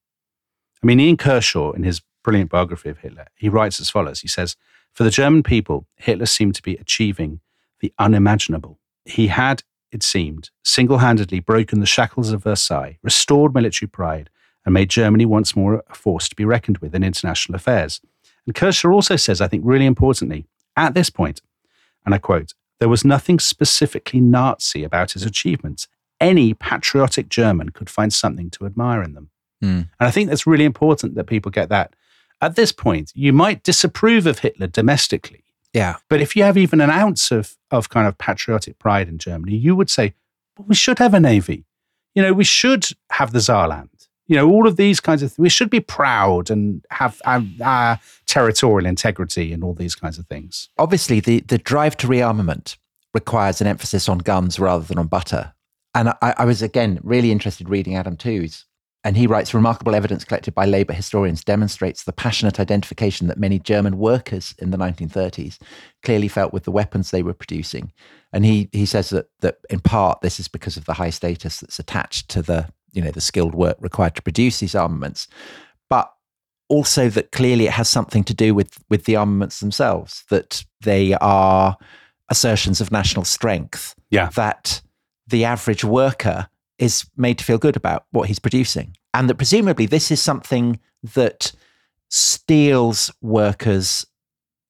I 0.82 0.86
mean, 0.86 0.98
Ian 0.98 1.16
Kershaw, 1.16 1.72
in 1.72 1.84
his 1.84 2.02
brilliant 2.24 2.50
biography 2.50 2.88
of 2.88 2.98
Hitler, 2.98 3.26
he 3.36 3.48
writes 3.48 3.78
as 3.78 3.88
follows 3.90 4.20
He 4.20 4.28
says, 4.28 4.56
For 4.92 5.04
the 5.04 5.10
German 5.10 5.44
people, 5.44 5.86
Hitler 5.94 6.26
seemed 6.26 6.56
to 6.56 6.62
be 6.62 6.74
achieving 6.74 7.40
the 7.80 7.92
unimaginable. 7.98 8.80
He 9.04 9.28
had, 9.28 9.62
it 9.92 10.02
seemed, 10.02 10.50
single 10.64 10.98
handedly 10.98 11.40
broken 11.40 11.80
the 11.80 11.86
shackles 11.86 12.32
of 12.32 12.42
Versailles, 12.42 12.98
restored 13.02 13.54
military 13.54 13.88
pride, 13.88 14.30
and 14.64 14.74
made 14.74 14.90
Germany 14.90 15.24
once 15.24 15.54
more 15.54 15.82
a 15.88 15.94
force 15.94 16.28
to 16.28 16.36
be 16.36 16.44
reckoned 16.44 16.78
with 16.78 16.94
in 16.94 17.04
international 17.04 17.56
affairs. 17.56 18.00
And 18.46 18.54
Kershaw 18.54 18.90
also 18.90 19.16
says, 19.16 19.40
I 19.40 19.48
think 19.48 19.62
really 19.64 19.86
importantly, 19.86 20.46
at 20.76 20.94
this 20.94 21.10
point, 21.10 21.40
and 22.04 22.14
I 22.14 22.18
quote, 22.18 22.54
there 22.78 22.88
was 22.88 23.04
nothing 23.04 23.38
specifically 23.38 24.20
Nazi 24.20 24.84
about 24.84 25.12
his 25.12 25.22
achievements. 25.22 25.88
Any 26.20 26.52
patriotic 26.54 27.28
German 27.28 27.70
could 27.70 27.88
find 27.88 28.12
something 28.12 28.50
to 28.50 28.66
admire 28.66 29.02
in 29.02 29.14
them. 29.14 29.30
Mm. 29.62 29.88
And 29.98 30.08
I 30.08 30.10
think 30.10 30.28
that's 30.28 30.46
really 30.46 30.64
important 30.64 31.14
that 31.14 31.24
people 31.24 31.50
get 31.50 31.68
that. 31.70 31.94
At 32.40 32.54
this 32.54 32.72
point, 32.72 33.12
you 33.14 33.32
might 33.32 33.62
disapprove 33.62 34.26
of 34.26 34.40
Hitler 34.40 34.66
domestically, 34.66 35.44
Yeah. 35.76 35.96
but 36.08 36.22
if 36.22 36.34
you 36.34 36.42
have 36.42 36.56
even 36.56 36.80
an 36.80 36.88
ounce 36.88 37.30
of, 37.30 37.54
of 37.70 37.90
kind 37.90 38.08
of 38.08 38.16
patriotic 38.16 38.78
pride 38.78 39.08
in 39.08 39.18
Germany, 39.18 39.56
you 39.56 39.76
would 39.76 39.90
say, 39.90 40.14
well, 40.56 40.66
we 40.68 40.74
should 40.74 40.98
have 40.98 41.12
a 41.12 41.20
navy. 41.20 41.66
You 42.14 42.22
know, 42.22 42.32
we 42.32 42.44
should 42.44 42.86
have 43.10 43.32
the 43.32 43.40
Saarland. 43.40 43.90
You 44.26 44.36
know, 44.36 44.50
all 44.50 44.66
of 44.66 44.76
these 44.76 45.00
kinds 45.00 45.22
of 45.22 45.30
things. 45.30 45.38
We 45.38 45.50
should 45.50 45.68
be 45.68 45.80
proud 45.80 46.50
and 46.50 46.84
have 46.90 47.20
um, 47.26 47.54
our 47.62 48.00
territorial 48.26 48.86
integrity 48.86 49.52
and 49.52 49.62
all 49.62 49.74
these 49.74 49.94
kinds 49.94 50.18
of 50.18 50.26
things. 50.26 50.70
Obviously, 50.78 51.20
the, 51.20 51.40
the 51.40 51.58
drive 51.58 51.96
to 51.98 52.08
rearmament 52.08 52.78
requires 53.12 53.60
an 53.60 53.66
emphasis 53.66 54.08
on 54.08 54.18
guns 54.18 54.58
rather 54.58 54.84
than 54.84 54.98
on 54.98 55.08
butter. 55.08 55.52
And 55.94 56.08
I, 56.08 56.34
I 56.38 56.44
was, 56.46 56.62
again, 56.62 57.00
really 57.02 57.30
interested 57.30 57.68
reading 57.68 57.94
Adam 57.94 58.16
Tooze. 58.16 58.64
And 59.06 59.16
he 59.16 59.28
writes 59.28 59.54
remarkable 59.54 59.94
evidence 59.94 60.24
collected 60.24 60.52
by 60.52 60.66
labor 60.66 60.92
historians 60.92 61.44
demonstrates 61.44 62.02
the 62.02 62.12
passionate 62.12 62.58
identification 62.58 63.28
that 63.28 63.38
many 63.38 63.60
German 63.60 63.98
workers 63.98 64.52
in 64.58 64.72
the 64.72 64.76
1930s 64.76 65.58
clearly 66.02 66.26
felt 66.26 66.52
with 66.52 66.64
the 66.64 66.72
weapons 66.72 67.12
they 67.12 67.22
were 67.22 67.32
producing. 67.32 67.92
And 68.32 68.44
he, 68.44 68.68
he 68.72 68.84
says 68.84 69.10
that, 69.10 69.26
that 69.42 69.58
in 69.70 69.78
part 69.78 70.22
this 70.22 70.40
is 70.40 70.48
because 70.48 70.76
of 70.76 70.86
the 70.86 70.94
high 70.94 71.10
status 71.10 71.60
that's 71.60 71.78
attached 71.78 72.28
to 72.30 72.42
the, 72.42 72.68
you 72.90 73.00
know, 73.00 73.12
the 73.12 73.20
skilled 73.20 73.54
work 73.54 73.76
required 73.78 74.16
to 74.16 74.22
produce 74.22 74.58
these 74.58 74.74
armaments. 74.74 75.28
But 75.88 76.12
also 76.68 77.08
that 77.10 77.30
clearly 77.30 77.66
it 77.66 77.74
has 77.74 77.88
something 77.88 78.24
to 78.24 78.34
do 78.34 78.56
with, 78.56 78.76
with 78.90 79.04
the 79.04 79.14
armaments 79.14 79.60
themselves, 79.60 80.24
that 80.30 80.64
they 80.80 81.14
are 81.20 81.76
assertions 82.28 82.80
of 82.80 82.90
national 82.90 83.24
strength. 83.24 83.94
Yeah. 84.10 84.30
That 84.34 84.82
the 85.28 85.44
average 85.44 85.84
worker 85.84 86.48
is 86.78 87.06
made 87.16 87.38
to 87.38 87.44
feel 87.44 87.58
good 87.58 87.76
about 87.76 88.04
what 88.10 88.28
he's 88.28 88.38
producing. 88.38 88.96
And 89.14 89.28
that 89.30 89.36
presumably 89.36 89.86
this 89.86 90.10
is 90.10 90.20
something 90.20 90.78
that 91.14 91.52
steals 92.08 93.12
workers 93.20 94.06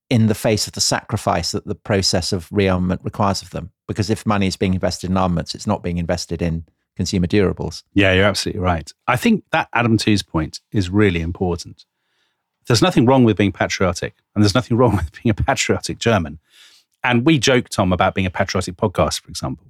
in 0.09 0.29
the 0.29 0.35
face 0.35 0.67
of 0.67 0.73
the 0.75 0.81
sacrifice 0.81 1.53
that 1.53 1.67
the 1.67 1.75
process 1.75 2.33
of 2.33 2.49
rearmament 2.51 3.03
requires 3.03 3.43
of 3.43 3.51
them. 3.51 3.71
Because 3.89 4.09
if 4.09 4.25
money 4.25 4.47
is 4.47 4.57
being 4.57 4.75
invested 4.75 5.11
in 5.11 5.17
armaments, 5.17 5.55
it's 5.55 5.67
not 5.67 5.83
being 5.83 5.99
invested 5.99 6.41
in 6.41 6.65
consumer 6.97 7.27
durables. 7.27 7.83
Yeah, 7.93 8.13
you're 8.13 8.25
absolutely 8.25 8.61
right. 8.61 8.91
I 9.07 9.17
think 9.17 9.45
that 9.53 9.69
Adam 9.73 9.99
Tooze's 9.99 10.23
point 10.23 10.61
is 10.73 10.91
really 10.91 11.21
important. 11.21 11.85
There's 12.67 12.83
nothing 12.83 13.07
wrong 13.07 13.25
with 13.25 13.37
being 13.37 13.53
patriotic, 13.53 14.15
and 14.35 14.43
there's 14.43 14.55
nothing 14.55 14.77
wrong 14.79 14.97
with 14.97 15.13
being 15.13 15.31
a 15.31 15.35
patriotic 15.35 15.99
German. 15.99 16.39
And 17.05 17.25
we 17.25 17.39
joke, 17.39 17.69
Tom, 17.69 17.93
about 17.93 18.15
being 18.15 18.27
a 18.27 18.31
patriotic 18.31 18.77
podcast, 18.77 19.21
for 19.21 19.29
example. 19.29 19.67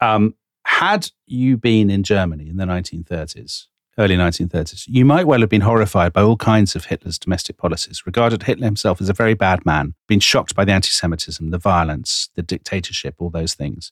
Um, 0.00 0.34
had 0.70 1.10
you 1.26 1.56
been 1.56 1.90
in 1.90 2.04
Germany 2.04 2.48
in 2.48 2.56
the 2.56 2.64
1930s, 2.64 3.66
early 3.98 4.16
1930s, 4.16 4.84
you 4.86 5.04
might 5.04 5.26
well 5.26 5.40
have 5.40 5.50
been 5.50 5.60
horrified 5.60 6.12
by 6.12 6.22
all 6.22 6.36
kinds 6.36 6.76
of 6.76 6.86
Hitler's 6.86 7.18
domestic 7.18 7.56
policies, 7.58 8.06
regarded 8.06 8.44
Hitler 8.44 8.66
himself 8.66 9.00
as 9.00 9.08
a 9.08 9.12
very 9.12 9.34
bad 9.34 9.66
man, 9.66 9.94
been 10.06 10.20
shocked 10.20 10.54
by 10.54 10.64
the 10.64 10.72
anti 10.72 10.88
Semitism, 10.88 11.50
the 11.50 11.58
violence, 11.58 12.30
the 12.36 12.42
dictatorship, 12.42 13.16
all 13.18 13.30
those 13.30 13.52
things. 13.52 13.90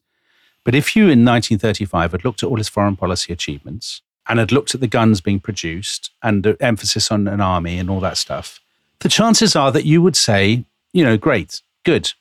But 0.65 0.77
if 0.77 0.95
you 0.95 1.03
in 1.03 1.27
1935 1.27 2.13
had 2.13 2.25
looked 2.25 2.43
at 2.45 2.49
all 2.49 2.57
his 2.57 2.69
foreign 2.69 2.97
policy 2.97 3.33
achievements 3.33 4.01
and 4.29 4.39
had 4.39 4.53
looked 4.53 4.75
at 4.75 4.81
the 4.81 4.87
guns 4.87 5.21
being 5.21 5.41
produced 5.41 6.13
and 6.23 6.45
the 6.45 6.57
emphasis 6.61 7.11
on 7.11 7.27
an 7.27 7.41
army 7.41 7.79
and 7.79 7.91
all 7.91 8.01
that 8.01 8.17
stuff, 8.17 8.61
the 9.01 9.09
chances 9.09 9.57
are 9.57 9.73
that 9.73 9.85
you 9.85 10.01
would 10.01 10.17
say, 10.17 10.65
you 10.93 11.05
know, 11.05 11.19
great, 11.19 11.61
good. 11.85 12.13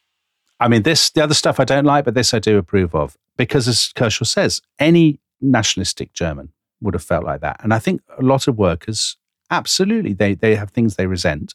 I 0.60 0.68
mean, 0.68 0.84
this, 0.84 1.10
the 1.10 1.24
other 1.24 1.34
stuff 1.34 1.60
I 1.60 1.66
don't 1.66 1.86
like, 1.86 2.06
but 2.06 2.14
this 2.14 2.34
I 2.34 2.40
do 2.40 2.58
approve 2.58 2.96
of. 2.96 3.18
Because 3.36 3.68
as 3.68 3.92
Kershaw 3.96 4.26
says, 4.26 4.62
any 4.80 5.20
nationalistic 5.40 6.14
German 6.14 6.52
would 6.82 6.94
have 6.94 7.04
felt 7.04 7.26
like 7.26 7.42
that. 7.42 7.60
And 7.64 7.74
I 7.74 7.80
think 7.80 8.02
a 8.18 8.24
lot 8.24 8.48
of 8.48 8.58
workers, 8.58 9.18
absolutely, 9.52 10.14
they, 10.14 10.34
they 10.34 10.56
have 10.56 10.72
things 10.72 10.96
they 10.96 11.08
resent. 11.08 11.54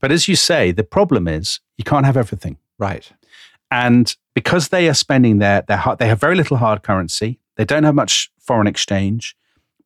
But 0.00 0.12
as 0.12 0.28
you 0.28 0.36
say, 0.36 0.70
the 0.72 0.84
problem 0.84 1.26
is 1.26 1.60
you 1.78 1.84
can't 1.84 2.04
have 2.04 2.16
everything. 2.16 2.58
Right. 2.78 3.10
And 3.70 4.14
because 4.34 4.68
they 4.68 4.88
are 4.88 4.94
spending 4.94 5.38
their, 5.38 5.62
their 5.62 5.78
hard, 5.78 5.98
they 5.98 6.08
have 6.08 6.20
very 6.20 6.34
little 6.34 6.58
hard 6.58 6.82
currency, 6.82 7.38
they 7.56 7.64
don't 7.64 7.84
have 7.84 7.94
much 7.94 8.30
foreign 8.38 8.66
exchange, 8.66 9.36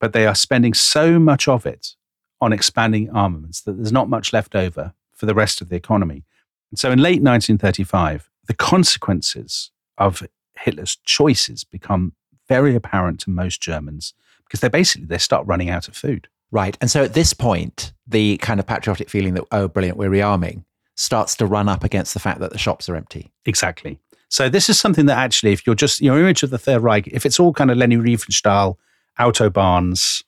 but 0.00 0.12
they 0.12 0.26
are 0.26 0.34
spending 0.34 0.74
so 0.74 1.18
much 1.18 1.46
of 1.48 1.66
it 1.66 1.94
on 2.40 2.52
expanding 2.52 3.10
armaments 3.10 3.60
that 3.62 3.76
there's 3.76 3.92
not 3.92 4.08
much 4.08 4.32
left 4.32 4.54
over 4.54 4.92
for 5.12 5.26
the 5.26 5.34
rest 5.34 5.60
of 5.60 5.68
the 5.68 5.76
economy. 5.76 6.24
And 6.70 6.78
so 6.78 6.90
in 6.90 6.98
late 6.98 7.22
1935, 7.22 8.30
the 8.48 8.54
consequences 8.54 9.70
of 9.96 10.26
Hitler's 10.58 10.96
choices 11.04 11.62
become 11.62 12.14
very 12.48 12.74
apparent 12.74 13.20
to 13.20 13.30
most 13.30 13.60
Germans 13.60 14.14
because 14.44 14.60
they 14.60 14.68
basically 14.68 15.06
they 15.06 15.18
start 15.18 15.46
running 15.46 15.70
out 15.70 15.86
of 15.86 15.96
food. 15.96 16.28
Right. 16.50 16.76
And 16.80 16.90
so 16.90 17.04
at 17.04 17.14
this 17.14 17.34
point, 17.34 17.92
the 18.06 18.38
kind 18.38 18.58
of 18.58 18.66
patriotic 18.66 19.10
feeling 19.10 19.34
that, 19.34 19.44
oh, 19.52 19.68
brilliant, 19.68 19.98
we're 19.98 20.10
rearming 20.10 20.64
starts 20.94 21.36
to 21.36 21.46
run 21.46 21.68
up 21.68 21.84
against 21.84 22.14
the 22.14 22.20
fact 22.20 22.40
that 22.40 22.50
the 22.50 22.58
shops 22.58 22.88
are 22.88 22.96
empty. 22.96 23.30
Exactly. 23.44 24.00
So 24.30 24.48
this 24.48 24.68
is 24.68 24.80
something 24.80 25.06
that 25.06 25.18
actually, 25.18 25.52
if 25.52 25.66
you're 25.66 25.76
just 25.76 26.00
your 26.00 26.18
image 26.18 26.42
of 26.42 26.50
the 26.50 26.58
Third 26.58 26.80
Reich, 26.80 27.06
if 27.08 27.24
it's 27.24 27.38
all 27.38 27.52
kind 27.52 27.70
of 27.70 27.76
Leni 27.76 27.96
Riefenstahl, 27.96 28.76
autobahns, 29.18 30.24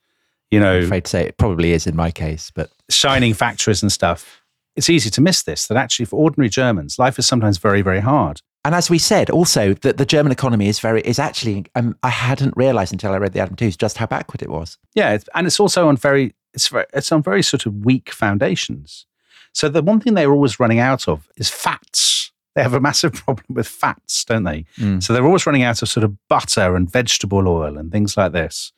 you 0.51 0.61
know, 0.61 0.79
I'm 0.79 0.85
afraid 0.85 1.05
to 1.05 1.11
say 1.11 1.27
it 1.27 1.39
probably 1.39 1.73
is 1.73 1.87
in 1.87 1.97
my 1.97 2.11
case, 2.11 2.53
but 2.55 2.71
shining 2.89 3.35
factories 3.35 3.83
and 3.83 3.91
stuff, 3.91 4.43
it's 4.77 4.91
easy 4.91 5.11
to 5.11 5.21
miss 5.21 5.43
this. 5.43 5.67
That 5.67 5.77
actually, 5.77 6.07
for 6.07 6.17
ordinary 6.17 6.49
Germans, 6.49 6.99
life 6.99 7.19
is 7.19 7.27
sometimes 7.27 7.59
very, 7.59 7.83
very 7.83 8.01
hard. 8.01 8.41
and 8.65 8.75
as 8.75 8.91
we 8.91 8.99
said, 8.99 9.31
also 9.31 9.75
that 9.75 9.97
the 9.97 10.05
German 10.07 10.33
economy 10.33 10.69
is 10.69 10.81
very 10.81 11.01
is 11.03 11.19
actually 11.19 11.67
um, 11.75 11.97
I 12.03 12.11
hadn't 12.11 12.55
realised 12.57 12.93
until 12.93 13.13
I 13.13 13.19
read 13.19 13.33
the 13.33 13.41
Adam 13.41 13.57
Tooze 13.57 13.77
just 13.77 13.97
how 13.99 14.07
backward 14.07 14.43
it 14.43 14.51
was. 14.51 14.79
Yeah, 14.95 15.19
and 15.35 15.47
it's 15.47 15.61
also 15.61 15.89
on 15.89 15.97
very 15.97 16.35
it's 16.55 16.69
very, 16.69 16.87
it's 16.93 17.13
on 17.13 17.23
very 17.23 17.43
sort 17.43 17.67
of 17.67 17.85
weak 17.85 18.11
foundations. 18.13 19.07
So 19.53 19.69
the 19.69 19.83
one 19.83 20.01
thing 20.01 20.15
they're 20.15 20.33
always 20.33 20.61
running 20.61 20.79
out 20.79 21.09
of 21.09 21.29
is 21.37 21.49
fats. 21.49 22.33
They 22.55 22.63
have 22.63 22.75
a 22.75 22.81
massive 22.81 23.13
problem 23.25 23.47
with 23.51 23.67
fats, 23.69 24.25
don't 24.25 24.45
they? 24.45 24.65
So 25.01 25.13
they're 25.13 25.27
always 25.27 25.47
running 25.47 25.63
out 25.63 25.83
of 25.83 25.89
sort 25.89 26.05
of 26.05 26.17
butter 26.29 26.77
and 26.77 26.91
vegetable 26.91 27.49
oil 27.49 27.77
and 27.79 27.91
things 27.93 28.17
like 28.17 28.33
this. 28.33 28.73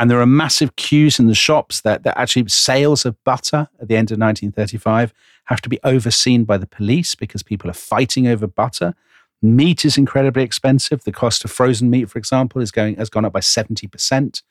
And 0.00 0.10
there 0.10 0.18
are 0.18 0.24
massive 0.24 0.76
queues 0.76 1.18
in 1.18 1.26
the 1.26 1.34
shops 1.34 1.82
that, 1.82 2.04
that 2.04 2.18
actually 2.18 2.48
sales 2.48 3.04
of 3.04 3.22
butter 3.22 3.68
at 3.78 3.88
the 3.88 3.96
end 3.96 4.10
of 4.10 4.18
1935 4.18 5.12
have 5.44 5.60
to 5.60 5.68
be 5.68 5.78
overseen 5.84 6.44
by 6.44 6.56
the 6.56 6.66
police 6.66 7.14
because 7.14 7.42
people 7.42 7.68
are 7.68 7.74
fighting 7.74 8.26
over 8.26 8.46
butter. 8.46 8.94
Meat 9.42 9.84
is 9.84 9.98
incredibly 9.98 10.42
expensive. 10.42 11.04
The 11.04 11.12
cost 11.12 11.44
of 11.44 11.50
frozen 11.50 11.90
meat, 11.90 12.08
for 12.08 12.18
example, 12.18 12.62
is 12.62 12.70
going 12.70 12.96
has 12.96 13.10
gone 13.10 13.26
up 13.26 13.34
by 13.34 13.40
70%. 13.40 14.42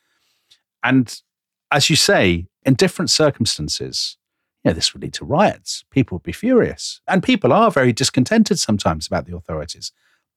And 0.83 1.21
as 1.71 1.89
you 1.89 1.95
say, 1.95 2.45
in 2.63 2.75
different 2.75 3.09
circumstances, 3.09 4.17
you 4.63 4.69
know, 4.69 4.75
this 4.75 4.93
would 4.93 5.01
lead 5.01 5.13
to 5.13 5.25
riots. 5.25 5.83
People 5.89 6.17
would 6.17 6.23
be 6.23 6.31
furious. 6.31 7.01
And 7.07 7.23
people 7.23 7.51
are 7.51 7.71
very 7.71 7.91
discontented 7.91 8.59
sometimes 8.59 9.07
about 9.07 9.25
the 9.25 9.35
authorities. 9.35 9.93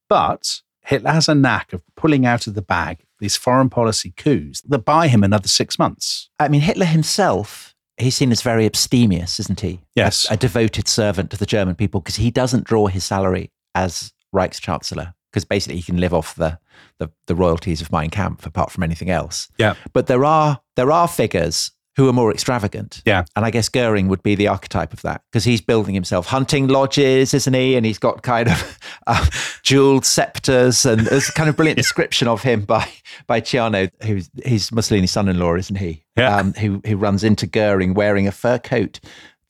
But 0.08 0.62
Hitler 0.80 1.10
has 1.10 1.28
a 1.28 1.34
knack 1.34 1.74
of 1.74 1.82
pulling 1.96 2.24
out 2.24 2.46
of 2.46 2.54
the 2.54 2.62
bag 2.62 3.04
these 3.22 3.36
foreign 3.36 3.70
policy 3.70 4.12
coups 4.16 4.60
that 4.62 4.80
buy 4.80 5.06
him 5.06 5.22
another 5.22 5.48
six 5.48 5.78
months. 5.78 6.28
I 6.40 6.48
mean, 6.48 6.60
Hitler 6.60 6.86
himself, 6.86 7.74
he's 7.96 8.16
seen 8.16 8.32
as 8.32 8.42
very 8.42 8.66
abstemious, 8.66 9.38
isn't 9.38 9.60
he? 9.60 9.80
Yes. 9.94 10.26
A, 10.28 10.34
a 10.34 10.36
devoted 10.36 10.88
servant 10.88 11.30
to 11.30 11.38
the 11.38 11.46
German 11.46 11.76
people 11.76 12.00
because 12.00 12.16
he 12.16 12.32
doesn't 12.32 12.64
draw 12.64 12.88
his 12.88 13.04
salary 13.04 13.52
as 13.76 14.12
Reichschancellor 14.34 15.14
because 15.30 15.44
basically 15.44 15.76
he 15.76 15.82
can 15.82 15.98
live 15.98 16.12
off 16.12 16.34
the, 16.34 16.58
the, 16.98 17.10
the 17.28 17.36
royalties 17.36 17.80
of 17.80 17.92
Mein 17.92 18.10
Kampf 18.10 18.44
apart 18.44 18.72
from 18.72 18.82
anything 18.82 19.08
else. 19.08 19.48
Yeah. 19.56 19.74
But 19.92 20.08
there 20.08 20.24
are 20.24 20.60
there 20.74 20.90
are 20.90 21.06
figures 21.06 21.70
who 21.96 22.08
are 22.08 22.12
more 22.12 22.32
extravagant. 22.32 23.02
Yeah. 23.04 23.24
And 23.36 23.44
I 23.44 23.50
guess 23.50 23.68
Goering 23.68 24.08
would 24.08 24.22
be 24.22 24.34
the 24.34 24.48
archetype 24.48 24.92
of 24.92 25.02
that 25.02 25.22
because 25.30 25.44
he's 25.44 25.60
building 25.60 25.94
himself 25.94 26.26
hunting 26.26 26.68
lodges, 26.68 27.34
isn't 27.34 27.52
he? 27.52 27.76
And 27.76 27.84
he's 27.84 27.98
got 27.98 28.22
kind 28.22 28.48
of 28.48 28.78
uh, 29.06 29.26
jeweled 29.62 30.06
scepters. 30.06 30.86
And 30.86 31.02
there's 31.02 31.28
a 31.28 31.32
kind 31.32 31.48
of 31.48 31.56
brilliant 31.56 31.76
description 31.78 32.28
of 32.28 32.42
him 32.42 32.62
by 32.62 32.88
by 33.26 33.40
Ciano, 33.40 33.90
who's 34.04 34.30
he's 34.44 34.70
Mussolini's 34.70 35.10
son-in-law, 35.10 35.56
isn't 35.56 35.76
he? 35.76 36.04
Yeah. 36.16 36.36
Um, 36.36 36.54
who 36.54 36.80
who 36.86 36.96
runs 36.96 37.24
into 37.24 37.46
Goering 37.46 37.94
wearing 37.94 38.26
a 38.26 38.32
fur 38.32 38.58
coat 38.58 39.00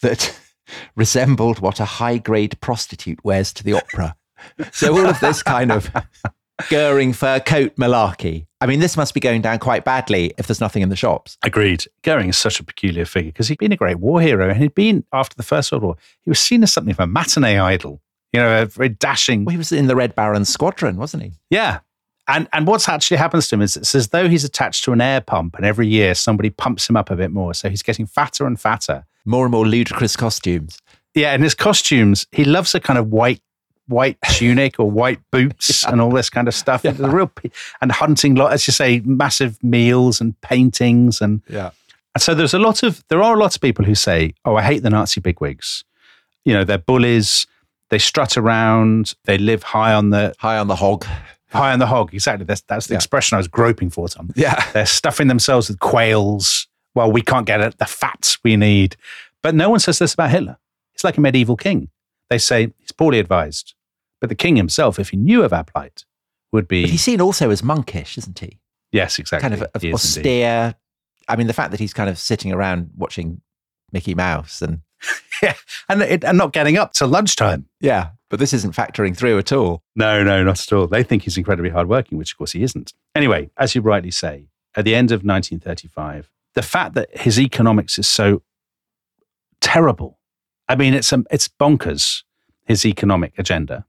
that 0.00 0.36
resembled 0.96 1.60
what 1.60 1.78
a 1.78 1.84
high-grade 1.84 2.60
prostitute 2.60 3.22
wears 3.24 3.52
to 3.52 3.64
the 3.64 3.74
opera. 3.74 4.16
So 4.72 4.98
all 4.98 5.06
of 5.06 5.20
this 5.20 5.42
kind 5.42 5.70
of 5.70 5.90
Goering 6.70 7.12
fur 7.12 7.40
coat 7.40 7.76
malarkey. 7.76 8.46
I 8.60 8.66
mean, 8.66 8.80
this 8.80 8.96
must 8.96 9.14
be 9.14 9.20
going 9.20 9.42
down 9.42 9.58
quite 9.58 9.84
badly 9.84 10.32
if 10.38 10.46
there's 10.46 10.60
nothing 10.60 10.82
in 10.82 10.88
the 10.88 10.96
shops. 10.96 11.36
Agreed. 11.42 11.84
Goering 12.02 12.28
is 12.28 12.36
such 12.36 12.60
a 12.60 12.64
peculiar 12.64 13.04
figure 13.04 13.32
because 13.32 13.48
he'd 13.48 13.58
been 13.58 13.72
a 13.72 13.76
great 13.76 13.98
war 13.98 14.20
hero 14.20 14.48
and 14.48 14.58
he'd 14.58 14.74
been, 14.74 15.04
after 15.12 15.34
the 15.36 15.42
First 15.42 15.72
World 15.72 15.82
War, 15.82 15.96
he 16.22 16.30
was 16.30 16.38
seen 16.38 16.62
as 16.62 16.72
something 16.72 16.92
of 16.92 17.00
a 17.00 17.06
matinee 17.06 17.58
idol, 17.58 18.00
you 18.32 18.40
know, 18.40 18.62
a 18.62 18.66
very 18.66 18.88
dashing. 18.88 19.44
Well, 19.44 19.52
he 19.52 19.58
was 19.58 19.72
in 19.72 19.88
the 19.88 19.96
Red 19.96 20.14
Baron's 20.14 20.48
squadron, 20.48 20.96
wasn't 20.96 21.24
he? 21.24 21.32
Yeah. 21.50 21.80
And, 22.28 22.48
and 22.52 22.68
what's 22.68 22.88
actually 22.88 23.16
happens 23.16 23.48
to 23.48 23.56
him 23.56 23.62
is 23.62 23.76
it's 23.76 23.96
as 23.96 24.08
though 24.08 24.28
he's 24.28 24.44
attached 24.44 24.84
to 24.84 24.92
an 24.92 25.00
air 25.00 25.20
pump 25.20 25.56
and 25.56 25.66
every 25.66 25.88
year 25.88 26.14
somebody 26.14 26.50
pumps 26.50 26.88
him 26.88 26.96
up 26.96 27.10
a 27.10 27.16
bit 27.16 27.32
more. 27.32 27.52
So 27.54 27.68
he's 27.68 27.82
getting 27.82 28.06
fatter 28.06 28.46
and 28.46 28.60
fatter. 28.60 29.04
More 29.24 29.44
and 29.44 29.52
more 29.52 29.66
ludicrous 29.66 30.14
costumes. 30.14 30.78
Yeah. 31.14 31.32
And 31.32 31.42
his 31.42 31.54
costumes, 31.54 32.26
he 32.30 32.44
loves 32.44 32.74
a 32.76 32.80
kind 32.80 32.98
of 32.98 33.08
white 33.08 33.40
white 33.92 34.16
tunic 34.32 34.80
or 34.80 34.90
white 34.90 35.20
boots 35.30 35.84
and 35.88 36.00
all 36.00 36.10
this 36.10 36.30
kind 36.30 36.48
of 36.48 36.54
stuff. 36.54 36.82
The 36.82 36.92
real 37.08 37.30
and 37.80 37.92
hunting 37.92 38.34
lot, 38.34 38.52
as 38.52 38.66
you 38.66 38.72
say, 38.72 39.00
massive 39.04 39.62
meals 39.62 40.20
and 40.20 40.38
paintings 40.40 41.20
and 41.20 41.40
Yeah. 41.48 41.70
and 42.14 42.22
so 42.22 42.34
there's 42.34 42.54
a 42.54 42.58
lot 42.58 42.82
of 42.82 43.04
there 43.08 43.22
are 43.22 43.36
lots 43.36 43.54
of 43.56 43.62
people 43.62 43.84
who 43.84 43.94
say, 43.94 44.34
"Oh, 44.44 44.56
I 44.56 44.62
hate 44.62 44.82
the 44.82 44.90
Nazi 44.90 45.20
bigwigs." 45.20 45.84
You 46.44 46.54
know, 46.54 46.64
they're 46.64 46.78
bullies. 46.78 47.46
They 47.90 47.98
strut 47.98 48.36
around. 48.36 49.14
They 49.24 49.38
live 49.38 49.62
high 49.62 49.92
on 49.94 50.10
the 50.10 50.34
High 50.38 50.58
on 50.58 50.66
the 50.68 50.76
hog. 50.76 51.04
high 51.50 51.72
on 51.72 51.78
the 51.78 51.86
hog. 51.86 52.12
Exactly. 52.14 52.44
That's 52.46 52.62
that's 52.62 52.86
the 52.86 52.94
Yeah. 52.94 52.98
expression 52.98 53.36
I 53.36 53.38
was 53.38 53.48
groping 53.48 53.90
for, 53.90 54.08
Tom. 54.08 54.30
Yeah. 54.34 54.58
They're 54.72 54.86
stuffing 54.86 55.28
themselves 55.28 55.68
with 55.68 55.78
quails. 55.78 56.66
Well, 56.94 57.12
we 57.12 57.22
can't 57.22 57.46
get 57.46 57.60
it, 57.60 57.78
the 57.78 57.86
fats 57.86 58.38
we 58.44 58.56
need. 58.56 58.96
But 59.42 59.54
no 59.54 59.68
one 59.70 59.78
says 59.80 59.98
this 59.98 60.14
about 60.14 60.30
Hitler. 60.30 60.56
He's 60.92 61.04
like 61.04 61.16
a 61.18 61.20
medieval 61.20 61.56
king. 61.56 61.88
They 62.30 62.38
say 62.38 62.72
he's 62.80 62.92
poorly 62.92 63.18
advised. 63.18 63.74
But 64.22 64.28
the 64.28 64.34
king 64.36 64.54
himself, 64.56 64.98
if 65.00 65.08
he 65.10 65.16
knew 65.16 65.42
of 65.42 65.52
our 65.52 65.64
plight, 65.64 66.04
would 66.52 66.68
be 66.68 66.82
But 66.84 66.90
he's 66.90 67.02
seen 67.02 67.20
also 67.20 67.50
as 67.50 67.62
monkish, 67.62 68.16
isn't 68.16 68.38
he? 68.38 68.60
yes, 68.92 69.18
exactly. 69.18 69.48
Kind 69.50 69.60
of, 69.60 69.68
of 69.74 69.82
is 69.82 69.82
indeed. 69.84 69.94
austere. 69.94 70.74
I 71.28 71.36
mean, 71.36 71.48
the 71.48 71.52
fact 71.52 71.72
that 71.72 71.80
he's 71.80 71.92
kind 71.92 72.08
of 72.08 72.18
sitting 72.18 72.52
around 72.52 72.90
watching 72.96 73.40
Mickey 73.90 74.14
Mouse 74.14 74.62
and 74.62 74.80
Yeah, 75.42 75.54
and 75.88 76.02
it, 76.02 76.22
and 76.24 76.38
not 76.38 76.52
getting 76.52 76.76
up 76.78 76.92
till 76.92 77.08
lunchtime. 77.08 77.66
yeah, 77.80 78.10
but 78.30 78.38
this 78.38 78.52
isn't 78.52 78.76
factoring 78.76 79.16
through 79.16 79.38
at 79.38 79.50
all. 79.50 79.82
No, 79.96 80.22
no, 80.22 80.44
not 80.44 80.60
at 80.62 80.72
all. 80.72 80.86
They 80.86 81.02
think 81.02 81.24
he's 81.24 81.36
incredibly 81.36 81.70
hardworking, 81.70 82.16
which 82.16 82.30
of 82.32 82.38
course 82.38 82.52
he 82.52 82.62
isn't. 82.62 82.92
Anyway, 83.16 83.50
as 83.56 83.74
you 83.74 83.80
rightly 83.80 84.12
say, 84.12 84.46
at 84.76 84.84
the 84.84 84.94
end 84.94 85.10
of 85.10 85.24
1935, 85.24 86.30
the 86.54 86.62
fact 86.62 86.94
that 86.94 87.08
his 87.18 87.40
economics 87.40 87.98
is 87.98 88.06
so 88.06 88.42
terrible, 89.60 90.18
I 90.68 90.76
mean, 90.76 90.94
it's 90.94 91.12
um, 91.12 91.26
it's 91.30 91.48
bonkers. 91.48 92.22
His 92.64 92.86
economic 92.86 93.36
agenda, 93.38 93.86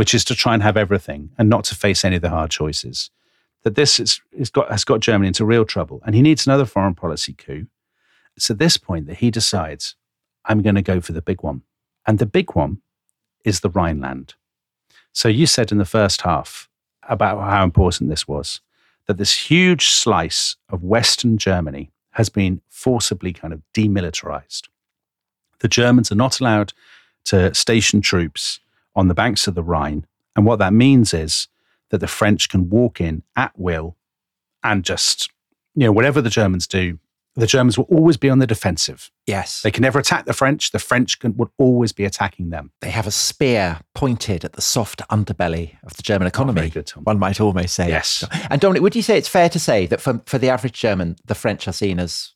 which 0.00 0.14
is 0.14 0.24
to 0.24 0.34
try 0.34 0.54
and 0.54 0.62
have 0.62 0.78
everything 0.78 1.28
and 1.36 1.50
not 1.50 1.62
to 1.62 1.74
face 1.74 2.06
any 2.06 2.16
of 2.16 2.22
the 2.22 2.30
hard 2.30 2.50
choices. 2.50 3.10
That 3.64 3.74
this 3.74 4.00
is, 4.00 4.22
is 4.32 4.48
got, 4.48 4.70
has 4.70 4.82
got 4.82 5.00
Germany 5.00 5.28
into 5.28 5.44
real 5.44 5.66
trouble, 5.66 6.00
and 6.06 6.14
he 6.14 6.22
needs 6.22 6.46
another 6.46 6.64
foreign 6.64 6.94
policy 6.94 7.34
coup. 7.34 7.66
It's 8.34 8.50
at 8.50 8.56
this 8.56 8.78
point 8.78 9.08
that 9.08 9.18
he 9.18 9.30
decides, 9.30 9.96
I'm 10.46 10.62
going 10.62 10.76
to 10.76 10.80
go 10.80 11.02
for 11.02 11.12
the 11.12 11.20
big 11.20 11.42
one, 11.42 11.64
and 12.06 12.18
the 12.18 12.24
big 12.24 12.54
one 12.54 12.80
is 13.44 13.60
the 13.60 13.68
Rhineland. 13.68 14.36
So 15.12 15.28
you 15.28 15.44
said 15.44 15.70
in 15.70 15.76
the 15.76 15.84
first 15.84 16.22
half 16.22 16.70
about 17.02 17.38
how 17.38 17.62
important 17.62 18.08
this 18.08 18.26
was 18.26 18.62
that 19.06 19.18
this 19.18 19.50
huge 19.50 19.90
slice 19.90 20.56
of 20.70 20.82
Western 20.82 21.36
Germany 21.36 21.92
has 22.12 22.30
been 22.30 22.62
forcibly 22.70 23.34
kind 23.34 23.52
of 23.52 23.60
demilitarized. 23.74 24.62
The 25.58 25.68
Germans 25.68 26.10
are 26.10 26.22
not 26.24 26.40
allowed 26.40 26.72
to 27.24 27.52
station 27.52 28.00
troops 28.00 28.60
on 29.00 29.08
the 29.08 29.14
banks 29.14 29.48
of 29.48 29.54
the 29.54 29.62
Rhine. 29.62 30.06
And 30.36 30.46
what 30.46 30.58
that 30.60 30.72
means 30.72 31.12
is 31.12 31.48
that 31.88 31.98
the 31.98 32.06
French 32.06 32.48
can 32.48 32.70
walk 32.70 33.00
in 33.00 33.22
at 33.34 33.52
will 33.56 33.96
and 34.62 34.84
just, 34.84 35.30
you 35.74 35.86
know, 35.86 35.92
whatever 35.92 36.20
the 36.20 36.30
Germans 36.30 36.66
do, 36.66 36.98
the 37.34 37.46
Germans 37.46 37.78
will 37.78 37.86
always 37.86 38.16
be 38.16 38.28
on 38.28 38.40
the 38.40 38.46
defensive. 38.46 39.10
Yes. 39.26 39.62
They 39.62 39.70
can 39.70 39.82
never 39.82 39.98
attack 39.98 40.26
the 40.26 40.32
French. 40.32 40.72
The 40.72 40.78
French 40.78 41.18
can, 41.18 41.36
would 41.36 41.48
always 41.58 41.92
be 41.92 42.04
attacking 42.04 42.50
them. 42.50 42.72
They 42.80 42.90
have 42.90 43.06
a 43.06 43.12
spear 43.12 43.80
pointed 43.94 44.44
at 44.44 44.52
the 44.52 44.60
soft 44.60 45.00
underbelly 45.08 45.76
of 45.84 45.96
the 45.96 46.02
German 46.02 46.26
oh, 46.26 46.28
economy. 46.28 46.60
very 46.60 46.70
good, 46.70 46.86
Tom. 46.86 47.04
One 47.04 47.18
might 47.18 47.40
almost 47.40 47.74
say. 47.74 47.88
Yes. 47.88 48.24
And 48.50 48.60
Dominic, 48.60 48.82
would 48.82 48.96
you 48.96 49.02
say 49.02 49.16
it's 49.16 49.28
fair 49.28 49.48
to 49.48 49.58
say 49.58 49.86
that 49.86 50.00
for, 50.00 50.20
for 50.26 50.38
the 50.38 50.50
average 50.50 50.78
German, 50.78 51.16
the 51.24 51.34
French 51.34 51.66
are 51.66 51.72
seen 51.72 51.98
as 51.98 52.34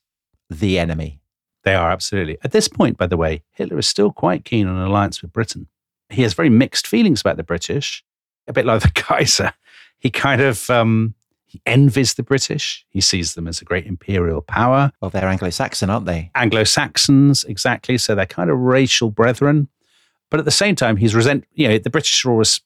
the 0.49 0.79
enemy? 0.79 1.19
They 1.63 1.75
are 1.75 1.91
absolutely. 1.91 2.37
At 2.43 2.51
this 2.51 2.67
point, 2.67 2.97
by 2.97 3.07
the 3.07 3.17
way, 3.17 3.43
Hitler 3.51 3.77
is 3.79 3.87
still 3.87 4.11
quite 4.11 4.45
keen 4.45 4.67
on 4.67 4.75
an 4.75 4.87
alliance 4.87 5.21
with 5.21 5.33
Britain. 5.33 5.67
He 6.09 6.21
has 6.23 6.33
very 6.33 6.49
mixed 6.49 6.87
feelings 6.87 7.21
about 7.21 7.37
the 7.37 7.43
British, 7.43 8.03
a 8.47 8.53
bit 8.53 8.65
like 8.65 8.81
the 8.81 8.89
Kaiser. 8.95 9.53
He 9.97 10.09
kind 10.09 10.41
of 10.41 10.69
um, 10.69 11.15
he 11.45 11.61
envies 11.65 12.13
the 12.15 12.23
British. 12.23 12.85
He 12.89 13.01
sees 13.01 13.33
them 13.33 13.47
as 13.47 13.61
a 13.61 13.65
great 13.65 13.85
imperial 13.85 14.41
power. 14.41 14.91
Well, 15.01 15.09
they're 15.09 15.27
Anglo-Saxon, 15.27 15.89
aren't 15.89 16.05
they? 16.05 16.31
Anglo 16.35 16.63
Saxons, 16.63 17.43
exactly. 17.45 17.97
So 17.97 18.13
they're 18.15 18.25
kind 18.25 18.49
of 18.49 18.57
racial 18.59 19.09
brethren. 19.09 19.67
But 20.29 20.39
at 20.39 20.45
the 20.45 20.51
same 20.51 20.75
time, 20.75 20.97
he's 20.97 21.15
resent. 21.15 21.45
You 21.53 21.67
know, 21.69 21.77
the 21.77 21.89
British 21.89 22.25
are 22.25 22.31
always 22.31 22.61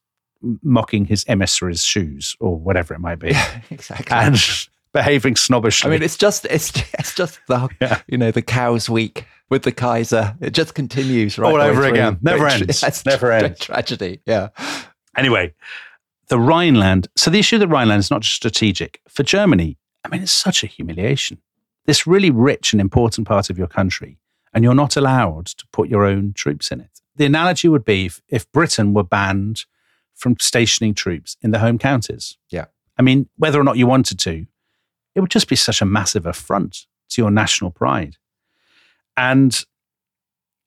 mocking 0.64 1.06
his 1.06 1.26
emissaries' 1.28 1.84
shoes 1.84 2.36
or 2.40 2.58
whatever 2.58 2.94
it 2.94 3.00
might 3.00 3.20
be, 3.20 3.30
Yeah, 3.32 3.62
exactly. 3.70 4.16
and 4.16 4.36
behaving 4.94 5.36
snobbishly. 5.36 5.88
I 5.88 5.90
mean, 5.92 6.04
it's 6.04 6.18
just 6.18 6.46
it's 6.46 6.70
it's 6.94 7.14
just 7.16 7.40
the 7.48 7.70
Yeah. 7.82 8.02
you 8.08 8.18
know 8.18 8.32
the 8.32 8.42
cows 8.42 8.90
week 8.90 9.26
with 9.50 9.64
the 9.64 9.72
Kaiser. 9.72 10.36
It 10.42 10.52
just 10.54 10.74
continues 10.76 11.38
right 11.38 11.50
All 11.54 11.62
over 11.62 11.84
again. 11.86 12.20
Never 12.22 12.50
tra- 12.50 12.54
ends. 12.60 12.82
That's 12.82 13.06
Never 13.06 13.32
ends. 13.32 13.60
Tragedy. 13.60 14.22
Yeah. 14.26 14.50
Anyway, 15.18 15.54
the 16.28 16.40
Rhineland. 16.40 17.08
So 17.16 17.32
the 17.32 17.40
issue 17.40 17.56
of 17.56 17.62
the 17.62 17.68
Rhineland 17.68 18.00
is 18.00 18.12
not 18.12 18.22
just 18.22 18.36
strategic. 18.36 19.02
For 19.08 19.24
Germany, 19.24 19.78
I 20.06 20.10
mean, 20.10 20.22
it's 20.22 20.32
such 20.32 20.64
a 20.64 20.68
humiliation. 20.68 21.40
This 21.86 22.06
really 22.06 22.30
rich 22.30 22.74
and 22.74 22.80
important 22.80 23.28
part 23.28 23.50
of 23.50 23.58
your 23.58 23.68
country, 23.68 24.20
and 24.54 24.64
you're 24.64 24.76
not 24.76 24.96
allowed 24.96 25.48
to 25.48 25.66
put 25.72 25.90
your 25.90 26.06
own 26.06 26.34
troops 26.34 26.72
in 26.72 26.80
it. 26.82 27.02
The 27.16 27.26
analogy 27.26 27.68
would 27.68 27.84
be 27.84 28.06
if, 28.06 28.22
if 28.30 28.50
Britain 28.52 28.94
were 28.94 29.04
banned 29.04 29.66
from 30.14 30.36
stationing 30.40 30.94
troops 30.94 31.36
in 31.42 31.52
the 31.52 31.60
home 31.60 31.80
counties. 31.80 32.38
Yeah. 32.50 32.66
I 32.98 33.02
mean, 33.02 33.28
whether 33.38 33.60
or 33.60 33.64
not 33.64 33.78
you 33.78 33.88
wanted 33.88 34.20
to, 34.20 34.46
it 35.16 35.22
would 35.22 35.32
just 35.32 35.48
be 35.50 35.56
such 35.56 35.82
a 35.82 35.86
massive 35.86 36.26
affront 36.26 36.86
to 37.10 37.22
your 37.22 37.32
national 37.32 37.72
pride. 37.72 38.18
And 39.18 39.64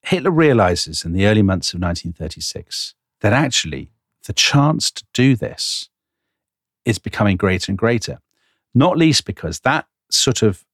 Hitler 0.02 0.30
realizes 0.30 1.04
in 1.04 1.12
the 1.12 1.26
early 1.26 1.42
months 1.42 1.72
of 1.72 1.80
1936 1.80 2.94
that 3.20 3.32
actually 3.32 3.92
the 4.26 4.32
chance 4.32 4.90
to 4.90 5.04
do 5.12 5.36
this 5.36 5.88
is 6.84 6.98
becoming 6.98 7.36
greater 7.36 7.70
and 7.70 7.78
greater, 7.78 8.18
not 8.74 8.98
least 8.98 9.24
because 9.24 9.60
that 9.60 9.86
sort 10.10 10.42
of 10.42 10.64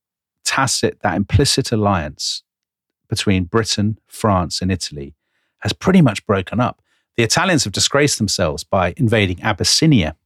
tacit, 0.45 1.01
that 1.01 1.15
implicit 1.15 1.73
alliance 1.73 2.43
between 3.09 3.45
Britain, 3.45 3.99
France, 4.07 4.63
and 4.63 4.73
Italy 4.73 5.15
has 5.59 5.73
pretty 5.73 6.01
much 6.01 6.25
broken 6.27 6.61
up. 6.61 6.81
The 7.17 7.23
Italians 7.23 7.65
have 7.65 7.73
disgraced 7.73 8.19
themselves 8.19 8.65
by 8.65 8.95
invading 8.97 9.43
Abyssinia. 9.43 10.17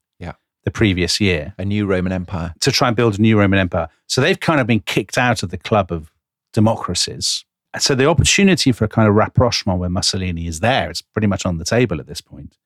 The 0.64 0.70
previous 0.70 1.20
year 1.20 1.54
A 1.58 1.64
new 1.64 1.86
Roman 1.86 2.12
Empire. 2.12 2.54
to 2.60 2.70
try 2.70 2.88
and 2.88 2.96
build 2.96 3.18
a 3.18 3.22
new 3.22 3.38
Roman 3.38 3.58
Empire. 3.58 3.88
So 4.06 4.20
they've 4.20 4.38
kind 4.38 4.60
of 4.60 4.66
been 4.66 4.80
kicked 4.80 5.18
out 5.18 5.42
of 5.42 5.50
the 5.50 5.58
club 5.58 5.90
of 5.90 6.12
democracies. 6.52 7.44
And 7.74 7.82
So 7.82 7.94
the 7.94 8.06
opportunity 8.06 8.72
for 8.72 8.84
a 8.84 8.88
kind 8.88 9.08
of 9.08 9.14
rapprochement 9.14 9.78
where 9.78 9.88
Mussolini 9.88 10.46
is 10.46 10.60
there, 10.60 10.90
it's 10.90 11.02
pretty 11.02 11.26
much 11.26 11.46
on 11.46 11.58
the 11.58 11.64
table 11.64 12.00
at 12.00 12.06
this 12.06 12.20
point. 12.20 12.56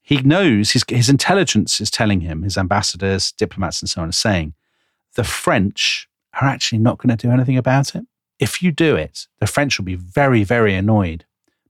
He 0.00 0.20
knows 0.22 0.72
his, 0.72 0.84
his 0.88 1.08
intelligence 1.08 1.80
is 1.80 1.90
telling 1.90 2.20
him, 2.20 2.42
his 2.42 2.58
ambassadors, 2.58 3.32
diplomats, 3.32 3.80
and 3.80 3.88
so 3.88 4.02
on 4.02 4.08
are 4.08 4.12
saying, 4.12 4.54
the 5.14 5.24
French 5.24 6.08
are 6.40 6.48
actually 6.48 6.78
not 6.78 6.98
going 6.98 7.16
to 7.16 7.26
do 7.26 7.32
anything 7.32 7.56
about 7.56 7.94
it. 7.94 8.04
If 8.38 8.62
you 8.62 8.72
do 8.72 8.96
it, 8.96 9.28
the 9.38 9.46
French 9.46 9.78
will 9.78 9.84
be 9.84 9.94
very, 9.94 10.42
very 10.42 10.74
annoyed. 10.74 11.24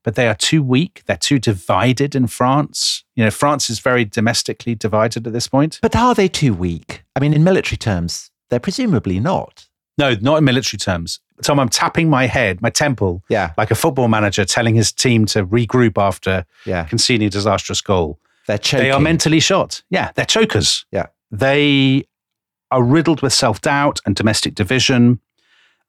But 0.04 0.14
they 0.16 0.26
are 0.28 0.34
too 0.34 0.62
weak. 0.62 1.02
They're 1.06 1.16
too 1.16 1.38
divided 1.38 2.14
in 2.14 2.26
France. 2.26 3.04
You 3.14 3.24
know, 3.24 3.30
France 3.30 3.70
is 3.70 3.78
very 3.78 4.04
domestically 4.04 4.74
divided 4.74 5.26
at 5.26 5.32
this 5.32 5.46
point. 5.48 5.78
But 5.82 5.94
are 5.94 6.14
they 6.14 6.28
too 6.28 6.52
weak? 6.54 7.04
I 7.14 7.20
mean, 7.20 7.32
in 7.32 7.44
military 7.44 7.76
terms, 7.76 8.30
they're 8.50 8.58
presumably 8.60 9.20
not. 9.20 9.66
No, 9.98 10.14
not 10.20 10.38
in 10.38 10.44
military 10.44 10.78
terms. 10.78 11.20
Tom, 11.42 11.60
I'm 11.60 11.68
tapping 11.68 12.08
my 12.10 12.26
head, 12.26 12.60
my 12.62 12.70
temple, 12.70 13.22
Yeah. 13.28 13.52
like 13.56 13.70
a 13.70 13.74
football 13.74 14.08
manager 14.08 14.44
telling 14.44 14.74
his 14.74 14.90
team 14.92 15.26
to 15.26 15.44
regroup 15.46 16.00
after 16.00 16.46
Yeah. 16.64 16.84
conceding 16.84 17.26
a 17.26 17.30
disastrous 17.30 17.80
goal. 17.80 18.18
They're 18.46 18.58
choking. 18.58 18.84
They 18.86 18.90
are 18.90 19.00
mentally 19.00 19.38
shot. 19.40 19.82
Yeah, 19.90 20.10
they're 20.14 20.24
chokers. 20.24 20.84
Yeah. 20.90 21.06
They 21.30 22.04
are 22.70 22.82
riddled 22.82 23.22
with 23.22 23.32
self 23.32 23.60
doubt 23.60 24.00
and 24.06 24.16
domestic 24.16 24.54
division. 24.54 25.20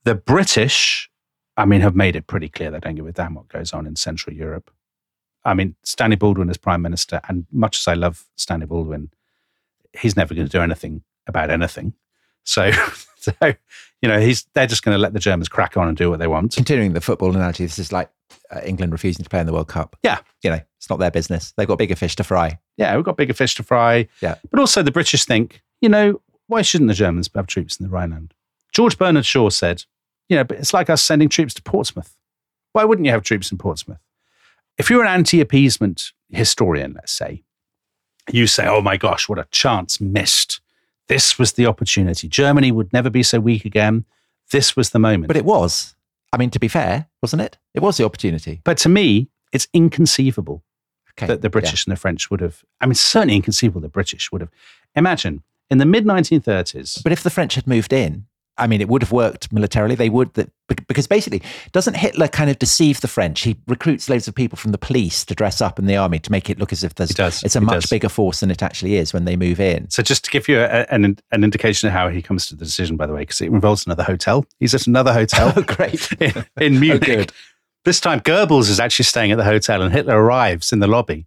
The 0.03 0.15
British, 0.15 1.09
I 1.55 1.65
mean, 1.65 1.81
have 1.81 1.95
made 1.95 2.15
it 2.15 2.27
pretty 2.27 2.49
clear 2.49 2.71
they 2.71 2.79
don't 2.79 2.95
give 2.95 3.07
a 3.07 3.11
damn 3.11 3.35
what 3.35 3.47
goes 3.47 3.73
on 3.73 3.85
in 3.85 3.95
Central 3.95 4.35
Europe. 4.35 4.71
I 5.45 5.53
mean, 5.53 5.75
Stanley 5.83 6.15
Baldwin 6.15 6.49
is 6.49 6.57
Prime 6.57 6.81
Minister, 6.81 7.21
and 7.27 7.45
much 7.51 7.79
as 7.79 7.87
I 7.87 7.93
love 7.93 8.25
Stanley 8.35 8.65
Baldwin, 8.65 9.11
he's 9.91 10.15
never 10.15 10.33
going 10.33 10.47
to 10.47 10.51
do 10.51 10.61
anything 10.61 11.03
about 11.27 11.49
anything. 11.49 11.93
So, 12.43 12.71
so 13.17 13.33
you 13.41 14.09
know, 14.09 14.19
he's 14.19 14.47
they're 14.53 14.67
just 14.67 14.83
going 14.83 14.95
to 14.95 15.01
let 15.01 15.13
the 15.13 15.19
Germans 15.19 15.49
crack 15.49 15.77
on 15.77 15.87
and 15.87 15.97
do 15.97 16.09
what 16.09 16.19
they 16.19 16.27
want. 16.27 16.55
Continuing 16.55 16.93
the 16.93 17.01
football 17.01 17.35
analogy, 17.35 17.65
this 17.65 17.79
is 17.79 17.91
like 17.91 18.09
uh, 18.51 18.61
England 18.63 18.91
refusing 18.91 19.23
to 19.23 19.29
play 19.29 19.39
in 19.39 19.45
the 19.45 19.53
World 19.53 19.67
Cup. 19.67 19.95
Yeah. 20.03 20.19
You 20.41 20.51
know, 20.51 20.61
it's 20.77 20.89
not 20.89 20.99
their 20.99 21.11
business. 21.11 21.53
They've 21.57 21.67
got 21.67 21.77
bigger 21.77 21.95
fish 21.95 22.15
to 22.17 22.23
fry. 22.23 22.59
yeah, 22.77 22.95
we've 22.95 23.05
got 23.05 23.17
bigger 23.17 23.33
fish 23.33 23.55
to 23.55 23.63
fry. 23.63 24.07
Yeah. 24.21 24.35
But 24.49 24.59
also 24.59 24.83
the 24.83 24.91
British 24.91 25.25
think, 25.25 25.61
you 25.81 25.89
know, 25.89 26.21
why 26.47 26.61
shouldn't 26.61 26.89
the 26.89 26.93
Germans 26.93 27.29
have 27.33 27.47
troops 27.47 27.77
in 27.77 27.85
the 27.85 27.89
Rhineland? 27.89 28.33
George 28.73 28.97
Bernard 28.97 29.25
Shaw 29.25 29.49
said, 29.49 29.85
you 30.29 30.37
know, 30.37 30.43
but 30.43 30.57
it's 30.57 30.73
like 30.73 30.89
us 30.89 31.03
sending 31.03 31.29
troops 31.29 31.53
to 31.55 31.61
Portsmouth. 31.61 32.15
Why 32.73 32.83
wouldn't 32.85 33.05
you 33.05 33.11
have 33.11 33.23
troops 33.23 33.51
in 33.51 33.57
Portsmouth? 33.57 33.99
If 34.77 34.89
you're 34.89 35.03
an 35.03 35.11
anti 35.11 35.39
appeasement 35.41 36.11
historian, 36.29 36.93
let's 36.93 37.11
say, 37.11 37.43
you 38.31 38.47
say, 38.47 38.65
oh 38.67 38.81
my 38.81 38.97
gosh, 38.97 39.29
what 39.29 39.37
a 39.39 39.47
chance 39.51 39.99
missed. 40.01 40.61
This 41.07 41.37
was 41.37 41.53
the 41.53 41.65
opportunity. 41.65 42.27
Germany 42.27 42.71
would 42.71 42.91
never 42.93 43.09
be 43.09 43.23
so 43.23 43.39
weak 43.39 43.65
again. 43.65 44.05
This 44.51 44.75
was 44.75 44.91
the 44.91 44.99
moment. 44.99 45.27
But 45.27 45.37
it 45.37 45.45
was. 45.45 45.95
I 46.31 46.37
mean, 46.37 46.49
to 46.51 46.59
be 46.59 46.67
fair, 46.67 47.07
wasn't 47.21 47.41
it? 47.43 47.57
It 47.73 47.81
was 47.81 47.97
the 47.97 48.05
opportunity. 48.05 48.61
But 48.63 48.77
to 48.79 48.89
me, 48.89 49.29
it's 49.51 49.67
inconceivable 49.73 50.63
Okay. 51.11 51.27
that 51.27 51.41
the 51.43 51.49
British 51.49 51.85
and 51.85 51.91
the 51.91 51.99
French 51.99 52.31
would 52.31 52.41
have. 52.41 52.63
I 52.81 52.87
mean, 52.87 52.95
certainly 52.95 53.35
inconceivable 53.35 53.81
the 53.81 53.87
British 53.89 54.31
would 54.31 54.41
have. 54.41 54.49
Imagine 54.95 55.43
in 55.69 55.77
the 55.77 55.85
mid 55.85 56.05
1930s. 56.05 57.03
But 57.03 57.11
if 57.11 57.21
the 57.21 57.29
French 57.29 57.53
had 57.53 57.67
moved 57.67 57.93
in, 57.93 58.25
I 58.57 58.67
mean, 58.67 58.81
it 58.81 58.87
would 58.87 59.01
have 59.01 59.11
worked 59.11 59.51
militarily. 59.51 59.95
They 59.95 60.09
would, 60.09 60.31
because 60.87 61.07
basically, 61.07 61.41
doesn't 61.71 61.95
Hitler 61.95 62.27
kind 62.27 62.49
of 62.51 62.59
deceive 62.59 63.01
the 63.01 63.07
French? 63.07 63.41
He 63.41 63.55
recruits 63.67 64.09
loads 64.09 64.27
of 64.27 64.35
people 64.35 64.57
from 64.57 64.71
the 64.71 64.77
police 64.77 65.25
to 65.25 65.33
dress 65.33 65.59
up 65.59 65.79
in 65.79 65.85
the 65.87 65.95
army 65.95 66.19
to 66.19 66.31
make 66.31 66.49
it 66.51 66.59
look 66.59 66.71
as 66.71 66.83
if 66.83 66.93
there's 66.95 67.11
it's 67.43 67.55
a 67.55 67.59
He 67.59 67.65
much 67.65 67.81
does. 67.81 67.89
bigger 67.89 68.09
force 68.09 68.41
than 68.41 68.51
it 68.51 68.61
actually 68.61 68.95
is 68.95 69.11
when 69.11 69.25
they 69.25 69.35
move 69.35 69.59
in. 69.59 69.89
So 69.89 70.03
just 70.03 70.23
to 70.25 70.31
give 70.31 70.47
you 70.47 70.59
a, 70.59 70.85
an 70.91 71.17
an 71.31 71.43
indication 71.43 71.87
of 71.87 71.93
how 71.93 72.09
he 72.09 72.21
comes 72.21 72.45
to 72.47 72.55
the 72.55 72.63
decision, 72.63 72.95
by 72.95 73.07
the 73.07 73.13
way, 73.13 73.21
because 73.21 73.41
it 73.41 73.47
involves 73.47 73.85
another 73.87 74.03
hotel. 74.03 74.45
He's 74.59 74.75
at 74.75 74.85
another 74.87 75.13
hotel 75.13 75.51
Oh, 75.57 75.61
great! 75.63 76.11
in, 76.21 76.45
in 76.61 76.75
oh, 76.77 76.79
Munich. 76.79 77.01
good. 77.01 77.31
This 77.85 77.99
time, 77.99 78.19
Goebbels 78.21 78.69
is 78.69 78.79
actually 78.79 79.05
staying 79.05 79.31
at 79.31 79.37
the 79.37 79.43
hotel, 79.43 79.81
and 79.81 79.91
Hitler 79.91 80.17
arrives 80.23 80.71
in 80.71 80.79
the 80.79 80.87
lobby 80.87 81.25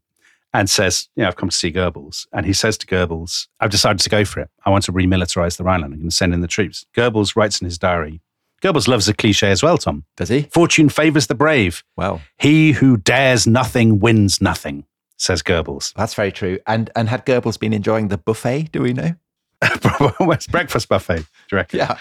and 0.58 0.68
says, 0.70 1.08
"You 1.16 1.22
know, 1.22 1.28
I've 1.28 1.36
come 1.36 1.48
to 1.48 1.56
see 1.56 1.72
Goebbels." 1.72 2.26
And 2.32 2.44
he 2.46 2.52
says 2.52 2.76
to 2.78 2.86
Goebbels, 2.86 3.46
"I've 3.60 3.70
decided 3.70 4.00
to 4.00 4.10
go 4.10 4.24
for 4.24 4.40
it. 4.40 4.50
I 4.64 4.70
want 4.70 4.84
to 4.84 4.92
remilitarize 4.92 5.56
the 5.56 5.64
Rhineland. 5.64 5.92
I'm 5.94 6.00
going 6.00 6.10
to 6.10 6.14
send 6.16 6.34
in 6.34 6.40
the 6.40 6.48
troops." 6.48 6.86
Goebbels 6.94 7.36
writes 7.36 7.60
in 7.60 7.64
his 7.66 7.78
diary. 7.78 8.20
Goebbels 8.62 8.88
loves 8.88 9.06
a 9.08 9.14
cliche 9.14 9.50
as 9.50 9.62
well, 9.62 9.76
Tom. 9.78 10.04
Does 10.16 10.30
he? 10.30 10.42
Fortune 10.52 10.88
favors 10.88 11.26
the 11.26 11.34
brave. 11.34 11.84
Well, 11.96 12.22
He 12.38 12.72
who 12.72 12.96
dares 12.96 13.46
nothing 13.46 14.00
wins 14.00 14.40
nothing, 14.40 14.84
says 15.18 15.42
Goebbels. 15.42 15.92
that's 15.94 16.14
very 16.14 16.32
true. 16.32 16.58
And 16.66 16.90
and 16.96 17.08
had 17.08 17.26
Goebbels 17.26 17.58
been 17.60 17.72
enjoying 17.72 18.08
the 18.08 18.18
buffet? 18.18 18.72
Do 18.72 18.80
we 18.82 18.92
know? 18.94 19.14
Breakfast 20.50 20.88
buffet? 20.88 21.18
Do 21.18 21.24
you 21.52 21.56
reckon? 21.56 21.78
Yeah. 21.78 21.98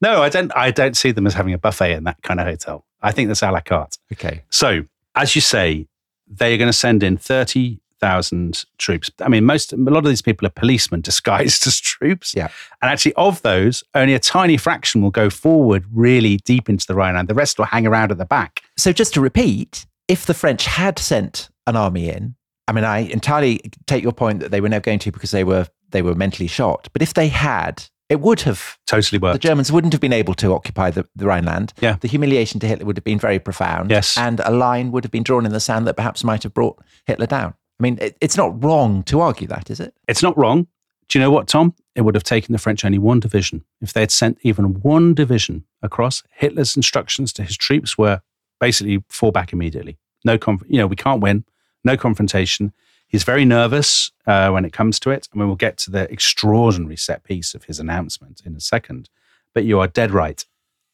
No, 0.00 0.22
I 0.22 0.28
don't. 0.30 0.50
I 0.56 0.70
don't 0.70 0.96
see 0.96 1.12
them 1.12 1.26
as 1.26 1.34
having 1.34 1.52
a 1.52 1.58
buffet 1.58 1.92
in 1.92 2.04
that 2.04 2.22
kind 2.22 2.40
of 2.40 2.46
hotel. 2.46 2.86
I 3.02 3.12
think 3.12 3.28
that's 3.28 3.42
a 3.42 3.50
la 3.50 3.60
carte. 3.60 3.98
Okay. 4.12 4.42
So, 4.50 4.84
as 5.14 5.34
you 5.34 5.40
say, 5.40 5.86
they 6.26 6.54
are 6.54 6.58
going 6.58 6.68
to 6.68 6.72
send 6.76 7.02
in 7.02 7.16
thirty 7.18 7.79
thousand 8.00 8.64
troops. 8.78 9.10
I 9.20 9.28
mean, 9.28 9.44
most 9.44 9.72
a 9.72 9.76
lot 9.76 9.98
of 9.98 10.06
these 10.06 10.22
people 10.22 10.46
are 10.46 10.50
policemen 10.50 11.00
disguised 11.10 11.66
as 11.66 11.78
troops. 11.80 12.34
Yeah. 12.34 12.48
And 12.82 12.90
actually, 12.90 13.12
of 13.14 13.42
those, 13.42 13.84
only 13.94 14.14
a 14.14 14.18
tiny 14.18 14.56
fraction 14.56 15.02
will 15.02 15.10
go 15.10 15.30
forward 15.30 15.84
really 15.92 16.38
deep 16.38 16.68
into 16.68 16.86
the 16.86 16.94
Rhineland. 16.94 17.28
The 17.28 17.34
rest 17.34 17.58
will 17.58 17.66
hang 17.66 17.86
around 17.86 18.10
at 18.10 18.18
the 18.18 18.24
back. 18.24 18.62
So 18.76 18.92
just 18.92 19.14
to 19.14 19.20
repeat, 19.20 19.86
if 20.08 20.26
the 20.26 20.34
French 20.34 20.66
had 20.66 20.98
sent 20.98 21.50
an 21.66 21.76
army 21.76 22.08
in, 22.08 22.34
I 22.66 22.72
mean, 22.72 22.84
I 22.84 22.98
entirely 23.00 23.60
take 23.86 24.02
your 24.02 24.12
point 24.12 24.40
that 24.40 24.50
they 24.50 24.60
were 24.60 24.68
never 24.68 24.82
going 24.82 25.00
to 25.00 25.12
because 25.12 25.30
they 25.32 25.44
were 25.44 25.66
they 25.90 26.02
were 26.02 26.14
mentally 26.14 26.46
shot. 26.46 26.88
But 26.92 27.02
if 27.02 27.14
they 27.14 27.26
had, 27.28 27.82
it 28.08 28.20
would 28.20 28.42
have 28.42 28.78
Totally 28.86 29.18
worked. 29.18 29.34
the. 29.34 29.48
Germans 29.48 29.72
wouldn't 29.72 29.92
have 29.92 30.00
been 30.00 30.12
able 30.12 30.34
to 30.34 30.52
occupy 30.52 30.90
the, 30.90 31.04
the 31.16 31.26
Rhineland. 31.26 31.72
Yeah. 31.80 31.96
The 32.00 32.06
humiliation 32.08 32.60
to 32.60 32.66
Hitler 32.68 32.86
would 32.86 32.96
have 32.96 33.04
been 33.04 33.18
very 33.18 33.38
profound. 33.40 33.90
Yes. 33.90 34.16
And 34.16 34.40
a 34.40 34.50
line 34.52 34.92
would 34.92 35.02
have 35.04 35.10
been 35.10 35.22
drawn 35.24 35.44
in 35.46 35.52
the 35.52 35.58
sand 35.60 35.86
that 35.88 35.94
perhaps 35.94 36.22
might 36.22 36.42
have 36.44 36.54
brought 36.54 36.78
Hitler 37.06 37.26
down. 37.26 37.54
I 37.80 37.82
mean, 37.82 37.98
it, 38.00 38.16
it's 38.20 38.36
not 38.36 38.62
wrong 38.62 39.02
to 39.04 39.20
argue 39.20 39.48
that, 39.48 39.70
is 39.70 39.80
it? 39.80 39.94
It's 40.06 40.22
not 40.22 40.36
wrong. 40.36 40.66
Do 41.08 41.18
you 41.18 41.24
know 41.24 41.30
what, 41.30 41.48
Tom? 41.48 41.74
It 41.96 42.02
would 42.02 42.14
have 42.14 42.24
taken 42.24 42.52
the 42.52 42.58
French 42.58 42.84
only 42.84 42.98
one 42.98 43.20
division. 43.20 43.64
If 43.80 43.94
they 43.94 44.00
had 44.00 44.10
sent 44.10 44.38
even 44.42 44.80
one 44.80 45.14
division 45.14 45.64
across, 45.82 46.22
Hitler's 46.30 46.76
instructions 46.76 47.32
to 47.32 47.42
his 47.42 47.56
troops 47.56 47.96
were 47.96 48.20
basically 48.60 49.02
fall 49.08 49.32
back 49.32 49.52
immediately. 49.52 49.98
No, 50.24 50.36
conf- 50.36 50.62
you 50.68 50.76
know, 50.76 50.86
we 50.86 50.94
can't 50.94 51.22
win. 51.22 51.44
No 51.82 51.96
confrontation. 51.96 52.74
He's 53.08 53.24
very 53.24 53.46
nervous 53.46 54.12
uh, 54.26 54.50
when 54.50 54.66
it 54.66 54.74
comes 54.74 55.00
to 55.00 55.10
it, 55.10 55.28
and 55.32 55.40
we 55.40 55.46
will 55.46 55.56
get 55.56 55.78
to 55.78 55.90
the 55.90 56.10
extraordinary 56.12 56.96
set 56.96 57.24
piece 57.24 57.54
of 57.54 57.64
his 57.64 57.80
announcement 57.80 58.42
in 58.44 58.54
a 58.54 58.60
second. 58.60 59.08
But 59.54 59.64
you 59.64 59.80
are 59.80 59.88
dead 59.88 60.10
right. 60.10 60.44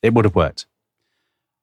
It 0.02 0.14
would 0.14 0.24
have 0.24 0.36
worked. 0.36 0.66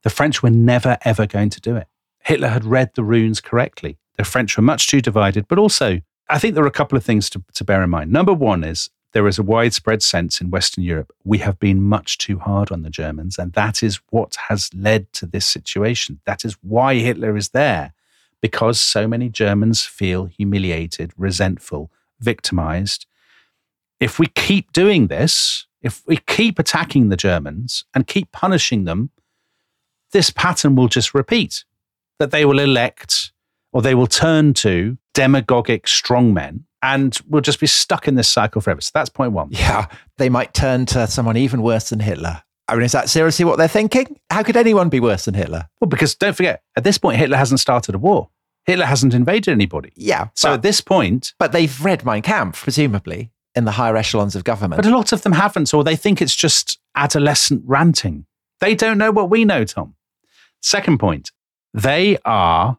The 0.04 0.10
French 0.10 0.44
were 0.44 0.50
never 0.50 0.98
ever 1.06 1.26
going 1.26 1.50
to 1.52 1.62
do 1.62 1.78
it. 1.78 1.88
Hitler 2.26 2.50
had 2.50 2.66
read 2.66 2.92
the 2.94 3.04
runes 3.04 3.40
correctly. 3.40 3.98
The 4.18 4.24
French 4.24 4.58
were 4.58 4.64
much 4.64 4.88
too 4.88 5.02
divided, 5.02 5.48
but 5.48 5.58
also 5.58 6.02
I 6.30 6.40
think 6.40 6.56
there 6.56 6.64
are 6.64 6.68
a 6.68 6.72
couple 6.72 6.98
of 6.98 7.04
things 7.04 7.30
to, 7.32 7.44
to 7.54 7.64
bear 7.64 7.84
in 7.84 7.90
mind. 7.90 8.12
Number 8.12 8.34
one 8.34 8.64
is 8.64 8.90
there 9.12 9.28
is 9.28 9.38
a 9.38 9.44
widespread 9.44 10.02
sense 10.02 10.42
in 10.42 10.50
Western 10.50 10.84
Europe 10.84 11.14
we 11.24 11.38
have 11.40 11.60
been 11.60 11.82
much 11.82 12.18
too 12.18 12.40
hard 12.40 12.72
on 12.72 12.82
the 12.82 12.90
Germans, 12.90 13.38
and 13.38 13.54
that 13.54 13.84
is 13.84 14.00
what 14.10 14.36
has 14.48 14.70
led 14.74 15.12
to 15.14 15.26
this 15.26 15.46
situation. 15.46 16.20
That 16.26 16.46
is 16.46 16.58
why 16.62 16.96
Hitler 16.96 17.38
is 17.38 17.50
there, 17.50 17.94
because 18.42 18.80
so 18.80 19.08
many 19.08 19.30
Germans 19.30 19.86
feel 19.86 20.26
humiliated, 20.26 21.12
resentful, 21.18 21.92
victimized. 22.20 23.06
If 24.00 24.20
we 24.20 24.28
keep 24.28 24.72
doing 24.74 25.08
this, 25.08 25.68
if 25.82 26.02
we 26.08 26.18
keep 26.18 26.58
attacking 26.58 27.10
the 27.10 27.18
Germans 27.18 27.86
and 27.94 28.08
keep 28.08 28.32
punishing 28.32 28.86
them, 28.86 29.12
this 30.12 30.30
pattern 30.30 30.76
will 30.76 30.88
just 30.88 31.14
repeat 31.14 31.66
that 32.20 32.32
they 32.32 32.46
will 32.46 32.60
elect 32.60 33.33
or 33.74 33.82
they 33.82 33.96
will 33.96 34.08
turn 34.08 34.54
to 34.54 34.98
demagogic 35.14 35.86
strongmen 35.86 36.62
and 36.82 37.18
we'll 37.28 37.42
just 37.42 37.60
be 37.60 37.68
stuck 37.68 38.08
in 38.08 38.16
this 38.16 38.30
cycle 38.30 38.62
forever. 38.62 38.82
So 38.82 38.92
that's 38.94 39.10
point 39.10 39.32
one. 39.32 39.50
Yeah. 39.52 39.88
They 40.18 40.30
might 40.30 40.54
turn 40.54 40.86
to 40.88 41.08
someone 41.08 41.38
even 41.38 41.62
worse 41.62 41.90
than 41.90 42.00
Hitler. 42.00 42.44
I 42.68 42.76
mean, 42.76 42.84
is 42.84 42.92
that 42.94 43.10
seriously 43.10 43.46
what 43.46 43.58
they're 43.58 43.68
thinking? 43.68 44.18
How 44.30 44.44
could 44.44 44.56
anyone 44.56 44.90
be 44.90 45.00
worse 45.00 45.26
than 45.26 45.34
Hitler? 45.34 45.68
Well, 45.82 45.90
because 45.90 46.16
don't 46.16 46.36
forget, 46.36 46.62
at 46.78 46.84
this 46.84 46.98
point, 46.98 47.18
Hitler 47.18 47.38
hasn't 47.38 47.60
started 47.60 47.96
a 47.96 47.98
war. 47.98 48.30
Hitler 48.66 48.86
hasn't 48.86 49.14
invaded 49.14 49.52
anybody. 49.52 49.92
Yeah. 49.96 50.30
So 50.36 50.50
but, 50.50 50.54
at 50.56 50.62
this 50.62 50.80
point, 50.80 51.34
but 51.40 51.52
they've 51.52 51.84
read 51.84 52.06
Mein 52.06 52.22
Kampf, 52.22 52.64
presumably, 52.64 53.32
in 53.56 53.66
the 53.66 53.72
higher 53.72 53.96
echelons 53.98 54.36
of 54.36 54.44
government. 54.44 54.82
but 54.82 54.90
a 54.90 54.96
lot 54.96 55.12
of 55.12 55.24
them 55.24 55.34
haven't, 55.34 55.74
or 55.74 55.84
they 55.84 55.96
think 55.96 56.22
it's 56.22 56.36
just 56.36 56.80
adolescent 56.96 57.64
ranting. 57.66 58.26
They 58.60 58.76
don't 58.76 58.98
know 58.98 59.12
what 59.12 59.30
we 59.30 59.44
know, 59.46 59.66
Tom. 59.66 59.96
Second 60.62 61.00
point, 61.00 61.32
they 61.74 62.18
are 62.24 62.78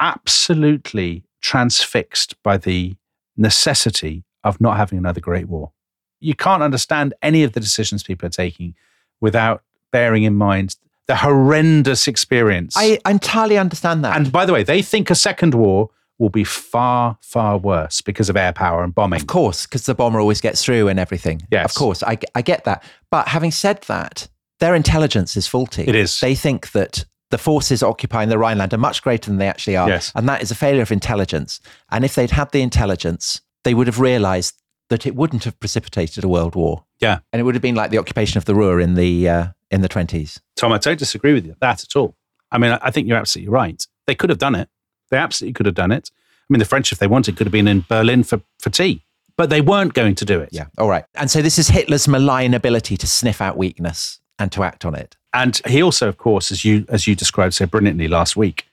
absolutely 0.00 1.24
transfixed 1.40 2.40
by 2.42 2.56
the 2.56 2.96
necessity 3.36 4.24
of 4.44 4.60
not 4.60 4.76
having 4.76 4.98
another 4.98 5.20
great 5.20 5.48
war. 5.48 5.72
You 6.20 6.34
can't 6.34 6.62
understand 6.62 7.14
any 7.22 7.42
of 7.42 7.52
the 7.52 7.60
decisions 7.60 8.02
people 8.02 8.26
are 8.26 8.30
taking 8.30 8.74
without 9.20 9.62
bearing 9.92 10.24
in 10.24 10.34
mind 10.34 10.76
the 11.06 11.16
horrendous 11.16 12.08
experience. 12.08 12.74
I 12.76 12.98
entirely 13.06 13.58
understand 13.58 14.04
that. 14.04 14.16
and 14.16 14.32
by 14.32 14.44
the 14.44 14.52
way, 14.52 14.62
they 14.62 14.82
think 14.82 15.10
a 15.10 15.14
second 15.14 15.54
war 15.54 15.90
will 16.18 16.30
be 16.30 16.44
far, 16.44 17.18
far 17.20 17.58
worse 17.58 18.00
because 18.00 18.28
of 18.28 18.36
air 18.36 18.52
power 18.52 18.82
and 18.82 18.94
bombing. 18.94 19.20
Of 19.20 19.26
course, 19.26 19.66
because 19.66 19.84
the 19.86 19.94
bomber 19.94 20.18
always 20.18 20.40
gets 20.40 20.64
through 20.64 20.88
and 20.88 20.98
everything. 20.98 21.42
Yes. 21.50 21.66
Of 21.66 21.74
course, 21.74 22.02
I, 22.02 22.18
I 22.34 22.42
get 22.42 22.64
that. 22.64 22.82
But 23.10 23.28
having 23.28 23.50
said 23.50 23.82
that, 23.82 24.28
their 24.58 24.74
intelligence 24.74 25.36
is 25.36 25.46
faulty. 25.46 25.84
It 25.86 25.94
is. 25.94 26.18
They 26.18 26.34
think 26.34 26.72
that 26.72 27.04
the 27.30 27.38
forces 27.38 27.82
occupying 27.82 28.28
the 28.28 28.38
Rhineland 28.38 28.72
are 28.72 28.78
much 28.78 29.02
greater 29.02 29.30
than 29.30 29.38
they 29.38 29.48
actually 29.48 29.76
are. 29.76 29.88
Yes. 29.88 30.12
And 30.14 30.28
that 30.28 30.42
is 30.42 30.50
a 30.50 30.54
failure 30.54 30.82
of 30.82 30.92
intelligence. 30.92 31.60
And 31.90 32.04
if 32.04 32.14
they'd 32.14 32.30
had 32.30 32.52
the 32.52 32.62
intelligence, 32.62 33.40
they 33.64 33.74
would 33.74 33.86
have 33.88 33.98
realized 34.00 34.54
that 34.90 35.06
it 35.06 35.16
wouldn't 35.16 35.44
have 35.44 35.58
precipitated 35.58 36.22
a 36.22 36.28
world 36.28 36.54
war. 36.54 36.84
Yeah. 37.00 37.18
And 37.32 37.40
it 37.40 37.42
would 37.42 37.56
have 37.56 37.62
been 37.62 37.74
like 37.74 37.90
the 37.90 37.98
occupation 37.98 38.38
of 38.38 38.44
the 38.44 38.54
Ruhr 38.54 38.80
in 38.80 38.94
the, 38.94 39.28
uh, 39.28 39.46
in 39.70 39.80
the 39.80 39.88
20s. 39.88 40.38
Tom, 40.54 40.72
I 40.72 40.78
don't 40.78 40.98
disagree 40.98 41.32
with 41.32 41.44
you 41.44 41.56
that 41.60 41.82
at 41.82 41.96
all. 41.96 42.16
I 42.52 42.58
mean, 42.58 42.78
I- 42.80 42.90
think 42.92 43.08
you're 43.08 43.18
absolutely 43.18 43.50
right. 43.52 43.84
They 44.06 44.14
could 44.14 44.30
have 44.30 44.38
done 44.38 44.54
it. 44.54 44.68
They 45.10 45.16
absolutely 45.16 45.54
could 45.54 45.66
have 45.66 45.74
done 45.74 45.90
it. 45.90 46.10
I 46.14 46.52
mean, 46.52 46.60
the 46.60 46.64
French, 46.64 46.92
if 46.92 46.98
they 46.98 47.08
wanted, 47.08 47.36
could 47.36 47.46
have 47.46 47.52
been 47.52 47.66
in 47.66 47.84
Berlin 47.88 48.22
for, 48.22 48.40
for 48.60 48.70
tea, 48.70 49.04
but 49.36 49.50
they 49.50 49.60
weren't 49.60 49.94
going 49.94 50.14
to 50.14 50.24
do 50.24 50.40
it. 50.40 50.50
Yeah. 50.52 50.66
All 50.78 50.88
right. 50.88 51.04
And 51.16 51.28
so 51.28 51.42
this 51.42 51.58
is 51.58 51.68
Hitler's 51.68 52.06
malign 52.06 52.54
ability 52.54 52.96
to 52.98 53.06
sniff 53.08 53.40
out 53.40 53.56
weakness 53.56 54.20
and 54.38 54.52
to 54.52 54.62
act 54.62 54.84
on 54.84 54.94
it. 54.94 55.16
And 55.36 55.60
he 55.66 55.82
also, 55.82 56.08
of 56.08 56.16
course, 56.16 56.50
as 56.50 56.64
you 56.64 56.86
as 56.88 57.06
you 57.06 57.14
described 57.14 57.52
so 57.52 57.66
brilliantly 57.66 58.08
last 58.08 58.38
week, 58.38 58.68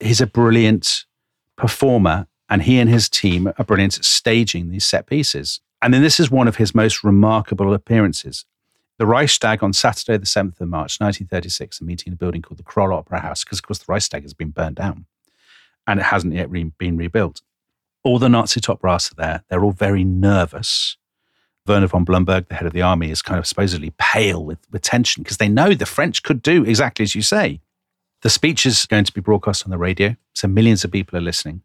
he's 0.00 0.20
a 0.20 0.26
brilliant 0.26 1.04
performer, 1.54 2.26
and 2.48 2.62
he 2.62 2.80
and 2.80 2.90
his 2.90 3.08
team 3.08 3.52
are 3.56 3.64
brilliant 3.64 3.98
at 3.98 4.04
staging 4.04 4.68
these 4.68 4.84
set 4.84 5.06
pieces. 5.06 5.60
And 5.80 5.94
then 5.94 6.02
this 6.02 6.18
is 6.18 6.28
one 6.28 6.48
of 6.48 6.56
his 6.56 6.74
most 6.74 7.04
remarkable 7.04 7.72
appearances. 7.72 8.44
The 8.98 9.06
Reichstag 9.06 9.62
on 9.62 9.72
Saturday, 9.72 10.16
the 10.16 10.26
7th 10.26 10.60
of 10.60 10.66
March, 10.66 10.98
1936, 10.98 11.80
a 11.80 11.84
meeting 11.84 12.08
in 12.08 12.14
a 12.14 12.16
building 12.16 12.42
called 12.42 12.58
the 12.58 12.64
Kroll 12.64 12.92
Opera 12.92 13.20
House, 13.20 13.44
because, 13.44 13.60
of 13.60 13.62
course, 13.62 13.78
the 13.78 13.92
Reichstag 13.92 14.22
has 14.22 14.34
been 14.34 14.50
burned 14.50 14.74
down 14.74 15.06
and 15.86 16.00
it 16.00 16.06
hasn't 16.06 16.34
yet 16.34 16.50
re- 16.50 16.72
been 16.78 16.96
rebuilt. 16.96 17.42
All 18.02 18.18
the 18.18 18.28
Nazi 18.28 18.60
top 18.60 18.80
brass 18.80 19.12
are 19.12 19.14
there. 19.14 19.44
They're 19.48 19.62
all 19.62 19.70
very 19.70 20.02
nervous. 20.02 20.96
Werner 21.68 21.86
von 21.86 22.04
Blomberg, 22.04 22.48
the 22.48 22.54
head 22.54 22.66
of 22.66 22.72
the 22.72 22.82
army, 22.82 23.10
is 23.10 23.22
kind 23.22 23.38
of 23.38 23.46
supposedly 23.46 23.92
pale 23.98 24.44
with, 24.44 24.58
with 24.70 24.82
tension 24.82 25.22
because 25.22 25.36
they 25.36 25.48
know 25.48 25.74
the 25.74 25.86
French 25.86 26.22
could 26.22 26.42
do 26.42 26.64
exactly 26.64 27.02
as 27.02 27.14
you 27.14 27.22
say. 27.22 27.60
The 28.22 28.30
speech 28.30 28.66
is 28.66 28.86
going 28.86 29.04
to 29.04 29.12
be 29.12 29.20
broadcast 29.20 29.64
on 29.64 29.70
the 29.70 29.78
radio, 29.78 30.16
so 30.34 30.48
millions 30.48 30.84
of 30.84 30.90
people 30.90 31.16
are 31.16 31.22
listening. 31.22 31.62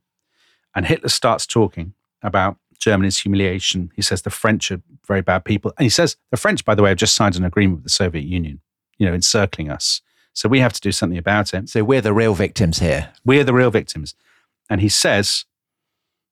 And 0.75 0.85
Hitler 0.85 1.09
starts 1.09 1.45
talking 1.45 1.93
about 2.21 2.57
Germany's 2.79 3.19
humiliation. 3.19 3.91
He 3.95 4.01
says 4.01 4.21
the 4.21 4.29
French 4.29 4.71
are 4.71 4.81
very 5.07 5.21
bad 5.21 5.45
people. 5.45 5.73
And 5.77 5.85
he 5.85 5.89
says 5.89 6.17
the 6.31 6.37
French, 6.37 6.65
by 6.65 6.75
the 6.75 6.83
way, 6.83 6.89
have 6.89 6.97
just 6.97 7.15
signed 7.15 7.35
an 7.35 7.45
agreement 7.45 7.77
with 7.77 7.83
the 7.85 7.89
Soviet 7.89 8.25
Union, 8.25 8.61
you 8.97 9.07
know, 9.07 9.13
encircling 9.13 9.69
us. 9.69 10.01
So 10.33 10.49
we 10.49 10.59
have 10.59 10.73
to 10.73 10.81
do 10.81 10.91
something 10.91 11.17
about 11.17 11.53
it. 11.53 11.69
So 11.69 11.83
we're 11.83 12.01
the 12.01 12.13
real 12.13 12.33
victims 12.33 12.79
here. 12.79 13.13
We're 13.23 13.43
the 13.43 13.53
real 13.53 13.71
victims. 13.71 14.15
And 14.69 14.81
he 14.81 14.89
says, 14.89 15.45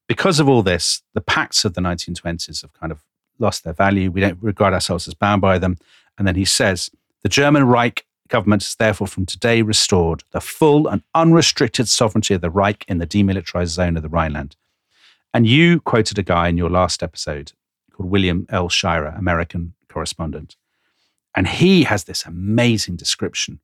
because 0.08 0.40
of 0.40 0.48
all 0.48 0.62
this, 0.62 1.02
the 1.14 1.20
pacts 1.20 1.64
of 1.64 1.74
the 1.74 1.80
1920s 1.80 2.62
have 2.62 2.72
kind 2.74 2.92
of 2.92 3.02
lost 3.42 3.64
their 3.64 3.74
value. 3.74 4.10
We 4.10 4.20
don't 4.20 4.42
regard 4.42 4.72
ourselves 4.72 5.06
as 5.06 5.14
bound 5.14 5.42
by 5.42 5.58
them. 5.58 5.76
And 6.16 6.26
then 6.26 6.36
he 6.36 6.44
says, 6.44 6.90
the 7.22 7.28
German 7.28 7.64
Reich 7.64 8.06
government 8.28 8.62
is 8.62 8.74
therefore 8.76 9.06
from 9.06 9.26
today 9.26 9.60
restored 9.60 10.24
the 10.30 10.40
full 10.40 10.88
and 10.88 11.02
unrestricted 11.14 11.88
sovereignty 11.88 12.32
of 12.32 12.40
the 12.40 12.50
Reich 12.50 12.84
in 12.88 12.98
the 12.98 13.06
demilitarized 13.06 13.66
zone 13.68 13.96
of 13.96 14.02
the 14.02 14.08
Rhineland. 14.08 14.56
And 15.34 15.46
you 15.46 15.80
quoted 15.80 16.18
a 16.18 16.22
guy 16.22 16.48
in 16.48 16.56
your 16.56 16.70
last 16.70 17.02
episode 17.02 17.52
called 17.92 18.10
William 18.10 18.46
L. 18.48 18.68
Shirer, 18.68 19.14
American 19.16 19.74
correspondent. 19.88 20.56
And 21.34 21.48
he 21.48 21.84
has 21.84 22.04
this 22.04 22.24
amazing 22.24 22.96
description 22.96 23.60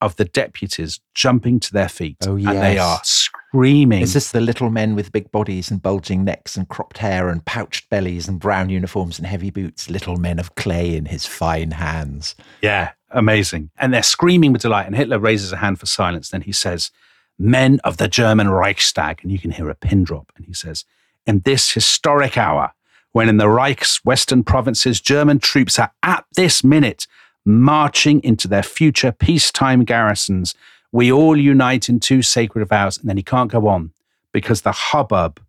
of 0.00 0.16
the 0.16 0.24
deputies 0.24 1.00
jumping 1.14 1.58
to 1.60 1.72
their 1.72 1.88
feet. 1.88 2.18
Oh, 2.26 2.36
And 2.36 2.58
they 2.58 2.78
are 2.78 3.00
screaming. 3.48 4.02
Is 4.02 4.12
this 4.12 4.32
the 4.32 4.40
little 4.40 4.70
men 4.70 4.94
with 4.94 5.12
big 5.12 5.30
bodies 5.30 5.70
and 5.70 5.80
bulging 5.80 6.24
necks 6.24 6.56
and 6.56 6.68
cropped 6.68 6.98
hair 6.98 7.28
and 7.28 7.44
pouched 7.44 7.88
bellies 7.88 8.28
and 8.28 8.38
brown 8.38 8.68
uniforms 8.68 9.18
and 9.18 9.26
heavy 9.26 9.50
boots, 9.50 9.88
little 9.88 10.16
men 10.16 10.38
of 10.38 10.54
clay 10.54 10.94
in 10.94 11.06
his 11.06 11.24
fine 11.24 11.70
hands? 11.70 12.34
Yeah, 12.60 12.90
amazing. 13.10 13.70
And 13.78 13.92
they're 13.92 14.02
screaming 14.02 14.52
with 14.52 14.62
delight. 14.62 14.86
And 14.86 14.94
Hitler 14.94 15.18
raises 15.18 15.52
a 15.52 15.56
hand 15.56 15.80
for 15.80 15.86
silence. 15.86 16.28
Then 16.28 16.42
he 16.42 16.52
says, 16.52 16.90
Men 17.38 17.80
of 17.84 17.96
the 17.96 18.08
German 18.08 18.50
Reichstag. 18.50 19.20
And 19.22 19.32
you 19.32 19.38
can 19.38 19.52
hear 19.52 19.70
a 19.70 19.74
pin 19.74 20.04
drop. 20.04 20.30
And 20.36 20.44
he 20.44 20.52
says, 20.52 20.84
In 21.26 21.40
this 21.40 21.72
historic 21.72 22.36
hour, 22.36 22.72
when 23.12 23.30
in 23.30 23.38
the 23.38 23.48
Reich's 23.48 23.96
western 24.04 24.44
provinces, 24.44 25.00
German 25.00 25.38
troops 25.38 25.78
are 25.78 25.92
at 26.02 26.24
this 26.36 26.62
minute 26.62 27.06
marching 27.46 28.22
into 28.22 28.46
their 28.46 28.62
future 28.62 29.10
peacetime 29.10 29.84
garrisons, 29.84 30.54
we 30.92 31.12
all 31.12 31.36
unite 31.36 31.88
in 31.88 32.00
two 32.00 32.22
sacred 32.22 32.66
vows. 32.68 32.98
And 32.98 33.08
then 33.08 33.16
he 33.16 33.22
can't 33.22 33.50
go 33.50 33.68
on 33.68 33.92
because 34.32 34.62
the 34.62 34.72
hubbub, 34.72 35.40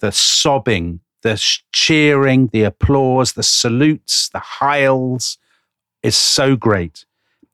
the 0.00 0.12
sobbing, 0.12 1.00
the 1.22 1.42
cheering, 1.72 2.48
the 2.48 2.64
applause, 2.64 3.32
the 3.32 3.42
salutes, 3.42 4.28
the 4.30 4.42
hails 4.60 5.38
is 6.02 6.16
so 6.16 6.56
great. 6.56 7.04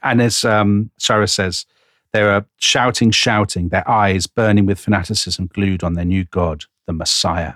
And 0.02 0.22
as 0.22 0.44
um, 0.44 0.90
Shirer 0.98 1.26
says, 1.26 1.66
they 2.12 2.22
are 2.22 2.46
shouting, 2.56 3.10
shouting, 3.10 3.68
their 3.68 3.88
eyes 3.88 4.26
burning 4.26 4.64
with 4.64 4.80
fanaticism 4.80 5.50
glued 5.52 5.82
on 5.82 5.94
their 5.94 6.04
new 6.04 6.24
God, 6.24 6.64
the 6.86 6.92
Messiah. 6.92 7.54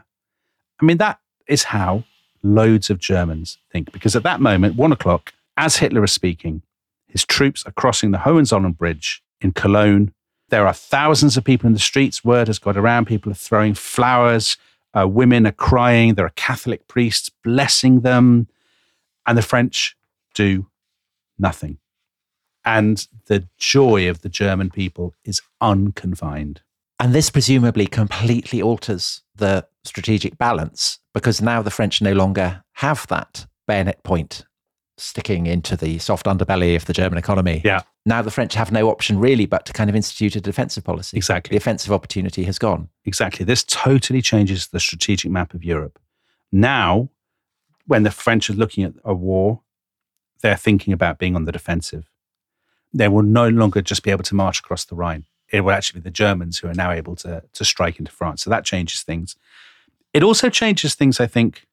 I 0.81 0.85
mean, 0.85 0.99
that 0.99 1.19
is 1.47 1.65
how 1.65 2.05
loads 2.43 2.91
of 2.91 2.99
Germans 2.99 3.59
think. 3.71 3.93
Because 3.93 4.15
at 4.15 4.25
that 4.25 4.41
moment, 4.41 4.77
one 4.77 4.93
o'clock, 4.93 5.33
as 5.57 5.77
Hitler 5.77 6.05
is 6.05 6.13
speaking, 6.13 6.63
his 7.07 7.25
troops 7.25 7.65
are 7.67 7.73
crossing 7.73 8.11
the 8.11 8.19
Hohenzollern 8.19 8.73
Bridge 8.73 9.23
in 9.43 9.53
Cologne. 9.53 10.13
There 10.49 10.67
are 10.67 10.75
thousands 10.75 11.37
of 11.37 11.45
people 11.45 11.67
in 11.67 11.73
the 11.73 11.79
streets. 11.79 12.25
Word 12.25 12.49
has 12.49 12.59
got 12.59 12.77
around. 12.77 13.07
People 13.07 13.33
are 13.33 13.37
throwing 13.37 13.75
flowers. 13.75 14.57
Uh, 14.95 15.09
women 15.09 15.47
are 15.47 15.53
crying. 15.53 16.15
There 16.15 16.27
are 16.27 16.33
Catholic 16.37 16.87
priests 16.89 17.31
blessing 17.43 18.01
them. 18.01 18.49
And 19.27 19.39
the 19.39 19.43
French 19.43 19.97
do 20.35 20.67
nothing. 21.39 21.79
And 22.65 23.07
the 23.27 23.49
joy 23.57 24.09
of 24.09 24.23
the 24.23 24.29
German 24.29 24.71
people 24.71 25.15
is 25.25 25.41
unconfined. 25.61 26.61
And 27.01 27.15
this 27.15 27.31
presumably 27.31 27.87
completely 27.87 28.63
alters 28.63 29.23
the 29.35 29.67
strategic 29.85 30.39
balance 30.39 31.01
because 31.13 31.43
now 31.43 31.63
the 31.63 31.71
French 31.71 32.01
no 32.01 32.13
longer 32.13 32.63
have 32.75 33.07
that 33.09 33.47
bayonet 33.67 34.03
point 34.05 34.45
sticking 34.99 35.47
into 35.47 35.77
the 35.77 35.99
soft 35.99 36.27
underbelly 36.27 36.77
of 36.77 36.85
the 36.85 36.93
German 36.93 37.19
economy. 37.19 37.61
Yeah. 37.65 37.83
Now 38.05 38.21
the 38.21 38.31
French 38.31 38.55
have 38.55 38.73
no 38.73 38.91
option 38.91 39.19
really 39.19 39.47
but 39.47 39.65
to 39.67 39.73
kind 39.73 39.89
of 39.89 39.95
institute 39.95 40.35
a 40.35 40.41
defensive 40.41 40.85
policy. 40.85 41.17
Exactly. 41.17 41.55
The 41.55 41.59
offensive 41.59 41.93
opportunity 41.93 42.45
has 42.45 42.59
gone. 42.59 42.89
Exactly. 43.05 43.45
This 43.45 43.65
totally 43.65 44.21
changes 44.21 44.69
the 44.69 44.81
strategic 44.81 45.31
map 45.31 45.55
of 45.55 45.63
Europe. 45.63 46.01
Now, 46.51 47.11
when 47.87 48.03
the 48.03 48.11
French 48.11 48.51
are 48.51 48.55
looking 48.55 48.85
at 48.85 48.95
a 49.05 49.15
war, 49.15 49.61
they're 50.41 50.57
thinking 50.57 50.93
about 50.93 51.19
being 51.19 51.37
on 51.37 51.45
the 51.45 51.53
defensive. 51.53 52.11
They 52.93 53.09
will 53.09 53.23
no 53.23 53.49
longer 53.49 53.81
just 53.81 54.03
be 54.03 54.11
able 54.11 54.25
to 54.25 54.35
march 54.35 54.59
across 54.59 54.85
the 54.85 54.97
Rhine. 54.97 55.25
It 55.51 55.61
will 55.61 55.73
actually 55.73 56.01
be 56.01 56.05
the 56.05 56.11
Germans 56.11 56.59
who 56.59 56.69
are 56.69 56.75
now 56.75 56.91
able 56.91 57.15
to, 57.17 57.43
to 57.53 57.65
strike 57.65 57.99
into 57.99 58.11
France. 58.11 58.43
So 58.43 58.51
that 58.51 58.65
changes 58.65 59.03
things. 59.03 59.37
It 60.13 60.23
also 60.23 60.51
changes 60.51 60.95
things, 60.95 61.21
I 61.21 61.27
think. 61.27 61.67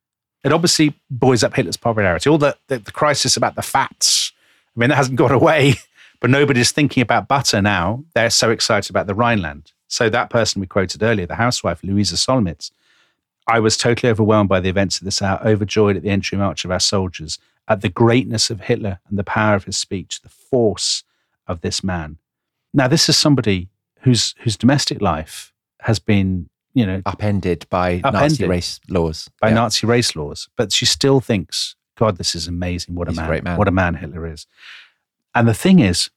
It 0.44 0.54
obviously 0.54 0.94
buoys 1.10 1.44
up 1.44 1.56
Hitler's 1.56 1.78
popularity. 1.78 2.30
All 2.30 2.38
the, 2.38 2.56
the, 2.68 2.80
the 2.80 2.92
crisis 2.92 3.36
about 3.36 3.56
the 3.56 3.62
fats, 3.62 4.32
I 4.76 4.80
mean, 4.80 4.90
that 4.90 4.96
hasn't 4.96 5.18
gone 5.18 5.32
away, 5.32 5.76
but 6.20 6.30
nobody's 6.30 6.72
thinking 6.72 7.02
about 7.02 7.28
butter 7.28 7.62
now. 7.62 8.04
They're 8.14 8.30
so 8.30 8.52
excited 8.52 8.90
about 8.90 9.08
the 9.08 9.16
Rhineland. 9.16 9.72
So 9.88 10.10
that 10.10 10.30
person 10.30 10.60
we 10.60 10.68
quoted 10.68 11.02
earlier, 11.02 11.26
the 11.26 11.36
housewife, 11.36 11.84
Louisa 11.84 12.16
Solmitz, 12.16 12.72
I 13.48 13.60
was 13.60 13.78
totally 13.78 14.12
overwhelmed 14.12 14.50
by 14.50 14.60
the 14.60 14.70
events 14.70 15.00
of 15.00 15.06
this 15.06 15.22
hour, 15.22 15.42
overjoyed 15.44 15.98
at 15.98 16.04
the 16.04 16.10
entry 16.10 16.38
march 16.38 16.64
of 16.66 16.72
our 16.72 16.80
soldiers, 16.80 17.40
at 17.68 17.82
the 17.82 17.90
greatness 17.90 18.50
of 18.52 18.62
Hitler 18.62 19.00
and 19.10 19.18
the 19.18 19.24
power 19.24 19.56
of 19.56 19.64
his 19.64 19.78
speech, 19.78 20.22
the 20.22 20.30
force 20.30 21.04
of 21.48 21.62
this 21.62 21.84
man. 21.84 22.18
Now, 22.74 22.88
this 22.88 23.10
is 23.10 23.18
somebody 23.18 23.70
whose 24.02 24.36
whose 24.40 24.56
domestic 24.56 25.02
life 25.02 25.52
has 25.82 25.98
been, 26.00 26.48
you 26.76 26.86
know, 26.86 27.02
Upended 27.06 27.66
by 27.70 28.02
Nazi 28.04 28.46
race 28.46 28.80
laws. 28.88 29.30
by 29.42 29.50
Yeah. 29.50 29.56
Nazi 29.56 29.88
race 29.88 30.16
laws, 30.16 30.48
but 30.56 30.72
she 30.72 30.86
still 30.86 31.20
thinks, 31.20 31.76
God, 31.98 32.18
this 32.18 32.36
is 32.36 32.48
amazing. 32.48 32.94
What 32.96 33.08
a 33.08 33.12
He's 33.12 33.18
a 33.18 33.22
man. 33.22 33.30
great 33.30 33.44
man. 33.44 33.58
What 33.58 33.68
a 33.68 33.72
man 33.72 33.96
Hitler 33.96 34.28
is. 34.28 34.46
And 35.40 35.48
the 35.48 35.54
thing 35.54 35.80
is, 35.80 36.10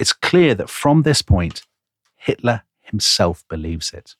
it's 0.00 0.12
clear 0.12 0.52
that 0.56 0.68
from 0.68 1.02
this 1.02 1.22
point, 1.22 1.62
Hitler 2.16 2.64
himself 2.80 3.44
believes 3.48 3.92
it. 3.92 4.16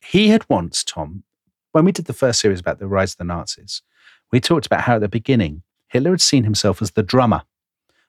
He 0.00 0.28
had 0.28 0.48
once, 0.48 0.84
Tom, 0.84 1.24
when 1.72 1.84
we 1.84 1.90
did 1.90 2.04
the 2.04 2.12
first 2.12 2.38
series 2.38 2.60
about 2.60 2.78
the 2.78 2.86
rise 2.86 3.14
of 3.14 3.16
the 3.18 3.24
Nazis, 3.24 3.82
we 4.30 4.38
talked 4.38 4.64
about 4.64 4.82
how 4.82 4.94
at 4.94 5.00
the 5.00 5.08
beginning, 5.08 5.62
Hitler 5.88 6.12
had 6.12 6.20
seen 6.20 6.44
himself 6.44 6.80
as 6.80 6.92
the 6.92 7.02
drummer, 7.02 7.42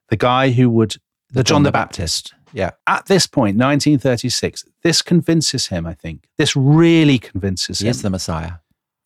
the 0.09 0.17
guy 0.17 0.51
who 0.51 0.69
would, 0.69 0.97
the, 1.31 1.43
John 1.43 1.63
the 1.63 1.71
Baptist. 1.71 2.35
Yeah. 2.53 2.73
At 2.85 3.07
this 3.07 3.25
point, 3.25 3.57
1936, 3.57 4.65
this 4.83 5.01
convinces 5.01 5.65
him, 5.65 5.87
I 5.87 5.95
think. 5.95 6.29
This 6.37 6.55
really 6.55 7.17
convinces 7.17 7.79
He 7.79 7.87
him 7.87 7.89
is 7.89 8.03
the 8.03 8.11
Messiah. 8.11 8.51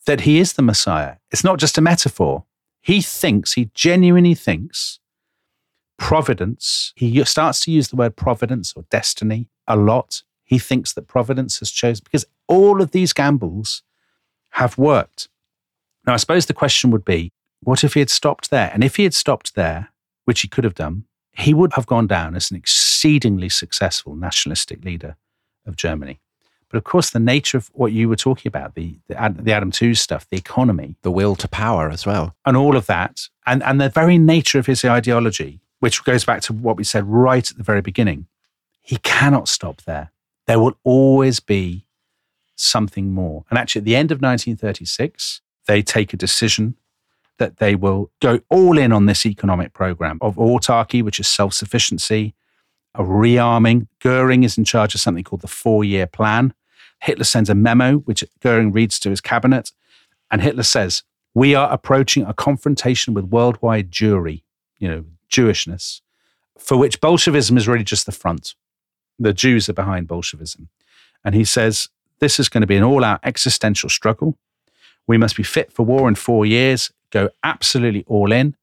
that 0.08 0.22
he 0.22 0.40
is 0.40 0.52
the 0.52 0.62
Messiah. 0.62 1.16
It's 1.32 1.46
not 1.46 1.58
just 1.58 1.78
a 1.78 1.82
metaphor. 1.82 2.44
He 2.82 3.02
thinks, 3.02 3.54
he 3.54 3.72
genuinely 3.74 4.36
thinks, 4.36 5.00
providence. 6.04 6.92
He 6.98 7.24
starts 7.24 7.62
to 7.62 7.72
use 7.72 7.88
the 7.88 7.96
word 7.96 8.18
providence 8.18 8.74
or 8.76 8.84
destiny 8.90 9.48
a 9.68 9.78
lot. 9.78 10.24
He 10.44 10.60
thinks 10.60 10.92
that 10.94 11.08
providence 11.08 11.60
has 11.60 11.72
chosen 11.72 12.04
because 12.04 12.26
all 12.48 12.82
of 12.82 12.92
these 12.92 13.14
gambles 13.14 13.84
have 14.52 14.78
worked. 14.78 15.30
Now, 16.06 16.14
I 16.14 16.18
suppose 16.18 16.46
the 16.46 16.54
question 16.54 16.92
would 16.92 17.06
be 17.06 17.32
what 17.62 17.86
if 17.86 17.94
he 17.94 18.02
had 18.02 18.10
stopped 18.10 18.50
there? 18.50 18.70
And 18.74 18.84
if 18.84 18.98
he 18.98 19.04
had 19.04 19.14
stopped 19.14 19.56
there, 19.56 19.94
which 20.26 20.42
he 20.42 20.50
could 20.50 20.66
have 20.66 20.76
done, 20.76 21.06
he 21.32 21.54
would 21.54 21.74
have 21.74 21.86
gone 21.86 22.08
down 22.08 22.36
as 22.36 22.52
an 22.52 22.58
exceedingly 22.58 23.48
successful 23.48 24.14
nationalistic 24.16 24.84
leader 24.84 25.16
of 25.66 25.78
Germany. 25.78 26.20
But 26.70 26.80
of 26.80 26.84
course, 26.84 27.12
the 27.12 27.20
nature 27.20 27.58
of 27.58 27.72
what 27.74 27.94
you 27.94 28.10
were 28.10 28.18
talking 28.18 28.50
about, 28.50 28.76
the, 28.76 28.98
the, 29.08 29.16
the 29.40 29.54
Adam 29.54 29.72
Tooze 29.72 30.02
stuff, 30.02 30.28
the 30.30 30.38
economy, 30.38 30.98
The 31.02 31.12
will 31.12 31.36
to 31.38 31.48
power 31.48 31.90
as 31.90 32.06
well. 32.06 32.36
and 32.46 32.58
all 32.58 32.76
of 32.76 32.88
that, 32.88 33.30
and, 33.46 33.64
and 33.64 33.80
the 33.80 33.90
very 33.90 34.18
nature 34.18 34.60
of 34.60 34.66
his 34.66 34.84
ideology, 34.84 35.62
which 35.84 36.02
goes 36.06 36.24
back 36.24 36.40
to 36.40 36.54
what 36.54 36.78
we 36.78 36.84
said 36.86 37.04
right 37.06 37.52
at 37.52 37.58
the 37.58 37.62
very 37.64 37.82
beginning, 37.82 38.26
he 38.80 38.96
cannot 39.04 39.50
stop 39.50 39.82
there. 39.82 40.14
There 40.48 40.58
will 40.58 40.78
always 40.86 41.42
be 41.42 41.86
something 42.56 43.12
more. 43.12 43.44
And 43.50 43.60
actually, 43.60 43.80
at 43.80 43.86
the 43.86 43.98
end 43.98 44.10
of 44.10 44.22
1936, 44.22 45.42
they 45.68 45.82
take 45.82 46.14
a 46.14 46.18
decision 46.18 46.78
that 47.38 47.58
they 47.58 47.76
will 47.76 48.10
go 48.22 48.40
all 48.50 48.78
in 48.78 48.94
on 48.94 49.08
this 49.08 49.26
economic 49.26 49.74
program 49.74 50.20
of 50.22 50.38
autarky, 50.38 51.04
which 51.04 51.20
is 51.20 51.28
self 51.28 51.54
sufficiency, 51.54 52.34
of 52.96 53.08
rearming. 53.08 53.88
Goering 54.00 54.44
is 54.44 54.58
in 54.58 54.64
charge 54.64 54.96
of 54.96 55.02
something 55.02 55.26
called 55.26 55.42
the 55.42 55.50
four 55.50 55.84
year 55.84 56.08
plan. 56.08 56.54
Hitler 57.02 57.26
sends 57.26 57.50
a 57.50 57.56
memo, 57.56 57.98
which 57.98 58.24
Goering 58.40 58.72
reads 58.72 59.00
to 59.00 59.10
his 59.10 59.20
cabinet. 59.20 59.74
And 60.32 60.42
Hitler 60.42 60.64
says, 60.64 61.04
We 61.34 61.56
are 61.56 61.70
approaching 61.70 62.24
a 62.24 62.34
confrontation 62.34 63.14
with 63.14 63.26
worldwide 63.26 63.92
Jewry, 63.92 64.44
you 64.80 64.88
know, 64.88 65.04
Jewishness, 65.34 66.02
for 66.58 66.78
which 66.78 67.02
Bolshevism 67.02 67.58
is 67.58 67.68
really 67.68 67.84
just 67.84 68.06
the 68.06 68.12
front. 68.12 68.54
The 69.20 69.34
Jews 69.34 69.68
are 69.68 69.74
behind 69.74 70.08
Bolshevism. 70.08 70.70
And 71.26 71.34
he 71.34 71.44
says, 71.44 71.90
This 72.20 72.40
is 72.40 72.50
going 72.50 72.62
to 72.62 72.68
be 72.68 72.76
an 72.76 72.84
all 72.84 73.04
out 73.04 73.20
existential 73.24 73.90
struggle. 73.90 74.38
We 75.08 75.18
must 75.18 75.36
be 75.36 75.44
fit 75.44 75.72
for 75.72 75.84
war 75.84 76.08
in 76.08 76.16
four 76.16 76.46
years, 76.46 76.92
go 77.10 77.30
absolutely 77.44 78.06
all 78.08 78.32
in. 78.32 78.56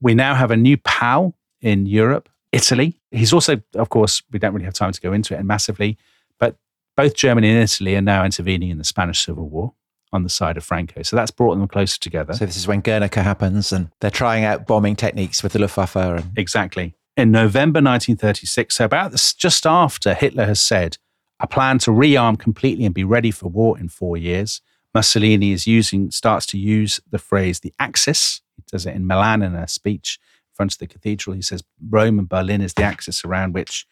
We 0.00 0.14
now 0.14 0.34
have 0.34 0.50
a 0.50 0.56
new 0.56 0.76
pal 0.76 1.34
in 1.60 1.86
Europe, 1.86 2.28
Italy. 2.52 2.98
He's 3.10 3.32
also, 3.32 3.60
of 3.74 3.88
course, 3.88 4.22
we 4.30 4.38
don't 4.38 4.54
really 4.54 4.64
have 4.64 4.74
time 4.74 4.92
to 4.92 5.00
go 5.00 5.12
into 5.12 5.34
it 5.34 5.38
and 5.38 5.48
massively, 5.48 5.98
but 6.38 6.56
both 6.96 7.14
Germany 7.14 7.50
and 7.50 7.58
Italy 7.58 7.96
are 7.96 8.00
now 8.00 8.24
intervening 8.24 8.70
in 8.70 8.78
the 8.78 8.84
Spanish 8.84 9.24
Civil 9.24 9.48
War 9.48 9.72
on 10.14 10.22
the 10.22 10.28
side 10.28 10.56
of 10.56 10.64
Franco. 10.64 11.02
So 11.02 11.16
that's 11.16 11.32
brought 11.32 11.56
them 11.56 11.66
closer 11.66 11.98
together. 11.98 12.32
So 12.34 12.46
this 12.46 12.56
is 12.56 12.68
when 12.68 12.80
Guernica 12.80 13.22
happens 13.22 13.72
and 13.72 13.90
they're 14.00 14.10
trying 14.10 14.44
out 14.44 14.66
bombing 14.66 14.94
techniques 14.94 15.42
with 15.42 15.52
the 15.52 15.58
Luftwaffe. 15.58 15.96
And 15.96 16.30
Exactly. 16.36 16.94
In 17.16 17.32
November 17.32 17.78
1936, 17.78 18.76
so 18.76 18.84
about 18.84 19.10
this, 19.10 19.34
just 19.34 19.66
after 19.66 20.14
Hitler 20.14 20.46
has 20.46 20.60
said 20.60 20.98
a 21.40 21.48
plan 21.48 21.78
to 21.80 21.90
rearm 21.90 22.38
completely 22.38 22.84
and 22.84 22.94
be 22.94 23.04
ready 23.04 23.32
for 23.32 23.48
war 23.48 23.76
in 23.76 23.88
four 23.88 24.16
years, 24.16 24.60
Mussolini 24.94 25.50
is 25.50 25.66
using 25.66 26.12
starts 26.12 26.46
to 26.46 26.58
use 26.58 27.00
the 27.10 27.18
phrase 27.18 27.60
the 27.60 27.74
axis. 27.80 28.40
He 28.56 28.62
does 28.70 28.86
it 28.86 28.94
in 28.94 29.06
Milan 29.06 29.42
in 29.42 29.54
a 29.56 29.66
speech 29.66 30.20
in 30.22 30.54
front 30.54 30.72
of 30.72 30.78
the 30.78 30.86
cathedral. 30.86 31.34
He 31.34 31.42
says 31.42 31.64
Rome 31.90 32.20
and 32.20 32.28
Berlin 32.28 32.60
is 32.60 32.74
the 32.74 32.84
axis 32.84 33.24
around 33.24 33.52
which 33.52 33.86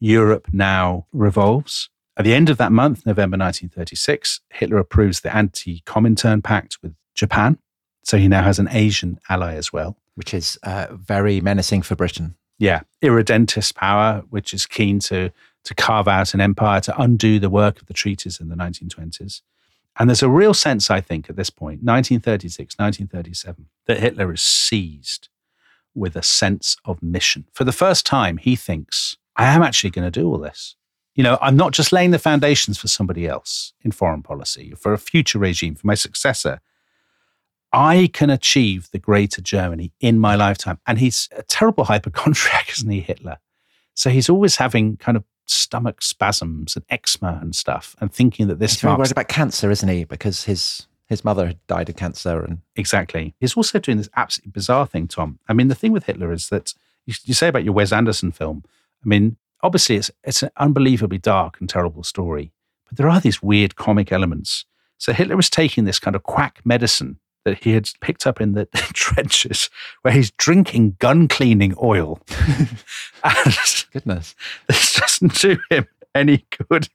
Europe 0.00 0.48
now 0.50 1.06
revolves. 1.12 1.90
At 2.18 2.24
the 2.24 2.34
end 2.34 2.50
of 2.50 2.56
that 2.56 2.72
month, 2.72 3.06
November 3.06 3.36
1936, 3.38 4.40
Hitler 4.50 4.78
approves 4.78 5.20
the 5.20 5.34
Anti-Comintern 5.34 6.42
Pact 6.42 6.78
with 6.82 6.94
Japan. 7.14 7.58
So 8.02 8.18
he 8.18 8.26
now 8.26 8.42
has 8.42 8.58
an 8.58 8.68
Asian 8.72 9.20
ally 9.28 9.54
as 9.54 9.72
well. 9.72 9.96
which 10.16 10.34
is 10.34 10.58
uh, 10.64 10.88
very 10.90 11.40
menacing 11.40 11.82
for 11.82 11.94
Britain. 11.94 12.34
yeah, 12.58 12.80
irredentist 13.04 13.76
power, 13.76 14.24
which 14.30 14.52
is 14.52 14.66
keen 14.66 14.98
to 14.98 15.30
to 15.64 15.74
carve 15.74 16.08
out 16.08 16.34
an 16.34 16.40
empire, 16.40 16.80
to 16.80 17.00
undo 17.00 17.38
the 17.38 17.50
work 17.50 17.80
of 17.80 17.86
the 17.86 17.92
treaties 17.94 18.40
in 18.40 18.48
the 18.48 18.56
1920s. 18.56 19.42
And 19.98 20.08
there's 20.08 20.22
a 20.22 20.28
real 20.28 20.54
sense, 20.54 20.90
I 20.90 21.00
think, 21.00 21.28
at 21.28 21.36
this 21.36 21.50
point, 21.50 21.82
1936, 21.82 22.78
1937, 22.78 23.66
that 23.86 24.00
Hitler 24.00 24.32
is 24.32 24.42
seized 24.42 25.28
with 25.94 26.16
a 26.16 26.22
sense 26.22 26.76
of 26.84 27.02
mission. 27.02 27.44
For 27.52 27.64
the 27.64 27.72
first 27.72 28.06
time, 28.06 28.38
he 28.38 28.56
thinks, 28.56 29.16
I 29.36 29.46
am 29.46 29.62
actually 29.62 29.90
going 29.90 30.10
to 30.10 30.20
do 30.20 30.28
all 30.28 30.38
this. 30.38 30.76
You 31.18 31.24
know, 31.24 31.36
I'm 31.42 31.56
not 31.56 31.72
just 31.72 31.90
laying 31.90 32.12
the 32.12 32.18
foundations 32.20 32.78
for 32.78 32.86
somebody 32.86 33.26
else 33.26 33.72
in 33.82 33.90
foreign 33.90 34.22
policy, 34.22 34.72
for 34.78 34.92
a 34.92 34.98
future 34.98 35.40
regime, 35.40 35.74
for 35.74 35.84
my 35.84 35.96
successor. 35.96 36.60
I 37.72 38.08
can 38.12 38.30
achieve 38.30 38.88
the 38.92 39.00
greater 39.00 39.42
Germany 39.42 39.92
in 39.98 40.20
my 40.20 40.36
lifetime. 40.36 40.78
And 40.86 41.00
he's 41.00 41.28
a 41.36 41.42
terrible 41.42 41.82
hypochondriac, 41.86 42.70
isn't 42.70 42.88
he, 42.88 43.00
Hitler? 43.00 43.38
So 43.94 44.10
he's 44.10 44.28
always 44.28 44.54
having 44.54 44.96
kind 44.96 45.16
of 45.16 45.24
stomach 45.46 46.02
spasms 46.02 46.76
and 46.76 46.84
eczema 46.88 47.40
and 47.42 47.52
stuff 47.52 47.96
and 48.00 48.12
thinking 48.12 48.46
that 48.46 48.60
this 48.60 48.74
He's 48.74 48.82
very 48.82 48.92
marks 48.92 49.08
worried 49.08 49.10
about 49.10 49.26
cancer, 49.26 49.72
isn't 49.72 49.88
he? 49.88 50.04
Because 50.04 50.44
his 50.44 50.86
his 51.08 51.24
mother 51.24 51.48
had 51.48 51.66
died 51.66 51.88
of 51.88 51.96
cancer, 51.96 52.44
and 52.44 52.60
Exactly. 52.76 53.34
He's 53.40 53.56
also 53.56 53.80
doing 53.80 53.98
this 53.98 54.10
absolutely 54.14 54.52
bizarre 54.52 54.86
thing, 54.86 55.08
Tom. 55.08 55.40
I 55.48 55.52
mean, 55.52 55.66
the 55.66 55.74
thing 55.74 55.90
with 55.90 56.04
Hitler 56.04 56.32
is 56.32 56.48
that 56.50 56.74
you, 57.06 57.14
you 57.24 57.34
say 57.34 57.48
about 57.48 57.64
your 57.64 57.72
Wes 57.74 57.90
Anderson 57.90 58.30
film. 58.30 58.62
I 59.04 59.08
mean, 59.08 59.36
obviously, 59.62 59.96
it's 59.96 60.10
it's 60.24 60.42
an 60.42 60.50
unbelievably 60.56 61.18
dark 61.18 61.60
and 61.60 61.68
terrible 61.68 62.02
story, 62.02 62.52
but 62.88 62.96
there 62.96 63.08
are 63.08 63.20
these 63.20 63.42
weird 63.42 63.76
comic 63.76 64.12
elements. 64.12 64.64
So 64.98 65.12
Hitler 65.12 65.36
was 65.36 65.50
taking 65.50 65.84
this 65.84 65.98
kind 65.98 66.16
of 66.16 66.24
quack 66.24 66.60
medicine 66.64 67.18
that 67.44 67.62
he 67.62 67.72
had 67.72 67.88
picked 68.00 68.26
up 68.26 68.40
in 68.40 68.52
the 68.52 68.66
trenches, 68.92 69.70
where 70.02 70.12
he's 70.12 70.30
drinking 70.32 70.96
gun 70.98 71.28
cleaning 71.28 71.74
oil, 71.82 72.20
goodness, 73.92 74.34
this 74.66 74.94
doesn't 74.94 75.40
do 75.40 75.58
him 75.70 75.86
any 76.14 76.44
good. 76.68 76.88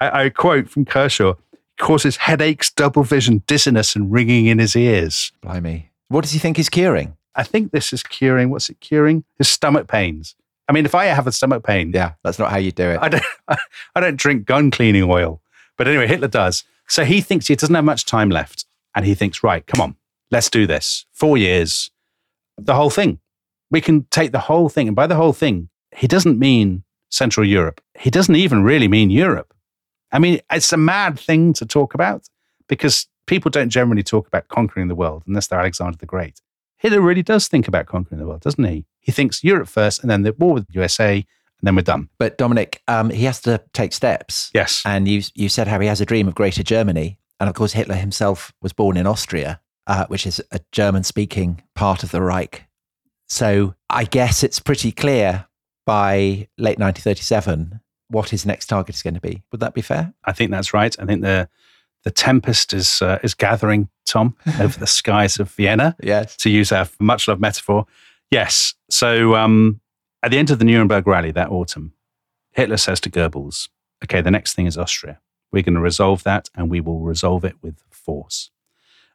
I, 0.00 0.24
I 0.24 0.30
quote 0.30 0.68
from 0.68 0.84
Kershaw: 0.84 1.34
"Causes 1.78 2.16
headaches, 2.16 2.70
double 2.70 3.02
vision, 3.02 3.42
dizziness, 3.46 3.96
and 3.96 4.10
ringing 4.10 4.46
in 4.46 4.58
his 4.58 4.76
ears." 4.76 5.32
blimey, 5.40 5.90
what 6.08 6.22
does 6.22 6.32
he 6.32 6.38
think 6.38 6.56
he's 6.56 6.70
curing? 6.70 7.16
I 7.34 7.44
think 7.44 7.70
this 7.70 7.92
is 7.92 8.02
curing. 8.02 8.50
What's 8.50 8.68
it 8.68 8.80
curing? 8.80 9.24
His 9.36 9.48
stomach 9.48 9.86
pains. 9.86 10.34
I 10.68 10.72
mean, 10.72 10.84
if 10.84 10.94
I 10.94 11.06
have 11.06 11.26
a 11.26 11.32
stomach 11.32 11.64
pain, 11.64 11.92
Yeah, 11.92 12.12
that's 12.22 12.38
not 12.38 12.50
how 12.50 12.58
you 12.58 12.72
do 12.72 12.90
it. 12.90 12.98
I 13.00 13.08
don't. 13.08 13.24
I 13.94 14.00
don't 14.00 14.16
drink 14.16 14.44
gun 14.44 14.70
cleaning 14.70 15.04
oil. 15.04 15.40
But 15.76 15.88
anyway, 15.88 16.06
Hitler 16.06 16.28
does. 16.28 16.64
So 16.88 17.04
he 17.04 17.20
thinks 17.20 17.46
he 17.46 17.56
doesn't 17.56 17.74
have 17.74 17.84
much 17.84 18.04
time 18.04 18.30
left, 18.30 18.66
and 18.94 19.04
he 19.04 19.14
thinks, 19.14 19.42
right, 19.42 19.66
come 19.66 19.80
on, 19.80 19.96
let's 20.30 20.50
do 20.50 20.66
this. 20.66 21.06
Four 21.12 21.38
years, 21.38 21.90
the 22.56 22.74
whole 22.74 22.90
thing. 22.90 23.20
We 23.70 23.82
can 23.82 24.04
take 24.10 24.32
the 24.32 24.38
whole 24.38 24.70
thing, 24.70 24.88
and 24.88 24.96
by 24.96 25.06
the 25.06 25.14
whole 25.16 25.34
thing, 25.34 25.68
he 25.94 26.06
doesn't 26.06 26.38
mean 26.38 26.84
Central 27.10 27.46
Europe. 27.46 27.82
He 27.98 28.10
doesn't 28.10 28.36
even 28.36 28.62
really 28.62 28.88
mean 28.88 29.10
Europe. 29.10 29.52
I 30.10 30.18
mean, 30.18 30.40
it's 30.50 30.72
a 30.72 30.78
mad 30.78 31.18
thing 31.20 31.52
to 31.54 31.66
talk 31.66 31.92
about 31.94 32.28
because 32.66 33.06
people 33.26 33.50
don't 33.50 33.68
generally 33.68 34.02
talk 34.02 34.26
about 34.26 34.48
conquering 34.48 34.88
the 34.88 34.94
world 34.94 35.22
unless 35.26 35.46
they're 35.48 35.60
Alexander 35.60 35.98
the 35.98 36.06
Great. 36.06 36.40
Hitler 36.78 37.00
really 37.00 37.22
does 37.22 37.48
think 37.48 37.68
about 37.68 37.86
conquering 37.86 38.20
the 38.20 38.26
world, 38.26 38.42
doesn't 38.42 38.64
he? 38.64 38.86
He 39.00 39.12
thinks 39.12 39.44
Europe 39.44 39.68
first, 39.68 40.00
and 40.00 40.10
then 40.10 40.22
the 40.22 40.32
war 40.32 40.54
with 40.54 40.66
the 40.66 40.74
USA, 40.74 41.16
and 41.16 41.24
then 41.62 41.74
we're 41.74 41.82
done. 41.82 42.08
But 42.18 42.38
Dominic, 42.38 42.82
um, 42.88 43.10
he 43.10 43.24
has 43.24 43.40
to 43.42 43.60
take 43.72 43.92
steps. 43.92 44.50
Yes. 44.54 44.82
And 44.86 45.08
you 45.08 45.22
you 45.34 45.48
said 45.48 45.68
how 45.68 45.80
he 45.80 45.88
has 45.88 46.00
a 46.00 46.06
dream 46.06 46.28
of 46.28 46.34
greater 46.34 46.62
Germany, 46.62 47.18
and 47.40 47.48
of 47.48 47.54
course 47.54 47.72
Hitler 47.72 47.96
himself 47.96 48.52
was 48.62 48.72
born 48.72 48.96
in 48.96 49.06
Austria, 49.06 49.60
uh, 49.86 50.06
which 50.06 50.26
is 50.26 50.40
a 50.52 50.60
German-speaking 50.72 51.62
part 51.74 52.02
of 52.02 52.10
the 52.10 52.22
Reich. 52.22 52.64
So 53.26 53.74
I 53.90 54.04
guess 54.04 54.42
it's 54.42 54.60
pretty 54.60 54.92
clear 54.92 55.46
by 55.84 56.48
late 56.58 56.78
1937 56.78 57.80
what 58.10 58.30
his 58.30 58.46
next 58.46 58.66
target 58.66 58.94
is 58.94 59.02
going 59.02 59.14
to 59.14 59.20
be. 59.20 59.42
Would 59.52 59.60
that 59.60 59.74
be 59.74 59.82
fair? 59.82 60.14
I 60.24 60.32
think 60.32 60.50
that's 60.50 60.72
right. 60.72 60.94
I 60.98 61.04
think 61.04 61.22
the 61.22 61.48
the 62.08 62.12
tempest 62.12 62.72
is 62.72 63.02
uh, 63.02 63.18
is 63.22 63.34
gathering, 63.34 63.90
Tom, 64.06 64.34
over 64.60 64.78
the 64.78 64.86
skies 64.86 65.38
of 65.38 65.50
Vienna. 65.50 65.94
Yes. 66.02 66.38
To 66.38 66.48
use 66.48 66.72
our 66.72 66.88
much 66.98 67.28
loved 67.28 67.42
metaphor, 67.42 67.84
yes. 68.30 68.72
So 68.88 69.34
um, 69.34 69.82
at 70.22 70.30
the 70.30 70.38
end 70.38 70.50
of 70.50 70.58
the 70.58 70.64
Nuremberg 70.64 71.06
rally 71.06 71.32
that 71.32 71.50
autumn, 71.50 71.92
Hitler 72.52 72.78
says 72.78 72.98
to 73.00 73.10
Goebbels, 73.10 73.68
"Okay, 74.02 74.22
the 74.22 74.30
next 74.30 74.54
thing 74.54 74.64
is 74.64 74.78
Austria. 74.78 75.20
We're 75.52 75.62
going 75.62 75.74
to 75.74 75.82
resolve 75.82 76.22
that, 76.22 76.48
and 76.54 76.70
we 76.70 76.80
will 76.80 77.00
resolve 77.00 77.44
it 77.44 77.56
with 77.60 77.82
force." 77.90 78.50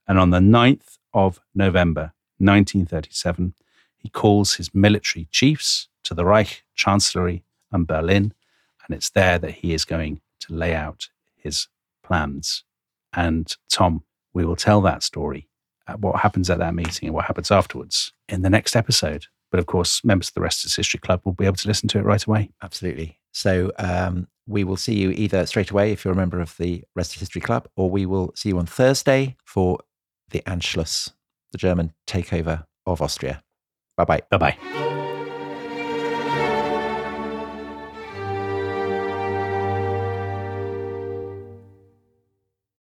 And 0.07 0.19
on 0.19 0.29
the 0.29 0.39
9th 0.39 0.99
of 1.15 1.39
November, 1.55 2.13
1937, 2.37 3.55
he 3.97 4.09
calls 4.09 4.55
his 4.57 4.75
military 4.75 5.27
chiefs 5.31 5.87
to 6.03 6.13
the 6.13 6.25
Reich 6.25 6.63
Chancellery 6.75 7.43
in 7.73 7.85
Berlin, 7.85 8.35
and 8.85 8.95
it's 8.95 9.09
there 9.09 9.39
that 9.39 9.55
he 9.61 9.73
is 9.73 9.83
going 9.83 10.21
to 10.41 10.53
lay 10.53 10.75
out 10.75 11.09
his 11.35 11.69
plans. 12.03 12.63
And 13.13 13.51
Tom, 13.71 14.03
we 14.33 14.45
will 14.45 14.55
tell 14.55 14.81
that 14.81 15.03
story, 15.03 15.47
uh, 15.87 15.93
what 15.93 16.19
happens 16.19 16.49
at 16.49 16.59
that 16.59 16.75
meeting 16.75 17.07
and 17.07 17.15
what 17.15 17.25
happens 17.25 17.51
afterwards 17.51 18.13
in 18.29 18.41
the 18.41 18.49
next 18.49 18.75
episode. 18.75 19.25
But 19.51 19.59
of 19.59 19.67
course, 19.67 20.03
members 20.03 20.29
of 20.29 20.33
the 20.33 20.41
Rest 20.41 20.65
is 20.65 20.75
History 20.75 20.99
Club 20.99 21.21
will 21.23 21.33
be 21.33 21.45
able 21.45 21.57
to 21.57 21.67
listen 21.67 21.87
to 21.89 21.99
it 21.99 22.05
right 22.05 22.25
away. 22.25 22.49
Absolutely. 22.63 23.19
So 23.31 23.71
um, 23.77 24.27
we 24.47 24.63
will 24.63 24.77
see 24.77 24.95
you 24.95 25.11
either 25.11 25.45
straight 25.45 25.71
away 25.71 25.91
if 25.91 26.03
you're 26.03 26.13
a 26.13 26.17
member 26.17 26.39
of 26.39 26.55
the 26.57 26.83
Rest 26.95 27.13
is 27.13 27.19
History 27.19 27.41
Club, 27.41 27.67
or 27.75 27.89
we 27.89 28.05
will 28.05 28.31
see 28.35 28.49
you 28.49 28.57
on 28.57 28.65
Thursday 28.65 29.35
for 29.45 29.79
the 30.31 30.41
Anschluss, 30.47 31.11
the 31.51 31.57
German 31.57 31.93
takeover 32.07 32.65
of 32.85 33.01
Austria. 33.01 33.43
Bye 33.95 34.05
bye. 34.05 34.21
Bye 34.31 34.37
bye. 34.37 35.02